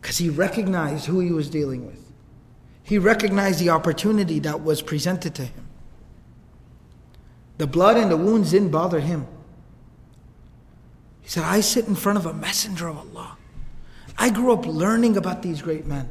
Because 0.01 0.19
he 0.19 0.29
recognized 0.29 1.07
who 1.07 1.21
he 1.21 1.31
was 1.31 1.49
dealing 1.49 1.87
with. 1.87 2.01
He 2.83 2.99
recognized 2.99 3.61
the 3.61 3.71
opportunity 3.71 4.41
that 4.41 4.63
was 4.63 4.83
presented 4.83 5.35
to 5.37 5.45
him. 5.45 5.66
The 7.59 7.67
blood 7.67 7.97
and 7.97 8.11
the 8.11 8.17
wounds 8.17 8.51
didn't 8.51 8.71
bother 8.71 9.01
him. 9.01 9.27
He 11.23 11.29
said, 11.29 11.45
I 11.45 11.61
sit 11.61 11.87
in 11.87 11.95
front 11.95 12.19
of 12.19 12.27
a 12.27 12.33
messenger 12.33 12.89
of 12.89 12.99
Allah. 12.99 13.37
I 14.19 14.31
grew 14.31 14.53
up 14.53 14.67
learning 14.67 15.17
about 15.17 15.43
these 15.43 15.63
great 15.63 15.87
men. 15.87 16.09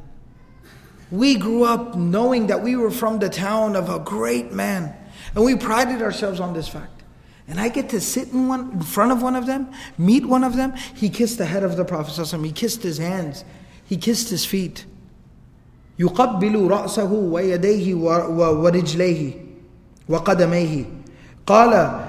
We 1.11 1.35
grew 1.35 1.63
up 1.63 1.95
knowing 1.95 2.47
that 2.47 2.63
we 2.63 2.75
were 2.75 2.91
from 2.91 3.19
the 3.19 3.29
town 3.29 3.75
of 3.75 3.89
a 3.89 3.99
great 3.99 4.53
man. 4.53 4.95
And 5.35 5.43
we 5.43 5.55
prided 5.55 6.01
ourselves 6.01 6.39
on 6.39 6.53
this 6.53 6.67
fact. 6.67 7.03
And 7.47 7.59
I 7.59 7.67
get 7.67 7.89
to 7.89 7.99
sit 7.99 8.29
in, 8.29 8.47
one, 8.47 8.71
in 8.71 8.81
front 8.81 9.11
of 9.11 9.21
one 9.21 9.35
of 9.35 9.45
them, 9.45 9.69
meet 9.97 10.25
one 10.25 10.43
of 10.45 10.55
them. 10.55 10.73
He 10.95 11.09
kissed 11.09 11.37
the 11.37 11.45
head 11.45 11.63
of 11.63 11.75
the 11.75 11.83
Prophet. 11.83 12.15
He 12.41 12.51
kissed 12.53 12.81
his 12.81 12.97
hands. 12.97 13.43
He 13.83 13.97
kissed 13.97 14.29
his 14.29 14.45
feet. 14.45 14.85
يقبل 15.99 16.69
رأسه 16.69 17.11
ويديه 17.11 17.95
ورجليه 17.95 19.33
وقدميه 20.09 20.85
قال 21.46 22.06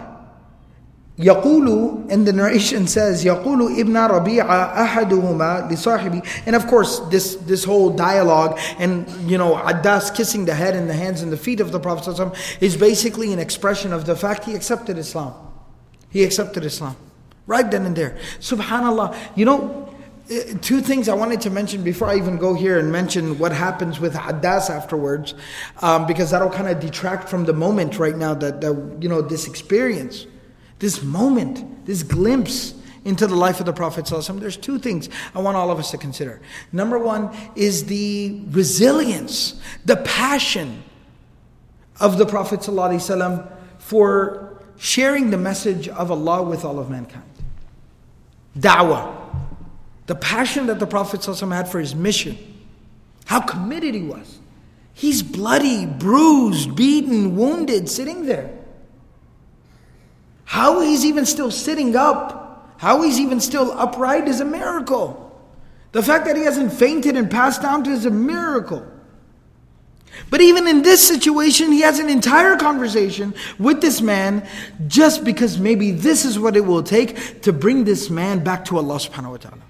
Yaqulu, 1.17 2.11
and 2.11 2.27
the 2.27 2.33
narration 2.33 2.85
says, 2.85 3.25
Yaqulu 3.25 3.79
ibn 3.79 3.93
ربيعة 3.93 4.75
أحدهما 4.75 5.67
lisahibi. 5.69 6.23
And 6.45 6.55
of 6.55 6.67
course, 6.67 6.99
this, 7.09 7.35
this 7.37 7.63
whole 7.63 7.89
dialogue 7.89 8.59
and, 8.77 9.09
you 9.29 9.37
know, 9.37 9.55
Addas 9.55 10.15
kissing 10.15 10.45
the 10.45 10.53
head 10.53 10.75
and 10.75 10.87
the 10.87 10.93
hands 10.93 11.23
and 11.23 11.31
the 11.31 11.37
feet 11.37 11.59
of 11.59 11.71
the 11.71 11.79
Prophet 11.79 12.31
is 12.61 12.77
basically 12.77 13.33
an 13.33 13.39
expression 13.39 13.93
of 13.93 14.05
the 14.05 14.15
fact 14.15 14.45
he 14.45 14.53
accepted 14.53 14.99
Islam. 14.99 15.33
He 16.11 16.23
accepted 16.23 16.63
Islam. 16.63 16.95
Right 17.47 17.69
then 17.69 17.87
and 17.87 17.95
there. 17.95 18.19
SubhanAllah. 18.39 19.17
You 19.35 19.45
know, 19.45 19.86
two 20.61 20.81
things 20.81 21.09
I 21.09 21.13
wanted 21.13 21.41
to 21.41 21.49
mention 21.49 21.83
before 21.83 22.09
I 22.09 22.17
even 22.17 22.37
go 22.37 22.53
here 22.53 22.79
and 22.79 22.91
mention 22.91 23.39
what 23.39 23.51
happens 23.51 23.99
with 23.99 24.13
Addas 24.13 24.69
afterwards, 24.69 25.33
um, 25.81 26.05
because 26.05 26.31
that'll 26.31 26.49
kind 26.49 26.67
of 26.67 26.79
detract 26.79 27.29
from 27.29 27.45
the 27.45 27.53
moment 27.53 27.97
right 27.99 28.15
now 28.15 28.33
that, 28.33 28.61
that 28.61 28.97
you 29.01 29.09
know 29.09 29.21
this 29.21 29.47
experience 29.47 30.27
this 30.79 31.01
moment, 31.03 31.85
this 31.85 32.03
glimpse 32.03 32.73
into 33.05 33.25
the 33.25 33.35
life 33.35 33.59
of 33.59 33.65
the 33.65 33.73
Prophet. 33.73 34.05
There's 34.05 34.57
two 34.57 34.79
things 34.79 35.09
I 35.33 35.39
want 35.39 35.57
all 35.57 35.71
of 35.71 35.79
us 35.79 35.91
to 35.91 35.97
consider. 35.97 36.41
Number 36.71 36.99
one 36.99 37.35
is 37.55 37.85
the 37.85 38.41
resilience, 38.49 39.59
the 39.85 39.97
passion 39.97 40.83
of 41.99 42.17
the 42.17 42.25
Prophet 42.25 42.63
for 43.79 44.63
sharing 44.77 45.29
the 45.31 45.37
message 45.37 45.87
of 45.87 46.11
Allah 46.11 46.43
with 46.43 46.65
all 46.65 46.79
of 46.79 46.89
mankind. 46.89 47.23
Da'wah. 48.57 49.16
The 50.07 50.15
passion 50.15 50.67
that 50.67 50.79
the 50.79 50.87
Prophet 50.87 51.23
had 51.23 51.67
for 51.69 51.79
his 51.79 51.93
mission. 51.93 52.37
How 53.25 53.41
committed 53.41 53.93
he 53.93 54.03
was. 54.03 54.39
He's 54.93 55.21
bloody, 55.21 55.85
bruised, 55.85 56.75
beaten, 56.75 57.35
wounded, 57.35 57.87
sitting 57.87 58.25
there. 58.25 58.57
How 60.45 60.79
he's 60.79 61.05
even 61.05 61.25
still 61.25 61.51
sitting 61.51 61.95
up, 61.95 62.73
how 62.77 63.01
he's 63.03 63.19
even 63.19 63.39
still 63.41 63.71
upright 63.73 64.27
is 64.27 64.39
a 64.39 64.45
miracle. 64.45 65.23
The 65.91 66.01
fact 66.01 66.25
that 66.25 66.35
he 66.35 66.43
hasn't 66.43 66.71
fainted 66.71 67.15
and 67.17 67.29
passed 67.29 67.63
out 67.63 67.85
is 67.85 68.05
a 68.05 68.09
miracle. 68.09 68.85
But 70.29 70.41
even 70.41 70.67
in 70.67 70.81
this 70.81 71.05
situation, 71.05 71.71
he 71.71 71.81
has 71.81 71.99
an 71.99 72.09
entire 72.09 72.55
conversation 72.55 73.33
with 73.59 73.81
this 73.81 74.01
man 74.01 74.47
just 74.87 75.23
because 75.23 75.59
maybe 75.59 75.91
this 75.91 76.25
is 76.25 76.39
what 76.39 76.55
it 76.55 76.65
will 76.65 76.81
take 76.81 77.41
to 77.43 77.53
bring 77.53 77.83
this 77.83 78.09
man 78.09 78.43
back 78.43 78.65
to 78.65 78.77
Allah 78.77 78.95
subhanahu 78.95 79.31
wa 79.31 79.37
ta'ala. 79.37 79.66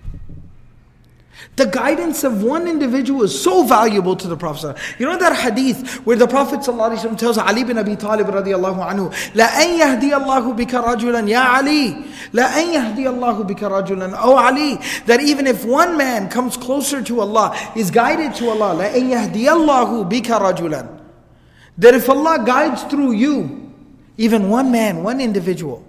The 1.57 1.67
guidance 1.67 2.25
of 2.25 2.43
one 2.43 2.67
individual 2.67 3.23
is 3.25 3.39
so 3.39 3.65
valuable 3.65 4.17
to 4.17 4.29
the 4.29 4.37
Prophet. 4.37 4.77
You 4.99 5.07
know 5.07 5.19
that 5.19 5.37
hadith 5.37 6.07
where 6.07 6.17
the 6.17 6.27
Prophet 6.27 6.61
ﷺ 6.61 7.19
tells 7.19 7.37
Ali 7.37 7.65
bin 7.65 7.77
Abi 7.79 7.97
Talib 7.97 8.29
radiallahu 8.29 8.81
anhu, 8.81 9.13
لَأَنْ 9.35 9.79
يَهْدِيَ 9.79 10.13
اللَّهُ 10.13 10.57
بِكَ 10.57 10.73
رَجُلًا 10.73 11.29
يَا 11.29 11.41
عَلِي 11.41 12.05
لَأَنْ 12.33 12.73
يَهْدِيَ 12.73 13.07
اللَّهُ 13.07 13.47
بِكَ 13.47 13.61
رَجُلًا 13.61 14.15
Oh 14.19 14.37
Ali, 14.37 14.79
that 15.07 15.21
even 15.21 15.47
if 15.47 15.65
one 15.65 15.97
man 15.99 16.31
comes 16.31 16.57
closer 16.57 17.03
to 17.03 17.21
Allah, 17.21 17.55
is 17.77 17.91
guided 17.91 18.35
to 18.37 18.49
Allah, 18.49 18.85
لَأَنْ 18.85 19.11
يَهْدِيَ 19.11 19.49
اللَّهُ 19.49 20.09
بِكَ 20.09 20.27
رَجُلًا 20.27 21.01
That 21.79 21.95
if 21.95 22.09
Allah 22.09 22.43
guides 22.47 22.85
through 22.85 23.13
you, 23.13 23.73
even 24.17 24.49
one 24.49 24.71
man, 24.71 25.03
one 25.03 25.21
individual, 25.21 25.85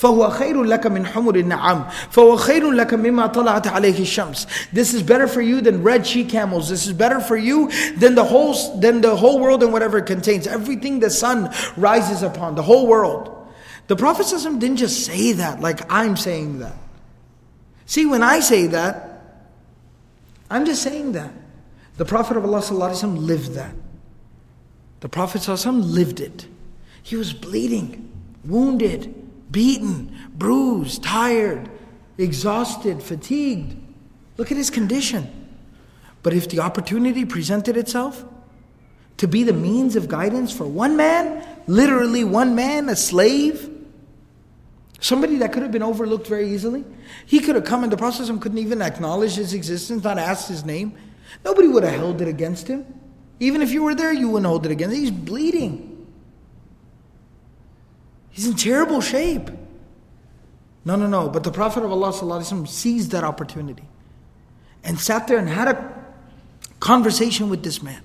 فهو 0.00 0.30
خير 0.30 0.62
لك 0.62 0.86
من 0.86 1.06
حمر 1.06 1.36
النعام 1.36 1.84
فهو 2.10 2.36
خير 2.36 2.70
لك 2.70 2.94
مما 2.94 3.26
طلعت 3.26 3.66
عليه 3.66 4.00
الشمس 4.00 4.46
This 4.72 4.94
is 4.94 5.02
better 5.02 5.26
for 5.26 5.42
you 5.42 5.60
than 5.60 5.82
red 5.82 6.06
she 6.06 6.24
camels 6.24 6.70
This 6.70 6.86
is 6.86 6.94
better 6.94 7.20
for 7.20 7.36
you 7.36 7.70
than 7.98 8.14
the 8.14 8.24
whole 8.24 8.80
than 8.80 9.02
the 9.02 9.14
whole 9.14 9.38
world 9.38 9.62
and 9.62 9.72
whatever 9.74 9.98
it 9.98 10.06
contains 10.06 10.46
everything 10.46 11.00
the 11.00 11.10
sun 11.10 11.50
rises 11.76 12.22
upon 12.22 12.54
the 12.54 12.62
whole 12.62 12.86
world 12.86 13.28
The 13.88 13.96
Prophet 13.96 14.26
didn't 14.58 14.78
just 14.78 15.04
say 15.04 15.32
that 15.32 15.60
like 15.60 15.80
I'm 15.92 16.16
saying 16.16 16.60
that 16.60 16.76
See 17.84 18.06
when 18.06 18.22
I 18.22 18.40
say 18.40 18.68
that 18.68 19.22
I'm 20.50 20.64
just 20.64 20.82
saying 20.82 21.12
that 21.12 21.30
the 21.98 22.06
Prophet 22.06 22.38
of 22.38 22.44
Allah 22.46 22.62
lived 23.04 23.52
that 23.52 23.74
the 25.00 25.10
Prophet 25.10 25.46
lived 25.66 26.20
it 26.20 26.46
he 27.02 27.16
was 27.16 27.34
bleeding 27.34 28.10
wounded 28.46 29.14
beaten, 29.55 30.13
bruised, 30.33 31.01
tired, 31.01 31.69
exhausted, 32.17 33.01
fatigued. 33.01 33.73
Look 34.35 34.51
at 34.51 34.57
his 34.57 34.69
condition. 34.69 35.31
But 36.23 36.33
if 36.33 36.49
the 36.49 36.59
opportunity 36.59 37.23
presented 37.23 37.77
itself 37.77 38.25
to 39.15 39.29
be 39.29 39.43
the 39.43 39.53
means 39.53 39.95
of 39.95 40.09
guidance 40.09 40.51
for 40.51 40.65
one 40.65 40.97
man, 40.97 41.41
literally 41.67 42.25
one 42.25 42.53
man, 42.53 42.89
a 42.89 42.97
slave, 42.97 43.69
somebody 44.99 45.37
that 45.37 45.53
could 45.53 45.63
have 45.63 45.71
been 45.71 45.83
overlooked 45.83 46.27
very 46.27 46.49
easily, 46.49 46.83
he 47.25 47.39
could 47.39 47.55
have 47.55 47.63
come 47.63 47.85
in 47.85 47.89
the 47.89 47.95
process 47.95 48.27
and 48.27 48.41
couldn't 48.41 48.57
even 48.57 48.81
acknowledge 48.81 49.35
his 49.35 49.53
existence, 49.53 50.03
not 50.03 50.17
ask 50.17 50.49
his 50.49 50.65
name. 50.65 50.97
Nobody 51.45 51.69
would 51.69 51.83
have 51.83 51.93
held 51.93 52.21
it 52.21 52.27
against 52.27 52.67
him. 52.67 52.85
Even 53.39 53.61
if 53.61 53.71
you 53.71 53.83
were 53.83 53.95
there, 53.95 54.11
you 54.11 54.27
wouldn't 54.27 54.47
hold 54.47 54.65
it 54.65 54.71
against 54.73 54.97
him. 54.97 55.01
He's 55.01 55.11
bleeding. 55.11 55.94
He's 58.35 58.47
in 58.47 58.55
terrible 58.55 58.99
shape. 58.99 59.49
No, 60.83 60.97
no, 60.97 61.07
no. 61.07 61.29
But 61.29 61.45
the 61.45 61.51
Prophet 61.51 61.85
of 61.85 61.91
Allah 61.93 62.43
seized 62.67 63.11
that 63.11 63.23
opportunity 63.23 63.85
and 64.83 64.99
sat 64.99 65.29
there 65.29 65.37
and 65.37 65.47
had 65.47 65.69
a 65.69 66.03
conversation 66.81 67.49
with 67.49 67.63
this 67.63 67.81
man. 67.81 68.01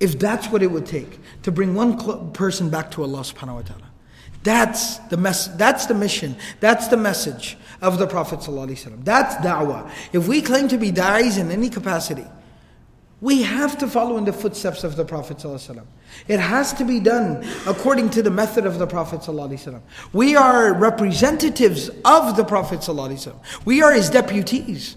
If 0.00 0.18
that's 0.18 0.48
what 0.48 0.62
it 0.62 0.70
would 0.70 0.84
take 0.84 1.18
to 1.44 1.50
bring 1.50 1.74
one 1.74 2.32
person 2.32 2.68
back 2.68 2.90
to 2.90 3.02
Allah 3.02 3.20
subhanahu 3.20 3.54
wa 3.54 3.62
ta'ala. 3.62 3.90
That's 4.42 4.98
the 4.98 5.16
mess 5.16 5.46
that's 5.46 5.86
the 5.86 5.94
mission. 5.94 6.36
That's 6.60 6.88
the 6.88 6.98
message 6.98 7.56
of 7.80 7.96
the 7.96 8.06
Prophet. 8.06 8.40
That's 9.02 9.34
da'wah. 9.36 9.90
If 10.12 10.28
we 10.28 10.42
claim 10.42 10.68
to 10.68 10.76
be 10.76 10.92
da'is 10.92 11.38
in 11.38 11.50
any 11.50 11.70
capacity, 11.70 12.26
we 13.21 13.41
have 13.41 13.77
to 13.79 13.87
follow 13.87 14.17
in 14.17 14.23
the 14.23 14.31
footsteps 14.31 14.83
of 14.83 14.95
the 14.95 15.03
Prophet 15.03 15.37
ﷺ. 15.37 15.85
It 16.27 16.39
has 16.39 16.71
to 16.73 16.85
be 16.85 17.01
done 17.01 17.45
according 17.67 18.11
to 18.11 18.21
the 18.21 18.31
method 18.31 18.65
of 18.65 18.79
the 18.79 18.87
Prophet 18.87 19.19
ﷺ. 19.19 19.81
We 20.13 20.37
are 20.37 20.73
representatives 20.73 21.89
of 22.05 22.37
the 22.37 22.45
Prophet 22.45 22.79
ﷺ. 22.79 23.35
We 23.65 23.81
are 23.81 23.91
his 23.91 24.09
deputies. 24.09 24.95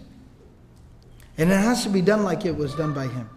And 1.37 1.51
it 1.51 1.57
has 1.57 1.83
to 1.83 1.89
be 1.89 2.01
done 2.01 2.23
like 2.23 2.45
it 2.45 2.57
was 2.57 2.75
done 2.77 2.95
by 2.95 3.09
him. 3.09 3.29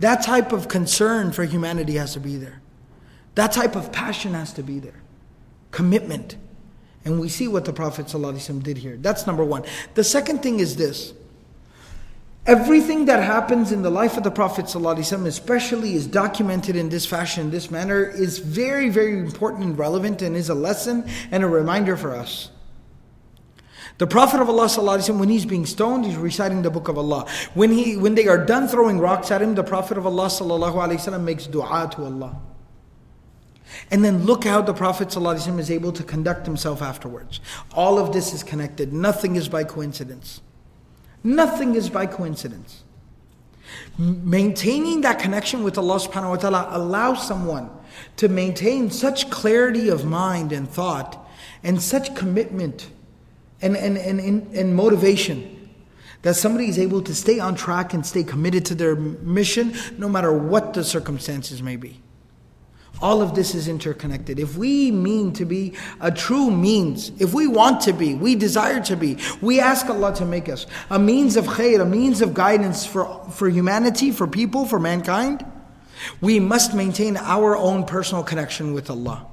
That 0.00 0.24
type 0.24 0.50
of 0.52 0.66
concern 0.66 1.30
for 1.30 1.44
humanity 1.44 1.94
has 1.94 2.14
to 2.14 2.20
be 2.20 2.36
there. 2.36 2.60
That 3.36 3.52
type 3.52 3.76
of 3.76 3.92
passion 3.92 4.34
has 4.34 4.52
to 4.54 4.64
be 4.64 4.80
there. 4.80 5.00
Commitment. 5.70 6.36
And 7.04 7.20
we 7.20 7.28
see 7.28 7.46
what 7.46 7.66
the 7.66 7.72
Prophet 7.72 8.06
ﷺ 8.06 8.64
did 8.64 8.78
here. 8.78 8.96
That's 8.96 9.28
number 9.28 9.44
one. 9.44 9.64
The 9.94 10.02
second 10.02 10.42
thing 10.42 10.58
is 10.58 10.74
this 10.74 11.14
Everything 12.46 13.04
that 13.04 13.22
happens 13.22 13.70
in 13.70 13.82
the 13.82 13.90
life 13.90 14.16
of 14.16 14.24
the 14.24 14.30
Prophet 14.30 14.64
ﷺ, 14.64 15.26
especially 15.26 15.94
is 15.94 16.08
documented 16.08 16.74
in 16.74 16.88
this 16.88 17.06
fashion, 17.06 17.44
in 17.44 17.50
this 17.52 17.70
manner, 17.70 18.04
is 18.04 18.38
very, 18.38 18.88
very 18.88 19.16
important 19.16 19.62
and 19.62 19.78
relevant 19.78 20.22
and 20.22 20.34
is 20.34 20.48
a 20.48 20.54
lesson 20.54 21.08
and 21.30 21.44
a 21.44 21.46
reminder 21.46 21.96
for 21.96 22.12
us. 22.12 22.50
The 23.98 24.08
Prophet 24.08 24.40
of 24.40 24.48
Allah 24.48 24.66
ﷺ, 24.66 25.20
when 25.20 25.28
he's 25.28 25.46
being 25.46 25.66
stoned, 25.66 26.04
he's 26.04 26.16
reciting 26.16 26.62
the 26.62 26.70
book 26.70 26.88
of 26.88 26.98
Allah. 26.98 27.28
When, 27.54 27.70
he, 27.70 27.96
when 27.96 28.16
they 28.16 28.26
are 28.26 28.44
done 28.44 28.66
throwing 28.66 28.98
rocks 28.98 29.30
at 29.30 29.40
him, 29.40 29.54
the 29.54 29.62
Prophet 29.62 29.96
of 29.96 30.04
Allah 30.04 30.26
ﷺ 30.26 31.22
makes 31.22 31.46
dua 31.46 31.88
to 31.94 32.04
Allah. 32.04 32.40
And 33.92 34.04
then 34.04 34.24
look 34.24 34.42
how 34.42 34.62
the 34.62 34.74
Prophet 34.74 35.08
ﷺ 35.08 35.60
is 35.60 35.70
able 35.70 35.92
to 35.92 36.02
conduct 36.02 36.46
himself 36.46 36.82
afterwards. 36.82 37.38
All 37.72 38.00
of 38.00 38.12
this 38.12 38.34
is 38.34 38.42
connected. 38.42 38.92
Nothing 38.92 39.36
is 39.36 39.48
by 39.48 39.62
coincidence. 39.62 40.40
Nothing 41.27 41.75
is 41.75 41.89
by 41.89 42.05
coincidence. 42.05 42.83
Maintaining 43.97 45.01
that 45.01 45.19
connection 45.19 45.61
with 45.61 45.77
Allah 45.77 45.99
subhanahu 45.99 46.29
wa 46.29 46.35
ta'ala 46.37 46.69
allows 46.71 47.27
someone 47.27 47.69
to 48.15 48.29
maintain 48.29 48.89
such 48.89 49.29
clarity 49.29 49.89
of 49.89 50.05
mind 50.05 50.53
and 50.53 50.69
thought 50.69 51.27
and 51.63 51.81
such 51.81 52.15
commitment 52.15 52.89
and, 53.61 53.75
and, 53.75 53.97
and, 53.97 54.21
and, 54.21 54.55
and 54.55 54.73
motivation 54.73 55.69
that 56.21 56.37
somebody 56.37 56.69
is 56.69 56.79
able 56.79 57.01
to 57.01 57.13
stay 57.13 57.41
on 57.41 57.55
track 57.55 57.93
and 57.93 58.05
stay 58.05 58.23
committed 58.23 58.63
to 58.67 58.75
their 58.75 58.95
mission 58.95 59.75
no 59.97 60.07
matter 60.07 60.31
what 60.31 60.73
the 60.75 60.83
circumstances 60.83 61.61
may 61.61 61.75
be. 61.75 61.99
All 63.01 63.21
of 63.21 63.35
this 63.35 63.53
is 63.53 63.67
interconnected. 63.67 64.39
If 64.39 64.57
we 64.57 64.91
mean 64.91 65.33
to 65.33 65.45
be 65.45 65.73
a 65.99 66.11
true 66.11 66.49
means, 66.49 67.11
if 67.19 67.33
we 67.33 67.47
want 67.47 67.81
to 67.81 67.93
be, 67.93 68.15
we 68.15 68.35
desire 68.35 68.81
to 68.81 68.95
be, 68.95 69.17
we 69.41 69.59
ask 69.59 69.87
Allah 69.87 70.15
to 70.15 70.25
make 70.25 70.49
us 70.49 70.65
a 70.89 70.97
means 70.97 71.37
of 71.37 71.45
khair, 71.45 71.79
a 71.81 71.85
means 71.85 72.21
of 72.21 72.33
guidance 72.33 72.85
for, 72.85 73.23
for 73.31 73.47
humanity, 73.49 74.11
for 74.11 74.27
people, 74.27 74.65
for 74.65 74.79
mankind, 74.79 75.45
we 76.21 76.39
must 76.39 76.73
maintain 76.73 77.17
our 77.17 77.55
own 77.55 77.85
personal 77.85 78.23
connection 78.23 78.73
with 78.73 78.89
Allah. 78.89 79.27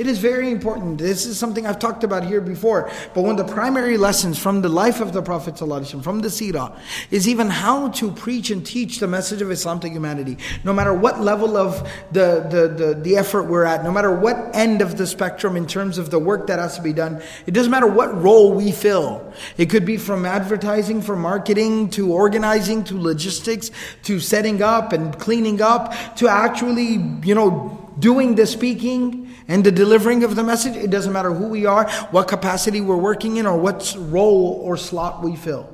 It 0.00 0.06
is 0.06 0.18
very 0.18 0.50
important. 0.50 0.96
This 0.96 1.26
is 1.26 1.38
something 1.38 1.66
I've 1.66 1.78
talked 1.78 2.04
about 2.04 2.24
here 2.24 2.40
before. 2.40 2.90
But 3.12 3.20
one 3.20 3.38
of 3.38 3.46
the 3.46 3.52
primary 3.52 3.98
lessons 3.98 4.38
from 4.38 4.62
the 4.62 4.68
life 4.70 5.02
of 5.02 5.12
the 5.12 5.20
Prophet 5.20 5.56
ﷺ, 5.56 6.02
from 6.02 6.20
the 6.20 6.28
Sirah, 6.28 6.74
is 7.10 7.28
even 7.28 7.50
how 7.50 7.88
to 7.88 8.10
preach 8.10 8.50
and 8.50 8.64
teach 8.64 8.98
the 8.98 9.06
message 9.06 9.42
of 9.42 9.50
Islam 9.50 9.78
to 9.80 9.90
humanity. 9.90 10.38
No 10.64 10.72
matter 10.72 10.94
what 10.94 11.20
level 11.20 11.54
of 11.54 11.86
the, 12.12 12.46
the, 12.48 12.82
the, 12.82 12.94
the 12.94 13.18
effort 13.18 13.42
we're 13.42 13.64
at, 13.64 13.84
no 13.84 13.92
matter 13.92 14.10
what 14.10 14.56
end 14.56 14.80
of 14.80 14.96
the 14.96 15.06
spectrum 15.06 15.54
in 15.54 15.66
terms 15.66 15.98
of 15.98 16.08
the 16.08 16.18
work 16.18 16.46
that 16.46 16.58
has 16.58 16.76
to 16.76 16.82
be 16.82 16.94
done, 16.94 17.20
it 17.46 17.50
doesn't 17.50 17.70
matter 17.70 17.86
what 17.86 18.22
role 18.22 18.54
we 18.54 18.72
fill. 18.72 19.30
It 19.58 19.68
could 19.68 19.84
be 19.84 19.98
from 19.98 20.24
advertising, 20.24 21.02
from 21.02 21.20
marketing, 21.20 21.90
to 21.90 22.10
organizing, 22.10 22.84
to 22.84 22.98
logistics, 22.98 23.70
to 24.04 24.18
setting 24.18 24.62
up 24.62 24.94
and 24.94 25.18
cleaning 25.18 25.60
up, 25.60 26.16
to 26.16 26.26
actually, 26.26 26.92
you 27.22 27.34
know, 27.34 27.89
doing 28.00 28.34
the 28.34 28.46
speaking 28.46 29.32
and 29.46 29.62
the 29.62 29.72
delivering 29.72 30.24
of 30.24 30.36
the 30.36 30.42
message, 30.42 30.76
it 30.76 30.90
doesn't 30.90 31.12
matter 31.12 31.32
who 31.32 31.48
we 31.48 31.66
are, 31.66 31.88
what 32.10 32.28
capacity 32.28 32.80
we're 32.80 32.96
working 32.96 33.36
in, 33.36 33.46
or 33.46 33.56
what 33.56 33.94
role 33.98 34.60
or 34.64 34.76
slot 34.76 35.22
we 35.22 35.36
fill. 35.36 35.72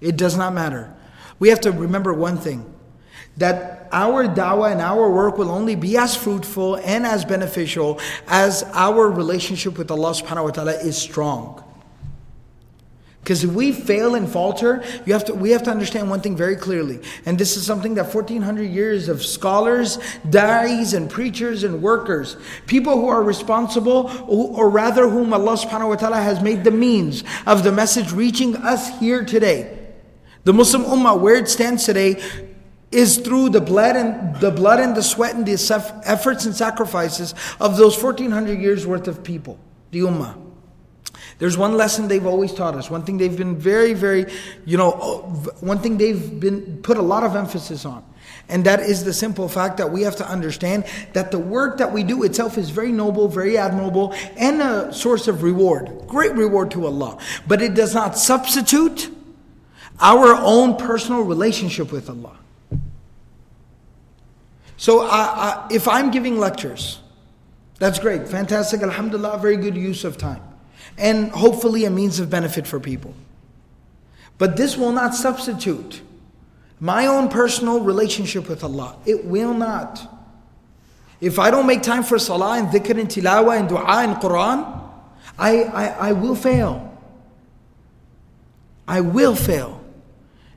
It 0.00 0.16
does 0.16 0.36
not 0.36 0.54
matter. 0.54 0.94
We 1.38 1.48
have 1.50 1.60
to 1.62 1.72
remember 1.72 2.14
one 2.14 2.38
thing 2.38 2.72
that 3.36 3.88
our 3.92 4.26
dawah 4.26 4.72
and 4.72 4.80
our 4.80 5.10
work 5.10 5.36
will 5.36 5.50
only 5.50 5.74
be 5.74 5.96
as 5.96 6.16
fruitful 6.16 6.76
and 6.76 7.06
as 7.06 7.24
beneficial 7.24 8.00
as 8.26 8.62
our 8.72 9.10
relationship 9.10 9.76
with 9.76 9.90
Allah 9.90 10.12
subhanahu 10.12 10.44
wa 10.44 10.50
ta'ala 10.50 10.72
is 10.72 10.96
strong. 10.96 11.62
Because 13.26 13.42
if 13.42 13.50
we 13.50 13.72
fail 13.72 14.14
and 14.14 14.28
falter, 14.28 14.84
you 15.04 15.12
have 15.12 15.24
to, 15.24 15.34
we 15.34 15.50
have 15.50 15.64
to 15.64 15.70
understand 15.72 16.08
one 16.08 16.20
thing 16.20 16.36
very 16.36 16.54
clearly. 16.54 17.00
And 17.24 17.36
this 17.36 17.56
is 17.56 17.66
something 17.66 17.96
that 17.96 18.14
1400 18.14 18.62
years 18.62 19.08
of 19.08 19.20
scholars, 19.26 19.98
da'is, 20.28 20.94
and 20.94 21.10
preachers 21.10 21.64
and 21.64 21.82
workers, 21.82 22.36
people 22.68 23.00
who 23.00 23.08
are 23.08 23.24
responsible, 23.24 24.12
or 24.28 24.70
rather 24.70 25.08
whom 25.08 25.32
Allah 25.32 25.56
subhanahu 25.56 25.88
wa 25.88 25.96
ta'ala 25.96 26.18
has 26.18 26.40
made 26.40 26.62
the 26.62 26.70
means 26.70 27.24
of 27.48 27.64
the 27.64 27.72
message 27.72 28.12
reaching 28.12 28.54
us 28.58 28.96
here 29.00 29.24
today. 29.24 29.76
The 30.44 30.52
Muslim 30.52 30.84
Ummah, 30.84 31.20
where 31.20 31.34
it 31.34 31.48
stands 31.48 31.82
today, 31.82 32.22
is 32.92 33.16
through 33.16 33.48
the 33.48 33.60
blood 33.60 33.96
and 33.96 34.36
the 34.36 34.52
blood 34.52 34.78
and 34.78 34.96
the 34.96 35.02
sweat 35.02 35.34
and 35.34 35.44
the 35.44 36.00
efforts 36.04 36.46
and 36.46 36.54
sacrifices 36.54 37.34
of 37.58 37.76
those 37.76 38.00
1400 38.00 38.60
years 38.60 38.86
worth 38.86 39.08
of 39.08 39.24
people, 39.24 39.58
the 39.90 40.02
Ummah. 40.02 40.45
There's 41.38 41.56
one 41.56 41.76
lesson 41.76 42.08
they've 42.08 42.26
always 42.26 42.52
taught 42.52 42.74
us. 42.74 42.90
One 42.90 43.02
thing 43.02 43.18
they've 43.18 43.36
been 43.36 43.56
very, 43.56 43.92
very, 43.92 44.26
you 44.64 44.76
know, 44.76 44.98
oh, 45.00 45.18
one 45.60 45.78
thing 45.78 45.98
they've 45.98 46.40
been 46.40 46.78
put 46.82 46.96
a 46.96 47.02
lot 47.02 47.24
of 47.24 47.36
emphasis 47.36 47.84
on. 47.84 48.04
And 48.48 48.64
that 48.64 48.80
is 48.80 49.04
the 49.04 49.12
simple 49.12 49.48
fact 49.48 49.76
that 49.78 49.90
we 49.90 50.02
have 50.02 50.16
to 50.16 50.28
understand 50.28 50.84
that 51.12 51.30
the 51.30 51.38
work 51.38 51.78
that 51.78 51.92
we 51.92 52.04
do 52.04 52.22
itself 52.22 52.56
is 52.56 52.70
very 52.70 52.92
noble, 52.92 53.28
very 53.28 53.58
admirable, 53.58 54.14
and 54.36 54.62
a 54.62 54.92
source 54.92 55.26
of 55.28 55.42
reward. 55.42 56.06
Great 56.06 56.32
reward 56.32 56.70
to 56.72 56.86
Allah. 56.86 57.18
But 57.46 57.60
it 57.60 57.74
does 57.74 57.94
not 57.94 58.16
substitute 58.16 59.10
our 60.00 60.34
own 60.34 60.76
personal 60.76 61.22
relationship 61.22 61.90
with 61.90 62.08
Allah. 62.08 62.36
So 64.76 65.00
I, 65.00 65.08
I, 65.08 65.66
if 65.70 65.88
I'm 65.88 66.10
giving 66.10 66.38
lectures, 66.38 67.00
that's 67.78 67.98
great, 67.98 68.28
fantastic, 68.28 68.82
alhamdulillah, 68.82 69.38
very 69.38 69.56
good 69.56 69.76
use 69.76 70.04
of 70.04 70.18
time 70.18 70.42
and 70.98 71.30
hopefully 71.30 71.84
a 71.84 71.90
means 71.90 72.20
of 72.20 72.30
benefit 72.30 72.66
for 72.66 72.80
people. 72.80 73.14
But 74.38 74.56
this 74.56 74.76
will 74.76 74.92
not 74.92 75.14
substitute 75.14 76.02
my 76.78 77.06
own 77.06 77.28
personal 77.28 77.80
relationship 77.80 78.48
with 78.48 78.62
Allah. 78.62 78.96
It 79.06 79.24
will 79.24 79.54
not. 79.54 80.12
if 81.20 81.38
I 81.38 81.50
don't 81.50 81.66
make 81.66 81.82
time 81.82 82.02
for 82.02 82.18
salah 82.18 82.58
and 82.58 82.68
dhikr 82.68 83.00
and 83.00 83.08
tilawa 83.08 83.58
and 83.58 83.68
dua 83.68 84.02
and 84.04 84.16
Quran, 84.16 84.82
I, 85.38 85.62
I, 85.64 86.08
I 86.08 86.12
will 86.12 86.34
fail. 86.34 86.92
I 88.86 89.00
will 89.00 89.34
fail. 89.34 89.82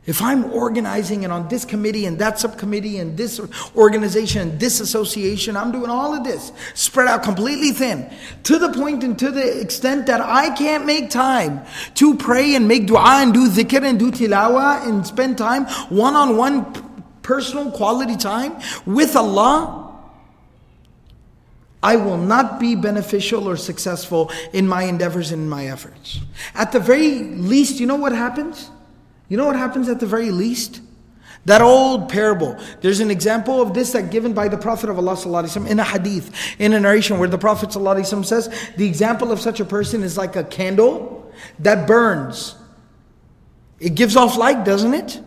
If 0.09 0.23
I'm 0.23 0.51
organizing 0.53 1.23
and 1.23 1.31
on 1.31 1.47
this 1.49 1.63
committee 1.63 2.07
and 2.07 2.17
that 2.17 2.39
subcommittee 2.39 2.97
and 2.97 3.15
this 3.15 3.39
organization 3.75 4.41
and 4.41 4.59
this 4.59 4.79
association, 4.79 5.55
I'm 5.55 5.71
doing 5.71 5.91
all 5.91 6.15
of 6.15 6.23
this, 6.23 6.51
spread 6.73 7.07
out 7.07 7.21
completely 7.21 7.69
thin, 7.69 8.11
to 8.45 8.57
the 8.57 8.73
point 8.73 9.03
and 9.03 9.19
to 9.19 9.29
the 9.29 9.61
extent 9.61 10.07
that 10.07 10.19
I 10.19 10.49
can't 10.55 10.87
make 10.87 11.11
time 11.11 11.61
to 11.93 12.15
pray 12.15 12.55
and 12.55 12.67
make 12.67 12.87
dua 12.87 13.21
and 13.21 13.31
do 13.31 13.47
dhikr 13.47 13.83
and 13.83 13.99
do 13.99 14.09
tilawa 14.09 14.83
and 14.87 15.05
spend 15.05 15.37
time 15.37 15.67
one 15.89 16.15
on 16.15 16.35
one 16.37 16.65
personal 17.21 17.69
quality 17.69 18.15
time 18.15 18.59
with 18.87 19.15
Allah. 19.15 19.95
I 21.83 21.97
will 21.97 22.17
not 22.17 22.59
be 22.59 22.73
beneficial 22.73 23.47
or 23.47 23.57
successful 23.57 24.31
in 24.53 24.67
my 24.67 24.85
endeavors 24.85 25.31
and 25.31 25.43
in 25.43 25.49
my 25.49 25.67
efforts. 25.67 26.19
At 26.55 26.71
the 26.71 26.79
very 26.79 27.19
least, 27.19 27.79
you 27.79 27.85
know 27.85 27.95
what 27.95 28.11
happens? 28.11 28.71
You 29.29 29.37
know 29.37 29.45
what 29.45 29.55
happens 29.55 29.87
at 29.87 29.99
the 29.99 30.05
very 30.05 30.31
least? 30.31 30.81
That 31.45 31.61
old 31.61 32.09
parable. 32.09 32.59
There's 32.81 32.99
an 32.99 33.09
example 33.09 33.61
of 33.61 33.73
this 33.73 33.93
that 33.93 34.11
given 34.11 34.33
by 34.33 34.49
the 34.49 34.57
Prophet 34.57 34.89
of 34.89 34.97
Allah 34.97 35.47
in 35.67 35.79
a 35.79 35.83
hadith, 35.83 36.31
in 36.59 36.73
a 36.73 36.79
narration 36.79 37.17
where 37.17 37.29
the 37.29 37.37
Prophet 37.37 37.71
says, 37.71 38.49
the 38.75 38.85
example 38.85 39.31
of 39.31 39.39
such 39.39 39.59
a 39.59 39.65
person 39.65 40.03
is 40.03 40.17
like 40.17 40.35
a 40.35 40.43
candle 40.43 41.31
that 41.59 41.87
burns. 41.87 42.55
It 43.79 43.95
gives 43.95 44.17
off 44.17 44.35
light, 44.37 44.65
doesn't 44.65 44.93
it? 44.93 45.21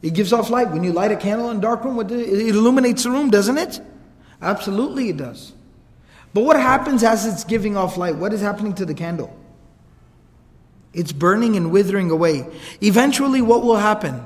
It 0.00 0.14
gives 0.14 0.32
off 0.32 0.48
light. 0.48 0.70
When 0.70 0.84
you 0.84 0.92
light 0.92 1.12
a 1.12 1.16
candle 1.16 1.50
in 1.50 1.58
a 1.58 1.60
dark 1.60 1.84
room, 1.84 1.98
it 2.00 2.10
illuminates 2.10 3.02
the 3.02 3.10
room, 3.10 3.30
doesn't 3.30 3.58
it? 3.58 3.80
Absolutely, 4.40 5.10
it 5.10 5.18
does. 5.18 5.52
But 6.32 6.44
what 6.44 6.56
happens 6.56 7.02
as 7.02 7.26
it's 7.26 7.44
giving 7.44 7.76
off 7.76 7.96
light? 7.96 8.14
What 8.16 8.32
is 8.32 8.40
happening 8.40 8.72
to 8.74 8.86
the 8.86 8.94
candle? 8.94 9.36
It's 10.98 11.12
burning 11.12 11.56
and 11.56 11.70
withering 11.70 12.10
away. 12.10 12.44
Eventually, 12.82 13.40
what 13.40 13.62
will 13.62 13.76
happen? 13.76 14.20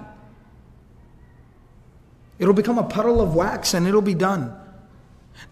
It'll 2.39 2.55
become 2.55 2.79
a 2.79 2.83
puddle 2.85 3.21
of 3.21 3.35
wax 3.35 3.75
and 3.75 3.87
it'll 3.87 4.01
be 4.01 4.15
done. 4.15 4.57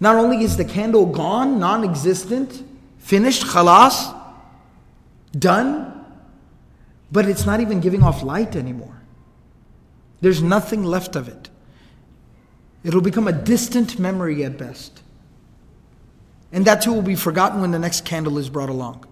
Not 0.00 0.16
only 0.16 0.42
is 0.42 0.56
the 0.56 0.64
candle 0.64 1.04
gone, 1.04 1.60
non 1.60 1.84
existent, 1.84 2.64
finished, 2.98 3.42
khalas, 3.42 4.16
done, 5.38 6.04
but 7.12 7.28
it's 7.28 7.44
not 7.44 7.60
even 7.60 7.80
giving 7.80 8.02
off 8.02 8.22
light 8.22 8.56
anymore. 8.56 9.02
There's 10.22 10.42
nothing 10.42 10.84
left 10.84 11.16
of 11.16 11.28
it. 11.28 11.50
It'll 12.82 13.02
become 13.02 13.28
a 13.28 13.32
distant 13.32 13.98
memory 13.98 14.42
at 14.42 14.56
best. 14.56 15.02
And 16.50 16.64
that 16.64 16.80
too 16.80 16.94
will 16.94 17.02
be 17.02 17.14
forgotten 17.14 17.60
when 17.60 17.72
the 17.72 17.78
next 17.78 18.06
candle 18.06 18.38
is 18.38 18.48
brought 18.48 18.70
along. 18.70 19.04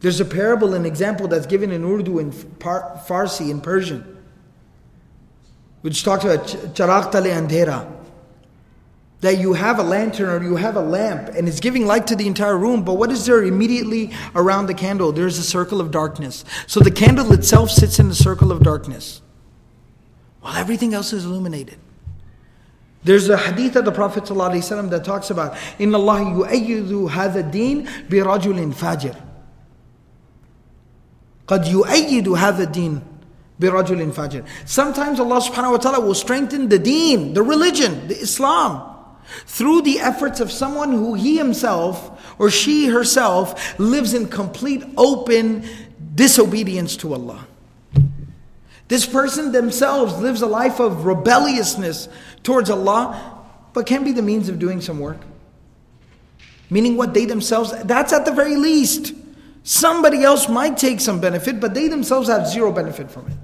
There's 0.00 0.20
a 0.20 0.24
parable, 0.24 0.74
an 0.74 0.84
example 0.84 1.26
that's 1.26 1.46
given 1.46 1.72
in 1.72 1.84
Urdu, 1.84 2.18
in 2.18 2.30
Farsi, 2.30 3.50
in 3.50 3.60
Persian, 3.60 4.18
which 5.80 6.04
talks 6.04 6.24
about 6.24 6.46
charaq 6.74 7.12
tale 7.12 7.24
andhera. 7.24 7.92
That 9.22 9.38
you 9.38 9.54
have 9.54 9.78
a 9.78 9.82
lantern 9.82 10.28
or 10.28 10.44
you 10.44 10.56
have 10.56 10.76
a 10.76 10.80
lamp 10.80 11.28
and 11.30 11.48
it's 11.48 11.58
giving 11.58 11.86
light 11.86 12.06
to 12.08 12.16
the 12.16 12.26
entire 12.26 12.56
room, 12.56 12.84
but 12.84 12.94
what 12.94 13.10
is 13.10 13.24
there 13.24 13.42
immediately 13.42 14.12
around 14.34 14.66
the 14.66 14.74
candle? 14.74 15.10
There's 15.10 15.38
a 15.38 15.42
circle 15.42 15.80
of 15.80 15.90
darkness. 15.90 16.44
So 16.66 16.80
the 16.80 16.90
candle 16.90 17.32
itself 17.32 17.70
sits 17.70 17.98
in 17.98 18.08
the 18.08 18.14
circle 18.14 18.52
of 18.52 18.62
darkness 18.62 19.22
while 20.42 20.54
everything 20.56 20.92
else 20.92 21.14
is 21.14 21.24
illuminated. 21.24 21.78
There's 23.02 23.28
a 23.28 23.38
hadith 23.38 23.74
of 23.76 23.84
the 23.84 23.92
Prophet 23.92 24.24
ﷺ 24.24 24.90
that 24.90 25.04
talks 25.04 25.30
about, 25.30 25.54
إِنَّ 25.78 25.92
اللَّهِ 25.92 26.46
يُؤَيِّدُ 26.46 27.08
هَذَا 27.10 27.50
الدِّينَ 27.50 28.08
بِرَجُلٍ 28.08 28.74
فَاجِرٍ 28.74 29.16
قَدْ 31.50 31.64
يُؤَيِّدُ 31.64 32.26
هَذَا 32.26 32.72
الدِّينَ 32.72 33.00
بِرَجُلٍ 33.60 34.12
فَاجِرٍ 34.12 34.44
Sometimes 34.66 35.20
Allah 35.20 35.40
subhanahu 35.40 35.72
wa 35.72 35.76
ta'ala 35.78 36.00
will 36.00 36.14
strengthen 36.14 36.68
the 36.68 36.78
deen, 36.78 37.34
the 37.34 37.42
religion, 37.42 38.08
the 38.08 38.16
Islam, 38.16 38.94
through 39.46 39.82
the 39.82 40.00
efforts 40.00 40.40
of 40.40 40.50
someone 40.52 40.92
who 40.92 41.14
he 41.14 41.36
himself 41.36 42.10
or 42.38 42.50
she 42.50 42.86
herself 42.86 43.78
lives 43.78 44.14
in 44.14 44.28
complete 44.28 44.84
open 44.96 45.64
disobedience 46.14 46.96
to 46.98 47.14
Allah. 47.14 47.46
This 48.88 49.06
person 49.06 49.52
themselves 49.52 50.16
lives 50.18 50.42
a 50.42 50.46
life 50.46 50.80
of 50.80 51.06
rebelliousness 51.06 52.08
towards 52.42 52.70
Allah, 52.70 53.42
but 53.72 53.86
can 53.86 54.04
be 54.04 54.12
the 54.12 54.22
means 54.22 54.48
of 54.48 54.58
doing 54.58 54.80
some 54.80 55.00
work. 55.00 55.18
Meaning 56.70 56.96
what 56.96 57.14
they 57.14 57.24
themselves, 57.24 57.72
that's 57.84 58.12
at 58.12 58.24
the 58.24 58.32
very 58.32 58.56
least. 58.56 59.12
Somebody 59.63 60.23
else 60.23 60.49
might 60.49 60.77
take 60.77 60.99
some 60.99 61.19
benefit, 61.19 61.59
but 61.59 61.73
they 61.73 61.87
themselves 61.87 62.27
have 62.27 62.47
zero 62.47 62.71
benefit 62.71 63.11
from 63.11 63.27
it. 63.27 63.37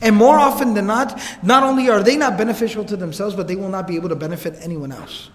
And 0.00 0.16
more 0.16 0.36
often 0.36 0.74
than 0.74 0.86
not, 0.86 1.20
not 1.44 1.62
only 1.62 1.88
are 1.88 2.02
they 2.02 2.16
not 2.16 2.36
beneficial 2.36 2.84
to 2.86 2.96
themselves, 2.96 3.36
but 3.36 3.46
they 3.46 3.54
will 3.54 3.68
not 3.68 3.86
be 3.86 3.94
able 3.94 4.08
to 4.08 4.16
benefit 4.16 4.56
anyone 4.60 4.90
else. 4.90 5.30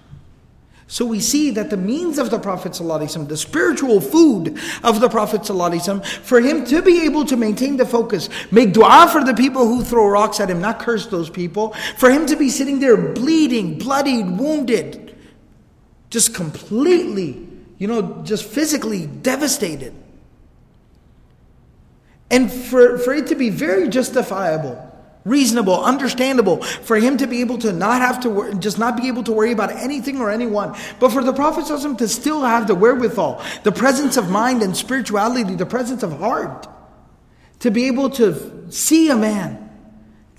So 0.89 1.05
we 1.05 1.19
see 1.19 1.51
that 1.51 1.69
the 1.69 1.77
means 1.77 2.17
of 2.17 2.29
the 2.29 2.39
Prophet 2.39 2.73
the 2.73 3.37
spiritual 3.37 3.99
food 3.99 4.57
of 4.83 5.01
the 5.01 5.09
Prophet 5.09 5.45
for 5.45 6.39
him 6.39 6.65
to 6.65 6.81
be 6.81 7.05
able 7.05 7.25
to 7.25 7.35
maintain 7.35 7.75
the 7.75 7.85
focus, 7.85 8.29
make 8.51 8.73
dua 8.73 9.09
for 9.11 9.23
the 9.23 9.33
people 9.33 9.67
who 9.67 9.83
throw 9.83 10.07
rocks 10.07 10.39
at 10.39 10.49
him, 10.49 10.61
not 10.61 10.79
curse 10.79 11.07
those 11.07 11.29
people, 11.29 11.73
for 11.97 12.09
him 12.09 12.25
to 12.25 12.37
be 12.37 12.49
sitting 12.49 12.79
there 12.79 12.95
bleeding, 12.95 13.77
bloodied, 13.77 14.39
wounded, 14.39 15.15
just 16.09 16.33
completely, 16.33 17.46
you 17.77 17.87
know, 17.87 18.21
just 18.23 18.45
physically 18.45 19.05
devastated. 19.05 19.93
And 22.29 22.51
for, 22.51 22.97
for 22.97 23.13
it 23.13 23.27
to 23.27 23.35
be 23.35 23.49
very 23.49 23.87
justifiable 23.87 24.87
reasonable, 25.27 25.83
understandable 25.83 26.61
for 26.63 26.95
him 26.95 27.17
to 27.17 27.27
be 27.27 27.41
able 27.41 27.57
to 27.57 27.73
not 27.73 28.01
have 28.01 28.21
to 28.21 28.29
wor- 28.29 28.53
just 28.53 28.79
not 28.79 28.97
be 28.97 29.07
able 29.07 29.23
to 29.23 29.31
worry 29.31 29.51
about 29.51 29.71
anything 29.71 30.19
or 30.19 30.31
anyone, 30.31 30.75
but 30.99 31.11
for 31.11 31.23
the 31.23 31.33
Prophet 31.33 31.67
to 31.97 32.07
still 32.07 32.41
have 32.41 32.67
the 32.67 32.75
wherewithal, 32.75 33.43
the 33.63 33.71
presence 33.71 34.17
of 34.17 34.29
mind 34.29 34.63
and 34.63 34.75
spirituality, 34.75 35.55
the 35.55 35.65
presence 35.65 36.01
of 36.01 36.17
heart, 36.17 36.67
to 37.59 37.69
be 37.69 37.87
able 37.87 38.09
to 38.09 38.71
see 38.71 39.09
a 39.09 39.15
man 39.15 39.63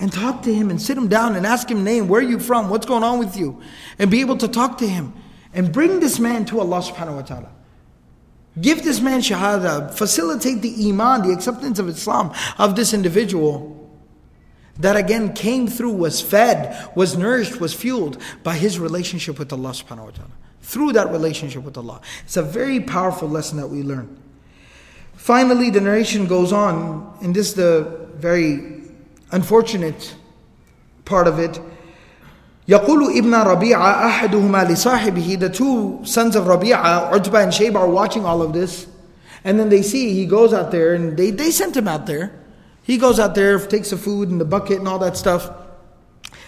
and 0.01 0.13
talk 0.13 0.43
to 0.43 0.55
him 0.55 0.71
and 0.71 0.81
sit 0.81 0.97
him 0.97 1.09
down 1.09 1.37
and 1.37 1.47
ask 1.47 1.71
him 1.71 1.85
name, 1.85 2.09
where 2.09 2.21
are 2.21 2.25
you 2.25 2.39
from, 2.39 2.71
what's 2.71 2.87
going 2.87 3.03
on 3.03 3.19
with 3.19 3.37
you, 3.37 3.61
and 3.99 4.11
be 4.11 4.21
able 4.21 4.37
to 4.39 4.49
talk 4.49 4.79
to 4.79 4.89
him 4.89 5.13
and 5.53 5.73
bring 5.73 6.01
this 6.01 6.19
man 6.19 6.45
to 6.47 6.61
Allah 6.61 6.81
subhanahu 6.81 7.17
wa 7.17 7.23
ta'ala. 7.23 7.51
Give 8.61 8.83
this 8.83 9.01
man 9.01 9.21
shahada, 9.21 9.93
facilitate 9.95 10.63
the 10.63 10.89
iman, 10.89 11.23
the 11.23 11.33
acceptance 11.33 11.79
of 11.79 11.89
Islam 11.89 12.33
of 12.59 12.77
this 12.77 12.93
individual 12.93 13.75
that 14.79 14.97
again 14.97 15.33
came 15.33 15.67
through, 15.67 15.93
was 15.93 16.21
fed, 16.21 16.91
was 16.95 17.17
nourished, 17.17 17.61
was 17.61 17.75
fueled 17.75 18.21
by 18.43 18.55
his 18.55 18.79
relationship 18.79 19.39
with 19.39 19.53
Allah 19.53 19.71
subhanahu 19.71 20.05
wa 20.05 20.11
ta'ala. 20.11 20.31
Through 20.61 20.93
that 20.93 21.11
relationship 21.11 21.63
with 21.63 21.77
Allah. 21.77 22.01
It's 22.25 22.37
a 22.37 22.43
very 22.43 22.81
powerful 22.81 23.29
lesson 23.29 23.57
that 23.59 23.69
we 23.69 23.83
learn. 23.83 24.21
Finally, 25.15 25.71
the 25.71 25.81
narration 25.81 26.27
goes 26.27 26.53
on, 26.53 27.17
and 27.23 27.35
this 27.35 27.49
is 27.49 27.55
the 27.55 28.09
very 28.15 28.83
unfortunate 29.33 30.15
part 31.05 31.27
of 31.27 31.39
it. 31.39 31.61
Yaqulu 32.69 33.17
ibn 33.17 33.31
Rabi'a 33.31 34.11
ahaduhuma 34.11 34.69
li 34.69 34.75
sahibihi. 34.75 35.41
The 35.41 35.49
two 35.49 36.05
sons 36.05 36.37
of 36.37 36.45
Rabi'a, 36.45 37.15
Utbah 37.15 37.39
and 37.39 37.53
Shayba, 37.53 37.77
are 37.77 37.89
watching 37.89 38.27
all 38.27 38.43
of 38.43 38.53
this. 38.53 38.87
And 39.43 39.59
then 39.59 39.71
they 39.71 39.81
see 39.81 40.13
he 40.13 40.27
goes 40.27 40.53
out 40.53 40.71
there 40.71 40.95
and 40.95 41.17
they, 41.17 41.31
they 41.31 41.51
sent 41.51 41.75
him 41.75 41.89
out 41.89 42.05
there. 42.05 42.39
He 42.83 42.99
goes 42.99 43.19
out 43.19 43.35
there, 43.35 43.59
takes 43.59 43.91
the 43.91 43.97
food 43.97 44.29
and 44.29 44.39
the 44.39 44.45
bucket 44.45 44.79
and 44.79 44.89
all 44.89 44.99
that 44.99 45.17
stuff. 45.17 45.51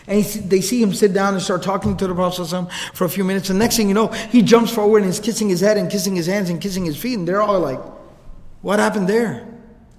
And 0.07 0.23
they 0.25 0.61
see 0.61 0.83
him 0.83 0.93
sit 0.93 1.15
down 1.15 1.35
and 1.35 1.43
start 1.43 1.63
talking 1.63 1.97
to 1.97 2.07
the 2.07 2.15
Prophet 2.15 2.71
for 2.93 3.05
a 3.05 3.09
few 3.09 3.25
minutes. 3.25 3.49
And 3.49 3.59
next 3.59 3.77
thing 3.77 3.89
you 3.89 3.95
know, 3.95 4.09
he 4.09 4.43
jumps 4.43 4.73
forward 4.73 5.03
and 5.03 5.11
is 5.11 5.21
kissing 5.21 5.49
his 5.49 5.61
head 5.61 5.79
and 5.79 5.91
kissing 5.91 6.17
his 6.17 6.27
hands 6.27 6.51
and 6.51 6.61
kissing 6.61 6.85
his 6.85 6.99
feet. 6.99 7.17
And 7.19 7.27
they're 7.27 7.41
all 7.41 7.61
like, 7.61 7.81
What 8.61 8.79
happened 8.79 9.09
there? 9.09 9.47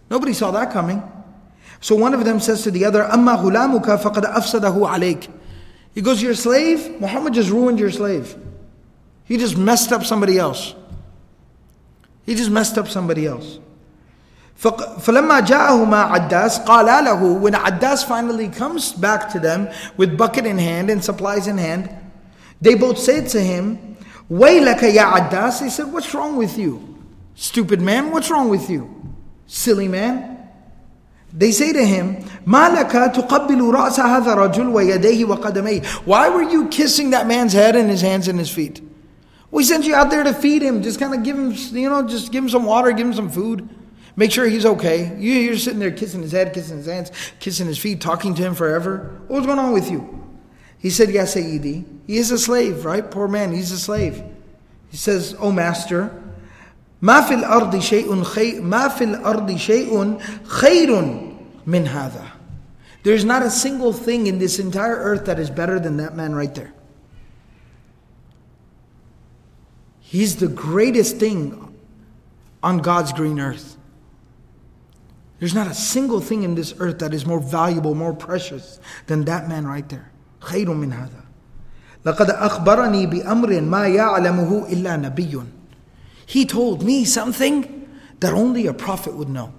Nobody 0.10 0.34
saw 0.34 0.52
that 0.52 0.72
coming. 0.72 1.02
So 1.80 1.96
one 1.96 2.14
of 2.14 2.24
them 2.26 2.40
says 2.40 2.62
to 2.64 2.72
the 2.72 2.86
other, 2.86 3.04
أَمَّا 3.04 3.42
hulamuka, 3.42 3.98
فَقَدْ 3.98 4.32
أَفْسَدَهُ 4.36 5.41
he 5.94 6.02
goes, 6.02 6.22
Your 6.22 6.36
slave? 6.36 7.00
Muhammad 7.00 7.34
just 7.34 7.50
ruined 7.50 7.80
your 7.80 7.92
slave. 7.92 8.36
He 9.26 9.38
just 9.38 9.58
messed 9.58 9.92
up 9.92 10.04
somebody 10.04 10.38
else. 10.38 10.76
He 12.26 12.36
just 12.36 12.52
messed 12.52 12.78
up 12.78 12.88
somebody 12.88 13.26
else. 13.26 13.60
فلما 14.62 15.40
جاءهما 15.40 15.98
عداس 16.04 16.60
قال 16.60 16.86
له 16.86 17.42
when 17.42 17.54
Addas 17.54 18.06
finally 18.06 18.48
comes 18.48 18.94
back 18.94 19.32
to 19.32 19.40
them 19.40 19.68
with 19.98 20.16
bucket 20.16 20.46
in 20.46 20.60
hand 20.60 20.92
and 20.92 21.04
supplies 21.04 21.48
in 21.48 21.58
hand 21.58 21.90
they 22.62 22.76
both 22.76 23.00
said 23.00 23.28
to 23.30 23.42
him 23.42 23.98
"Why, 24.28 24.60
like 24.60 24.84
a 24.84 24.92
Ya 24.92 25.18
Addas?" 25.18 25.64
he 25.64 25.70
said 25.72 25.92
what's 25.92 26.14
wrong 26.14 26.38
with 26.38 26.60
you 26.60 26.80
stupid 27.34 27.82
man 27.82 28.12
what's 28.12 28.30
wrong 28.30 28.50
with 28.50 28.70
you 28.70 28.88
silly 29.48 29.88
man 29.88 30.31
they 31.34 31.52
say 31.52 31.72
to 31.72 31.86
him, 31.86 32.24
Malaka 32.46 33.14
tuqabbilu 33.14 33.74
ra'sa 33.74 34.04
hadha 34.04 34.36
rajul 34.36 34.72
wa 34.72 34.82
yadayhi 34.82 35.26
wa 35.26 35.38
qadamayhi. 35.38 35.86
Why 36.06 36.30
were 36.30 36.44
you 36.44 36.68
kissing 36.68 37.12
that 37.12 37.28
man's 37.28 37.54
head 37.54 37.76
and 37.76 37.90
his 37.90 38.02
hands 38.02 38.28
and 38.28 38.38
his 38.38 38.50
feet? 38.50 38.82
We 39.50 39.64
sent 39.64 39.86
you 39.86 39.96
out 39.96 40.10
there 40.10 40.24
to 40.24 40.34
feed 40.34 40.62
him. 40.62 40.82
Just 40.82 41.00
kind 41.00 41.14
of 41.14 41.24
give 41.24 41.38
him, 41.38 41.52
you 41.78 41.90
know, 41.90 42.06
just 42.08 42.32
give 42.32 42.44
him 42.44 42.50
some 42.50 42.66
water, 42.66 42.92
give 42.92 43.08
him 43.08 43.14
some 43.14 43.30
food. 43.30 43.68
Make 44.16 44.32
sure 44.32 44.46
he's 44.46 44.66
okay. 44.66 45.16
You're 45.20 45.58
sitting 45.58 45.80
there 45.80 45.92
kissing 45.92 46.22
his 46.22 46.32
head, 46.34 46.54
kissing 46.54 46.78
his 46.78 46.86
hands, 46.86 47.12
kissing 47.40 47.68
his 47.68 47.78
feet, 47.78 48.02
talking 48.02 48.34
to 48.36 48.42
him 48.42 48.56
forever. 48.56 49.20
What's 49.28 49.46
going 49.46 49.60
on 49.60 49.72
with 49.72 49.90
you? 49.90 50.22
He 50.78 50.90
said, 50.90 51.10
Ya 51.10 51.24
Sayyidi. 51.24 51.86
He 52.08 52.18
is 52.18 52.32
a 52.32 52.38
slave, 52.38 52.86
right? 52.86 53.10
Poor 53.10 53.28
man, 53.28 53.54
he's 53.54 53.72
a 53.72 53.80
slave. 53.80 54.22
He 54.90 54.98
says, 54.98 55.34
O 55.36 55.44
oh, 55.44 55.52
master, 55.52 56.21
ما 57.03 57.21
في 57.21 57.35
الأرض 57.35 57.79
شيء 57.79 58.23
خي 58.23 58.61
ما 58.61 58.89
في 58.89 59.05
الأرض 59.05 59.57
شيء 59.57 60.19
خير 60.45 60.91
من 61.67 61.87
هذا. 61.87 62.25
There's 63.03 63.25
not 63.25 63.43
a 63.43 63.51
single 63.51 63.93
thing 63.93 64.27
in 64.27 64.39
this 64.39 64.59
entire 64.59 64.97
earth 64.97 65.27
that 65.27 65.39
is 65.39 65.51
better 65.51 65.79
than 65.79 65.97
that 65.99 66.17
man 66.17 66.35
right 66.35 66.55
there. 66.55 66.73
He's 70.01 70.37
the 70.37 70.49
greatest 70.49 71.19
thing 71.19 71.75
on 72.63 72.79
God's 72.79 73.13
green 73.13 73.39
earth. 73.39 73.77
There's 75.39 75.55
not 75.55 75.67
a 75.67 75.75
single 75.75 76.21
thing 76.21 76.43
in 76.43 76.55
this 76.55 76.75
earth 76.79 76.99
that 77.01 77.13
is 77.13 77.27
more 77.27 77.41
valuable, 77.41 77.95
more 77.95 78.15
precious 78.15 78.81
than 79.07 79.25
that 79.27 79.49
man 79.49 79.67
right 79.67 79.89
there. 79.89 80.11
خير 80.41 80.75
من 80.75 80.93
هذا. 80.93 81.23
لقد 82.05 82.31
أخبرني 82.31 83.07
بأمر 83.07 83.61
ما 83.61 83.87
يعلمه 83.87 84.67
إلا 84.69 84.97
نبي. 84.97 85.43
He 86.31 86.45
told 86.45 86.83
me 86.83 87.05
something 87.05 87.89
that 88.21 88.33
only 88.33 88.67
a 88.67 88.75
prophet 88.75 89.15
would 89.15 89.29
know. 89.29 89.53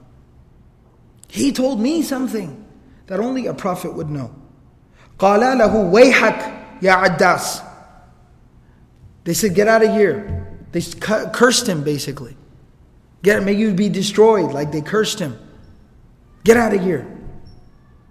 He 1.27 1.51
told 1.51 1.79
me 1.79 2.01
something 2.01 2.65
that 3.07 3.19
only 3.19 3.47
a 3.47 3.53
prophet 3.53 3.93
would 3.93 4.09
know. 4.09 4.33
قال 5.19 5.39
له 5.57 5.91
ويحك 5.91 6.81
يا 6.81 6.91
عداس. 6.91 7.61
They 9.23 9.33
said, 9.33 9.55
Get 9.55 9.67
out 9.67 9.83
of 9.83 9.91
here. 9.91 10.47
They 10.71 10.81
cursed 11.33 11.67
him 11.67 11.83
basically. 11.83 12.37
Get, 13.23 13.43
may 13.43 13.53
you 13.53 13.73
be 13.73 13.89
destroyed, 13.89 14.53
like 14.53 14.71
they 14.71 14.81
cursed 14.81 15.19
him. 15.19 15.37
Get 16.43 16.55
out 16.55 16.73
of 16.73 16.81
here. 16.81 17.07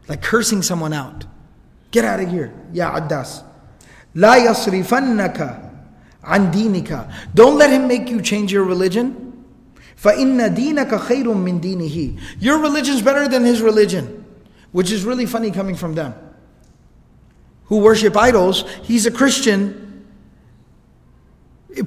Like 0.08 0.22
cursing 0.22 0.62
someone 0.62 0.92
out. 0.92 1.24
Get 1.90 2.04
out 2.04 2.20
of 2.20 2.30
here. 2.30 2.52
Ya 2.72 2.98
Addas. 2.98 3.42
La 4.14 4.34
yasrifannaka 4.36 5.69
an 6.22 6.52
dinika. 6.52 7.12
Don't 7.34 7.58
let 7.58 7.70
him 7.70 7.86
make 7.88 8.08
you 8.08 8.20
change 8.20 8.52
your 8.52 8.64
religion. 8.64 9.44
فَإِنَّ 9.96 10.54
دِينَكَ 10.54 10.90
خَيْرٌ 10.90 11.24
مِّن 11.24 11.60
دِينِهِ 11.60 12.20
Your 12.38 12.58
religion's 12.58 13.02
better 13.02 13.28
than 13.28 13.44
his 13.44 13.62
religion. 13.62 14.24
Which 14.72 14.90
is 14.92 15.04
really 15.04 15.26
funny 15.26 15.50
coming 15.50 15.74
from 15.74 15.94
them. 15.94 16.14
Who 17.66 17.78
worship 17.78 18.16
idols. 18.16 18.64
He's 18.82 19.06
a 19.06 19.10
Christian 19.10 19.86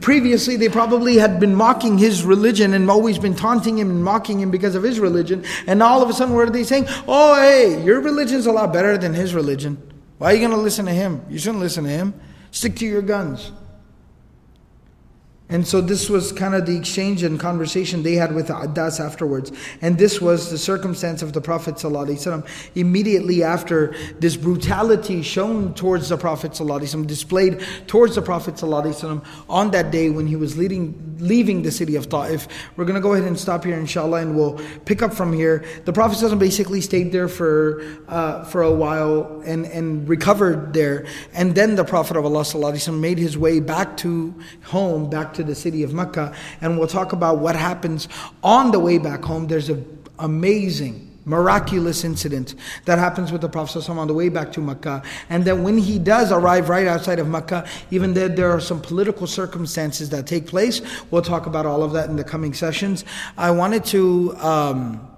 Previously, 0.02 0.56
they 0.56 0.70
probably 0.70 1.18
had 1.18 1.40
been 1.40 1.56
mocking 1.56 1.98
his 1.98 2.24
religion 2.24 2.76
and 2.76 2.92
always 2.92 3.18
been 3.18 3.36
taunting 3.36 3.80
him 3.80 3.90
and 3.90 4.04
mocking 4.04 4.40
him 4.40 4.52
because 4.52 4.76
of 4.76 4.84
his 4.84 5.00
religion. 5.00 5.44
And 5.66 5.80
now 5.80 5.88
all 5.88 6.04
of 6.04 6.10
a 6.10 6.14
sudden, 6.14 6.36
what 6.36 6.48
are 6.48 6.52
they 6.52 6.64
saying? 6.64 6.86
Oh, 7.08 7.36
hey, 7.36 7.84
your 7.84 8.00
religion's 8.00 8.46
a 8.46 8.52
lot 8.52 8.72
better 8.72 9.00
than 9.00 9.16
his 9.16 9.34
religion. 9.34 9.82
Why 10.20 10.32
are 10.32 10.34
you 10.36 10.42
going 10.42 10.52
to 10.52 10.58
listen 10.58 10.86
to 10.86 10.92
him? 10.92 11.26
You 11.28 11.40
shouldn't 11.40 11.62
listen 11.62 11.86
to 11.86 11.90
him. 11.90 12.14
Stick 12.52 12.76
to 12.78 12.86
your 12.86 13.02
guns. 13.02 13.52
And 15.51 15.67
so 15.69 15.83
this 15.83 16.09
was 16.09 16.33
kind 16.33 16.55
of 16.55 16.65
the 16.65 16.75
exchange 16.75 17.23
and 17.23 17.39
conversation 17.39 18.03
they 18.03 18.15
had 18.15 18.35
with 18.35 18.49
Addas 18.49 18.99
afterwards. 18.99 19.53
And 19.83 19.99
this 19.99 20.19
was 20.19 20.51
the 20.51 20.57
circumstance 20.57 21.21
of 21.21 21.35
the 21.35 21.41
Prophet 21.43 21.75
ﷺ. 21.75 22.47
Immediately 22.75 23.43
after 23.43 23.95
this 24.19 24.39
brutality 24.39 25.21
shown 25.21 25.75
towards 25.75 26.09
the 26.09 26.17
Prophet 26.17 26.53
ﷺ, 26.53 27.07
displayed 27.07 27.63
towards 27.87 28.15
the 28.15 28.23
Prophet 28.23 28.55
ﷺ 28.55 29.23
on 29.47 29.71
that 29.73 29.91
day 29.91 30.09
when 30.09 30.27
he 30.27 30.35
was 30.35 30.57
leading, 30.57 31.19
leaving 31.19 31.61
the 31.61 31.71
city 31.71 31.97
of 31.97 32.09
Ta'if. 32.09 32.49
We're 32.77 32.87
going 32.87 32.95
to 32.95 33.03
go 33.03 33.13
ahead 33.13 33.27
and 33.27 33.39
stop 33.39 33.65
here 33.65 33.79
inshallah 33.79 34.23
and 34.23 34.35
we'll 34.35 34.59
pick 34.87 35.03
up 35.03 35.13
from 35.13 35.35
here. 35.35 35.63
The 35.85 35.93
Prophet 35.93 36.25
ﷺ 36.25 36.39
basically 36.39 36.81
stayed 36.81 37.13
there 37.13 37.29
for, 37.29 37.85
uh, 38.09 38.45
for 38.45 38.63
a 38.63 38.73
while 38.73 39.43
and, 39.45 39.67
and 39.67 40.09
recovered 40.09 40.73
there. 40.73 41.05
And 41.35 41.55
then 41.55 41.75
the 41.75 41.85
Prophet 41.85 42.17
of 42.17 42.25
Allah 42.25 42.45
ﷺ 42.45 42.99
made 42.99 43.19
his 43.19 43.37
way 43.37 43.61
back 43.61 43.99
to 43.99 44.35
home, 44.63 45.11
back 45.11 45.34
to 45.35 45.45
the 45.45 45.55
city 45.55 45.83
of 45.83 45.93
Mecca, 45.93 46.35
and 46.61 46.79
we'll 46.79 46.89
talk 46.89 47.13
about 47.13 47.39
what 47.39 47.57
happens 47.57 48.09
on 48.43 48.71
the 48.71 48.81
way 48.81 48.99
back 48.99 49.23
home. 49.23 49.47
There's 49.47 49.69
an 49.69 49.85
amazing 50.19 51.15
miraculous 51.27 52.05
incident 52.05 52.55
that 52.85 52.99
happens 52.99 53.33
with 53.33 53.41
the 53.41 53.49
Prophet 53.49 53.89
on 53.89 54.07
the 54.07 54.15
way 54.15 54.29
back 54.29 54.53
to 54.53 54.61
Mecca. 54.61 55.03
And 55.31 55.45
then 55.45 55.63
when 55.63 55.79
he 55.79 55.99
does 55.99 56.31
arrive 56.31 56.69
right 56.69 56.87
outside 56.87 57.19
of 57.19 57.29
Mecca, 57.29 57.67
even 57.91 58.15
there, 58.15 58.29
there 58.29 58.51
are 58.51 58.61
some 58.61 58.81
political 58.81 59.27
circumstances 59.27 60.11
that 60.11 60.27
take 60.27 60.47
place. 60.47 60.81
We'll 61.11 61.23
talk 61.23 61.47
about 61.47 61.67
all 61.67 61.83
of 61.83 61.93
that 61.93 62.09
in 62.11 62.17
the 62.17 62.25
coming 62.25 62.55
sessions. 62.55 63.05
I 63.37 63.51
wanted 63.51 63.85
to. 63.87 64.37
Um, 64.39 65.11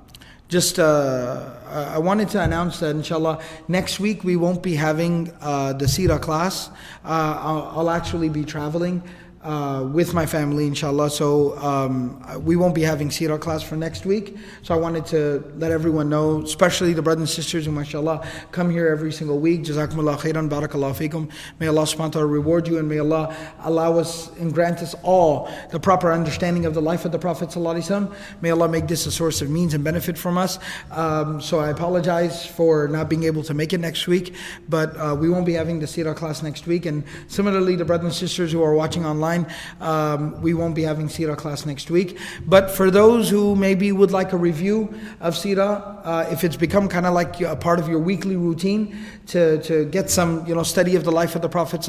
just 0.49 0.79
uh, 0.79 1.55
I 1.69 1.99
wanted 1.99 2.29
to 2.29 2.41
announce 2.41 2.79
that 2.79 2.91
inshallah 2.91 3.43
next 3.67 3.99
week 3.99 4.23
we 4.23 4.37
won't 4.37 4.63
be 4.63 4.77
having 4.77 5.33
uh, 5.41 5.73
the 5.73 5.89
Sira 5.89 6.21
class. 6.21 6.69
Uh, 7.05 7.09
I'll, 7.43 7.73
I'll, 7.79 7.91
actually 7.91 8.29
be 8.29 8.45
traveling 8.45 9.03
uh, 9.47 9.85
with 9.85 10.13
my 10.13 10.27
family, 10.27 10.67
inshallah. 10.67 11.09
So 11.09 11.57
um, 11.59 12.21
we 12.45 12.57
won't 12.57 12.75
be 12.75 12.83
having 12.83 13.09
Sirah 13.11 13.41
class 13.41 13.63
for 13.63 13.77
next 13.77 14.05
week. 14.05 14.37
So 14.63 14.75
I 14.75 14.77
wanted 14.77 15.07
to 15.07 15.45
let 15.57 15.71
everyone 15.71 16.09
know, 16.09 16.43
especially 16.43 16.93
the 16.93 17.03
brothers 17.03 17.21
and 17.21 17.29
sisters 17.29 17.65
who, 17.65 17.71
mashallah, 17.73 18.27
come 18.51 18.71
here 18.71 18.89
every 18.89 19.13
single 19.13 19.39
week. 19.39 19.63
Jazakumullah 19.63 20.19
khairan, 20.19 20.51
barakallah 20.51 20.95
fikum. 20.95 21.31
May 21.61 21.69
Allah 21.69 21.83
subhanahu 21.83 21.99
wa 21.99 22.09
ta'ala 22.09 22.27
reward 22.27 22.67
you 22.67 22.79
and 22.79 22.89
may 22.89 22.99
Allah 22.99 23.35
allow 23.61 23.99
us 23.99 24.31
and 24.41 24.53
grant 24.53 24.81
us 24.81 24.97
all 25.05 25.49
the 25.71 25.79
proper 25.79 26.13
understanding 26.13 26.67
of 26.67 26.75
the 26.75 26.83
life 26.83 27.05
of 27.05 27.13
the 27.13 27.19
Prophet 27.19 27.51
sallallahu 27.51 28.13
May 28.41 28.51
Allah 28.51 28.69
make 28.69 28.89
this 28.89 29.07
a 29.07 29.13
source 29.13 29.43
of 29.43 29.49
means 29.49 29.75
and 29.75 29.85
benefit 29.85 30.19
from 30.19 30.39
us. 30.39 30.59
Um, 30.91 31.41
so 31.41 31.61
I 31.61 31.71
apologize 31.71 32.45
for 32.45 32.89
not 32.89 33.09
being 33.09 33.23
able 33.23 33.45
to 33.45 33.55
make 33.55 33.73
it 33.73 33.79
next 33.79 34.09
week, 34.09 34.35
but 34.69 34.97
uh, 34.97 35.15
we 35.15 35.29
won't 35.29 35.47
be 35.47 35.53
having 35.53 35.79
the 35.79 35.87
Sirah 35.87 36.17
class 36.17 36.43
next 36.43 36.67
week. 36.67 36.87
And 36.87 37.05
similarly, 37.29 37.77
the 37.77 37.85
brothers 37.85 38.07
and 38.07 38.15
sisters 38.15 38.51
who 38.51 38.63
are 38.63 38.75
watching 38.75 39.07
online, 39.07 39.36
um, 39.81 40.41
we 40.41 40.55
won't 40.55 40.75
be 40.75 40.83
having 40.83 41.09
Sira 41.09 41.37
class 41.37 41.67
next 41.67 41.91
week. 41.91 42.19
But 42.47 42.71
for 42.71 42.91
those 42.91 43.29
who 43.29 43.57
maybe 43.57 43.93
would 43.93 44.13
like 44.13 44.33
a 44.33 44.37
review 44.37 44.95
of 45.21 45.37
Sira, 45.37 46.01
uh, 46.05 46.29
if 46.31 46.45
it's 46.45 46.57
become 46.57 46.89
kind 46.89 47.05
of 47.05 47.13
like 47.13 47.41
a 47.41 47.57
part 47.57 47.81
of 47.81 47.89
your 47.89 47.99
weekly 47.99 48.37
routine 48.37 48.97
to, 49.27 49.61
to 49.63 49.85
get 49.87 50.09
some 50.09 50.47
you 50.47 50.55
know 50.55 50.63
study 50.63 50.95
of 50.97 51.05
the 51.05 51.13
life 51.13 51.35
of 51.35 51.43
the 51.43 51.49
Prophet 51.49 51.85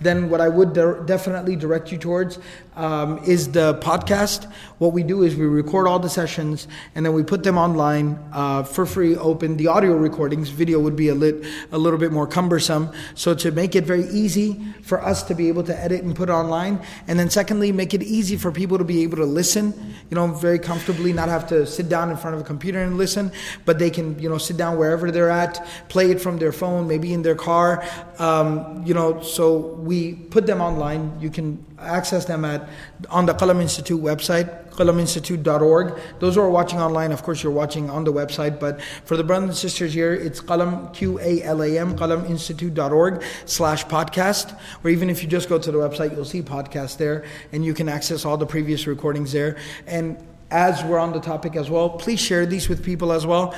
then 0.00 0.28
what 0.28 0.40
I 0.40 0.48
would 0.48 0.72
de- 0.72 1.02
definitely 1.06 1.56
direct 1.56 1.92
you 1.92 1.98
towards 1.98 2.38
um, 2.76 3.18
is 3.24 3.52
the 3.52 3.74
podcast. 3.74 4.50
What 4.78 4.92
we 4.92 5.02
do 5.02 5.22
is 5.22 5.36
we 5.36 5.46
record 5.46 5.86
all 5.86 5.98
the 5.98 6.08
sessions 6.08 6.66
and 6.94 7.04
then 7.04 7.12
we 7.12 7.22
put 7.22 7.44
them 7.44 7.56
online 7.56 8.18
uh, 8.32 8.62
for 8.64 8.86
free, 8.86 9.16
open. 9.16 9.56
The 9.56 9.68
audio 9.68 9.96
recordings, 9.96 10.48
video 10.48 10.80
would 10.80 10.96
be 10.96 11.08
a, 11.08 11.14
lit, 11.14 11.44
a 11.70 11.78
little 11.78 11.98
bit 11.98 12.12
more 12.12 12.26
cumbersome. 12.26 12.90
So 13.14 13.34
to 13.34 13.50
make 13.50 13.76
it 13.76 13.84
very 13.84 14.06
easy 14.08 14.60
for 14.82 15.02
us 15.02 15.22
to 15.24 15.34
be 15.34 15.48
able 15.48 15.62
to 15.64 15.78
edit 15.78 16.02
and 16.02 16.16
put 16.16 16.30
online, 16.30 16.80
and 17.06 17.18
then 17.18 17.30
secondly, 17.30 17.72
make 17.72 17.94
it 17.94 18.02
easy 18.02 18.36
for 18.36 18.50
people 18.50 18.78
to 18.78 18.84
be 18.84 19.02
able 19.02 19.18
to 19.18 19.24
listen, 19.24 19.72
you 20.10 20.14
know, 20.14 20.26
very 20.28 20.58
comfortably, 20.58 21.12
not 21.12 21.28
have 21.28 21.46
to 21.48 21.66
sit 21.66 21.88
down 21.88 22.10
in 22.10 22.16
front 22.16 22.34
of 22.34 22.40
a 22.40 22.44
computer 22.44 22.82
and 22.82 22.98
listen, 22.98 23.30
but 23.64 23.78
they 23.78 23.90
can, 23.90 24.18
you 24.18 24.28
know, 24.28 24.38
sit 24.38 24.56
down 24.56 24.78
wherever 24.78 25.10
they're 25.10 25.30
at, 25.30 25.64
play 25.88 26.10
it 26.10 26.20
from 26.20 26.38
their 26.38 26.52
phone, 26.52 26.88
maybe 26.88 27.12
in 27.12 27.22
their 27.22 27.34
car, 27.34 27.84
um, 28.18 28.82
you 28.84 28.94
know. 28.94 29.20
So 29.22 29.58
we 29.58 30.14
put 30.14 30.46
them 30.46 30.60
online. 30.60 31.20
You 31.20 31.30
can 31.30 31.64
access 31.82 32.24
them 32.24 32.44
at 32.44 32.68
on 33.10 33.26
the 33.26 33.34
Qalam 33.34 33.60
Institute 33.60 34.00
website, 34.00 34.70
qalaminstitute.org. 34.70 35.98
Those 36.18 36.34
who 36.34 36.40
are 36.40 36.50
watching 36.50 36.80
online, 36.80 37.12
of 37.12 37.22
course, 37.22 37.42
you're 37.42 37.52
watching 37.52 37.90
on 37.90 38.04
the 38.04 38.12
website, 38.12 38.58
but 38.58 38.80
for 39.04 39.16
the 39.16 39.24
brothers 39.24 39.48
and 39.48 39.56
sisters 39.58 39.92
here, 39.92 40.14
it's 40.14 40.40
qalam, 40.40 40.92
Q-A-L-A-M, 40.94 41.96
qalaminstitute.org 41.96 43.22
slash 43.44 43.84
podcast, 43.86 44.58
or 44.82 44.90
even 44.90 45.10
if 45.10 45.22
you 45.22 45.28
just 45.28 45.48
go 45.48 45.58
to 45.58 45.70
the 45.70 45.78
website, 45.78 46.14
you'll 46.14 46.24
see 46.24 46.42
podcast 46.42 46.96
there, 46.96 47.24
and 47.52 47.64
you 47.64 47.74
can 47.74 47.88
access 47.88 48.24
all 48.24 48.36
the 48.36 48.46
previous 48.46 48.86
recordings 48.86 49.32
there. 49.32 49.56
And 49.86 50.16
as 50.52 50.84
we're 50.84 50.98
on 50.98 51.12
the 51.12 51.20
topic 51.20 51.56
as 51.56 51.70
well, 51.70 51.88
please 51.88 52.20
share 52.20 52.44
these 52.44 52.68
with 52.68 52.84
people 52.84 53.10
as 53.10 53.26
well. 53.26 53.54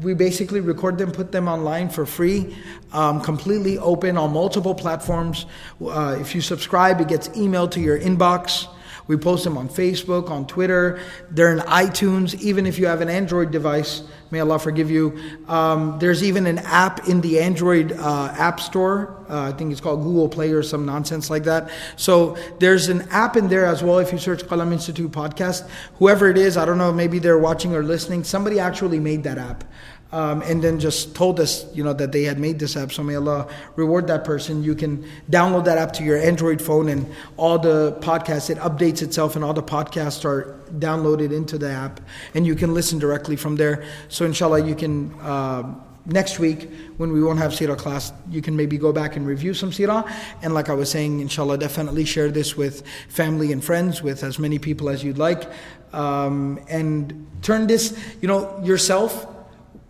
We 0.00 0.14
basically 0.14 0.60
record 0.60 0.96
them, 0.96 1.10
put 1.10 1.32
them 1.32 1.48
online 1.48 1.88
for 1.90 2.06
free, 2.06 2.56
um, 2.92 3.20
completely 3.20 3.78
open 3.78 4.16
on 4.16 4.32
multiple 4.32 4.74
platforms. 4.74 5.46
Uh, 5.84 6.16
if 6.20 6.34
you 6.34 6.40
subscribe, 6.40 7.00
it 7.00 7.08
gets 7.08 7.28
emailed 7.30 7.72
to 7.72 7.80
your 7.80 7.98
inbox. 7.98 8.68
We 9.06 9.16
post 9.16 9.44
them 9.44 9.56
on 9.56 9.68
Facebook, 9.68 10.30
on 10.30 10.46
Twitter. 10.46 11.00
They're 11.30 11.52
in 11.52 11.60
iTunes. 11.60 12.34
Even 12.40 12.66
if 12.66 12.78
you 12.78 12.86
have 12.86 13.00
an 13.00 13.08
Android 13.08 13.50
device, 13.50 14.02
may 14.30 14.40
Allah 14.40 14.58
forgive 14.58 14.90
you. 14.90 15.18
Um, 15.46 15.98
there's 15.98 16.24
even 16.24 16.46
an 16.46 16.58
app 16.58 17.08
in 17.08 17.20
the 17.20 17.40
Android 17.40 17.92
uh, 17.92 18.34
App 18.36 18.58
Store. 18.58 19.24
Uh, 19.28 19.42
I 19.42 19.52
think 19.52 19.72
it's 19.72 19.80
called 19.80 20.02
Google 20.02 20.28
Play 20.28 20.50
or 20.50 20.62
some 20.62 20.86
nonsense 20.86 21.30
like 21.30 21.44
that. 21.44 21.70
So 21.96 22.36
there's 22.58 22.88
an 22.88 23.02
app 23.10 23.36
in 23.36 23.48
there 23.48 23.64
as 23.64 23.82
well. 23.82 23.98
If 23.98 24.12
you 24.12 24.18
search 24.18 24.42
Qalam 24.44 24.72
Institute 24.72 25.10
podcast, 25.12 25.68
whoever 25.98 26.28
it 26.28 26.38
is, 26.38 26.56
I 26.56 26.64
don't 26.64 26.78
know, 26.78 26.92
maybe 26.92 27.18
they're 27.18 27.38
watching 27.38 27.74
or 27.74 27.82
listening. 27.82 28.24
Somebody 28.24 28.58
actually 28.58 28.98
made 28.98 29.22
that 29.24 29.38
app 29.38 29.64
um, 30.12 30.42
and 30.42 30.62
then 30.62 30.78
just 30.78 31.14
told 31.14 31.40
us, 31.40 31.66
you 31.74 31.82
know, 31.82 31.92
that 31.92 32.12
they 32.12 32.22
had 32.22 32.38
made 32.38 32.58
this 32.58 32.76
app. 32.76 32.92
So 32.92 33.02
may 33.02 33.16
Allah 33.16 33.48
reward 33.74 34.06
that 34.06 34.24
person. 34.24 34.62
You 34.62 34.74
can 34.74 35.04
download 35.30 35.64
that 35.64 35.78
app 35.78 35.92
to 35.94 36.04
your 36.04 36.16
Android 36.16 36.62
phone, 36.62 36.88
and 36.88 37.06
all 37.36 37.58
the 37.58 37.92
podcasts 38.00 38.50
it 38.50 38.58
updates 38.58 39.02
itself, 39.02 39.36
and 39.36 39.44
all 39.44 39.54
the 39.54 39.62
podcasts 39.62 40.24
are 40.24 40.58
downloaded 40.78 41.32
into 41.32 41.58
the 41.58 41.70
app, 41.70 42.00
and 42.34 42.46
you 42.46 42.54
can 42.54 42.72
listen 42.74 42.98
directly 42.98 43.36
from 43.36 43.56
there. 43.56 43.84
So 44.08 44.24
inshallah, 44.24 44.64
you 44.64 44.74
can. 44.74 45.12
Uh, 45.20 45.74
next 46.06 46.38
week, 46.38 46.70
when 46.98 47.12
we 47.12 47.20
won't 47.22 47.40
have 47.40 47.50
Sirah 47.50 47.76
class, 47.76 48.12
you 48.30 48.40
can 48.40 48.56
maybe 48.56 48.78
go 48.78 48.92
back 48.92 49.16
and 49.16 49.26
review 49.26 49.52
some 49.54 49.70
Sirah. 49.72 50.08
And 50.40 50.54
like 50.54 50.68
I 50.68 50.74
was 50.74 50.88
saying, 50.88 51.18
inshallah, 51.18 51.58
definitely 51.58 52.04
share 52.04 52.30
this 52.30 52.56
with 52.56 52.86
family 53.08 53.50
and 53.50 53.62
friends, 53.62 54.02
with 54.02 54.22
as 54.22 54.38
many 54.38 54.60
people 54.60 54.88
as 54.88 55.02
you'd 55.02 55.18
like. 55.18 55.50
Um, 55.92 56.60
and 56.68 57.26
turn 57.42 57.66
this, 57.66 57.98
you 58.20 58.28
know, 58.28 58.62
yourself 58.62 59.26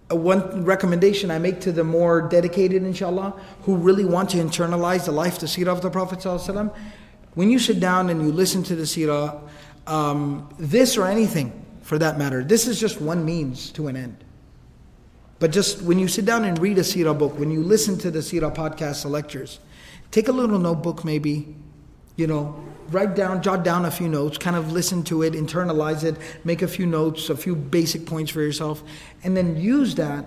one 0.09 0.65
recommendation 0.65 1.31
I 1.31 1.39
make 1.39 1.61
to 1.63 1.73
the 1.73 1.83
more 1.83 2.23
dedicated, 2.23 2.85
inshallah, 2.85 3.41
who 3.63 3.77
really 3.77 4.05
want 4.05 4.31
to 4.31 4.37
internalize 4.39 5.07
the 5.07 5.13
life, 5.13 5.41
the 5.41 5.47
seerah 5.47 5.69
of 5.69 5.83
the 5.83 5.91
Prophet 5.91 6.23
when 7.35 7.51
you 7.51 7.59
sit 7.59 7.81
down 7.81 8.09
and 8.09 8.23
you 8.23 8.33
listen 8.33 8.63
to 8.63 8.75
the 8.75 8.85
seerah, 8.85 9.41
um, 9.87 10.49
this 10.59 10.97
or 10.97 11.07
anything 11.07 11.65
for 11.83 11.99
that 11.99 12.19
matter, 12.19 12.43
this 12.43 12.67
is 12.67 12.81
just 12.81 13.01
one 13.01 13.25
means 13.25 13.71
to 13.73 13.89
an 13.89 13.97
end. 13.97 14.25
But 15.39 15.53
just 15.53 15.83
when 15.83 15.99
you 15.99 16.09
sit 16.09 16.25
down 16.25 16.45
and 16.45 16.59
read 16.59 16.79
a 16.79 16.83
seerah 16.83 17.17
book, 17.17 17.39
when 17.39 17.51
you 17.51 17.63
listen 17.63 17.99
to 17.99 18.11
the 18.11 18.21
seerah 18.21 18.55
podcasts 18.55 19.05
or 19.05 19.09
lectures, 19.09 19.61
take 20.11 20.29
a 20.29 20.33
little 20.33 20.59
notebook 20.59 21.05
maybe, 21.05 21.55
you 22.17 22.27
know, 22.27 22.59
write 22.91 23.15
down, 23.15 23.43
jot 23.43 23.65
down 23.65 23.85
a 23.85 23.91
few 23.91 24.09
notes, 24.09 24.39
kind 24.39 24.57
of 24.57 24.73
listen 24.73 25.03
to 25.05 25.23
it, 25.23 25.35
internalize 25.35 26.05
it, 26.05 26.17
make 26.45 26.63
a 26.63 26.69
few 26.69 26.87
notes, 26.87 27.31
a 27.31 27.37
few 27.37 27.55
basic 27.55 28.07
points 28.07 28.31
for 28.31 28.41
yourself, 28.41 28.83
and 29.23 29.37
then 29.37 29.57
use 29.57 29.95
that 29.97 30.25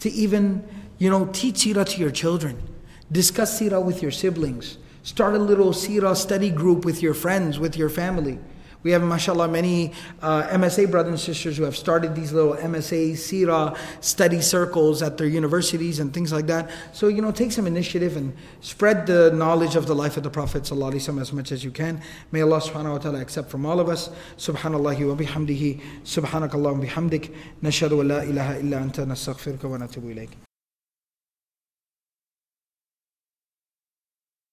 to 0.00 0.10
even, 0.10 0.66
you 0.98 1.10
know, 1.10 1.26
teach 1.32 1.56
sirah 1.56 1.86
to 1.86 2.00
your 2.00 2.10
children. 2.10 2.62
Discuss 3.10 3.60
sirah 3.60 3.84
with 3.84 4.02
your 4.02 4.10
siblings. 4.10 4.78
Start 5.02 5.34
a 5.34 5.38
little 5.38 5.72
sirah 5.72 6.16
study 6.16 6.50
group 6.50 6.84
with 6.84 7.02
your 7.02 7.14
friends, 7.14 7.58
with 7.58 7.76
your 7.76 7.88
family. 7.88 8.38
We 8.86 8.92
have, 8.92 9.02
mashallah, 9.02 9.48
many 9.48 9.90
uh, 10.22 10.44
MSA 10.44 10.88
brothers 10.92 11.10
and 11.10 11.18
sisters 11.18 11.56
who 11.56 11.64
have 11.64 11.76
started 11.76 12.14
these 12.14 12.32
little 12.32 12.54
MSA 12.54 13.16
Sira 13.16 13.74
study 14.00 14.40
circles 14.40 15.02
at 15.02 15.18
their 15.18 15.26
universities 15.26 15.98
and 15.98 16.14
things 16.14 16.32
like 16.32 16.46
that. 16.46 16.70
So, 16.92 17.08
you 17.08 17.20
know, 17.20 17.32
take 17.32 17.50
some 17.50 17.66
initiative 17.66 18.16
and 18.16 18.32
spread 18.60 19.08
the 19.08 19.32
knowledge 19.32 19.74
of 19.74 19.88
the 19.88 19.94
life 19.96 20.16
of 20.16 20.22
the 20.22 20.30
Prophet 20.30 20.62
ﷺ 20.62 21.20
as 21.20 21.32
much 21.32 21.50
as 21.50 21.64
you 21.64 21.72
can. 21.72 22.00
May 22.30 22.42
Allah 22.42 22.60
subhanahu 22.60 22.92
wa 22.92 22.98
ta'ala 22.98 23.20
accept 23.20 23.50
from 23.50 23.66
all 23.66 23.80
of 23.80 23.88
us. 23.88 24.08
Subhanallah 24.38 25.04
wa 25.04 25.16
bihamdihi. 25.16 25.80
Subhanakallah 26.04 26.78
wa 26.78 26.86
bihamdik. 26.86 27.34
Nashadu 27.64 27.96
wa 27.96 28.04
la 28.04 28.20
ilaha 28.20 28.60
illa 28.60 28.76
anta 28.76 29.04
nastaghfiruka 29.04 29.68
wa 29.68 29.78
natubu. 29.78 30.45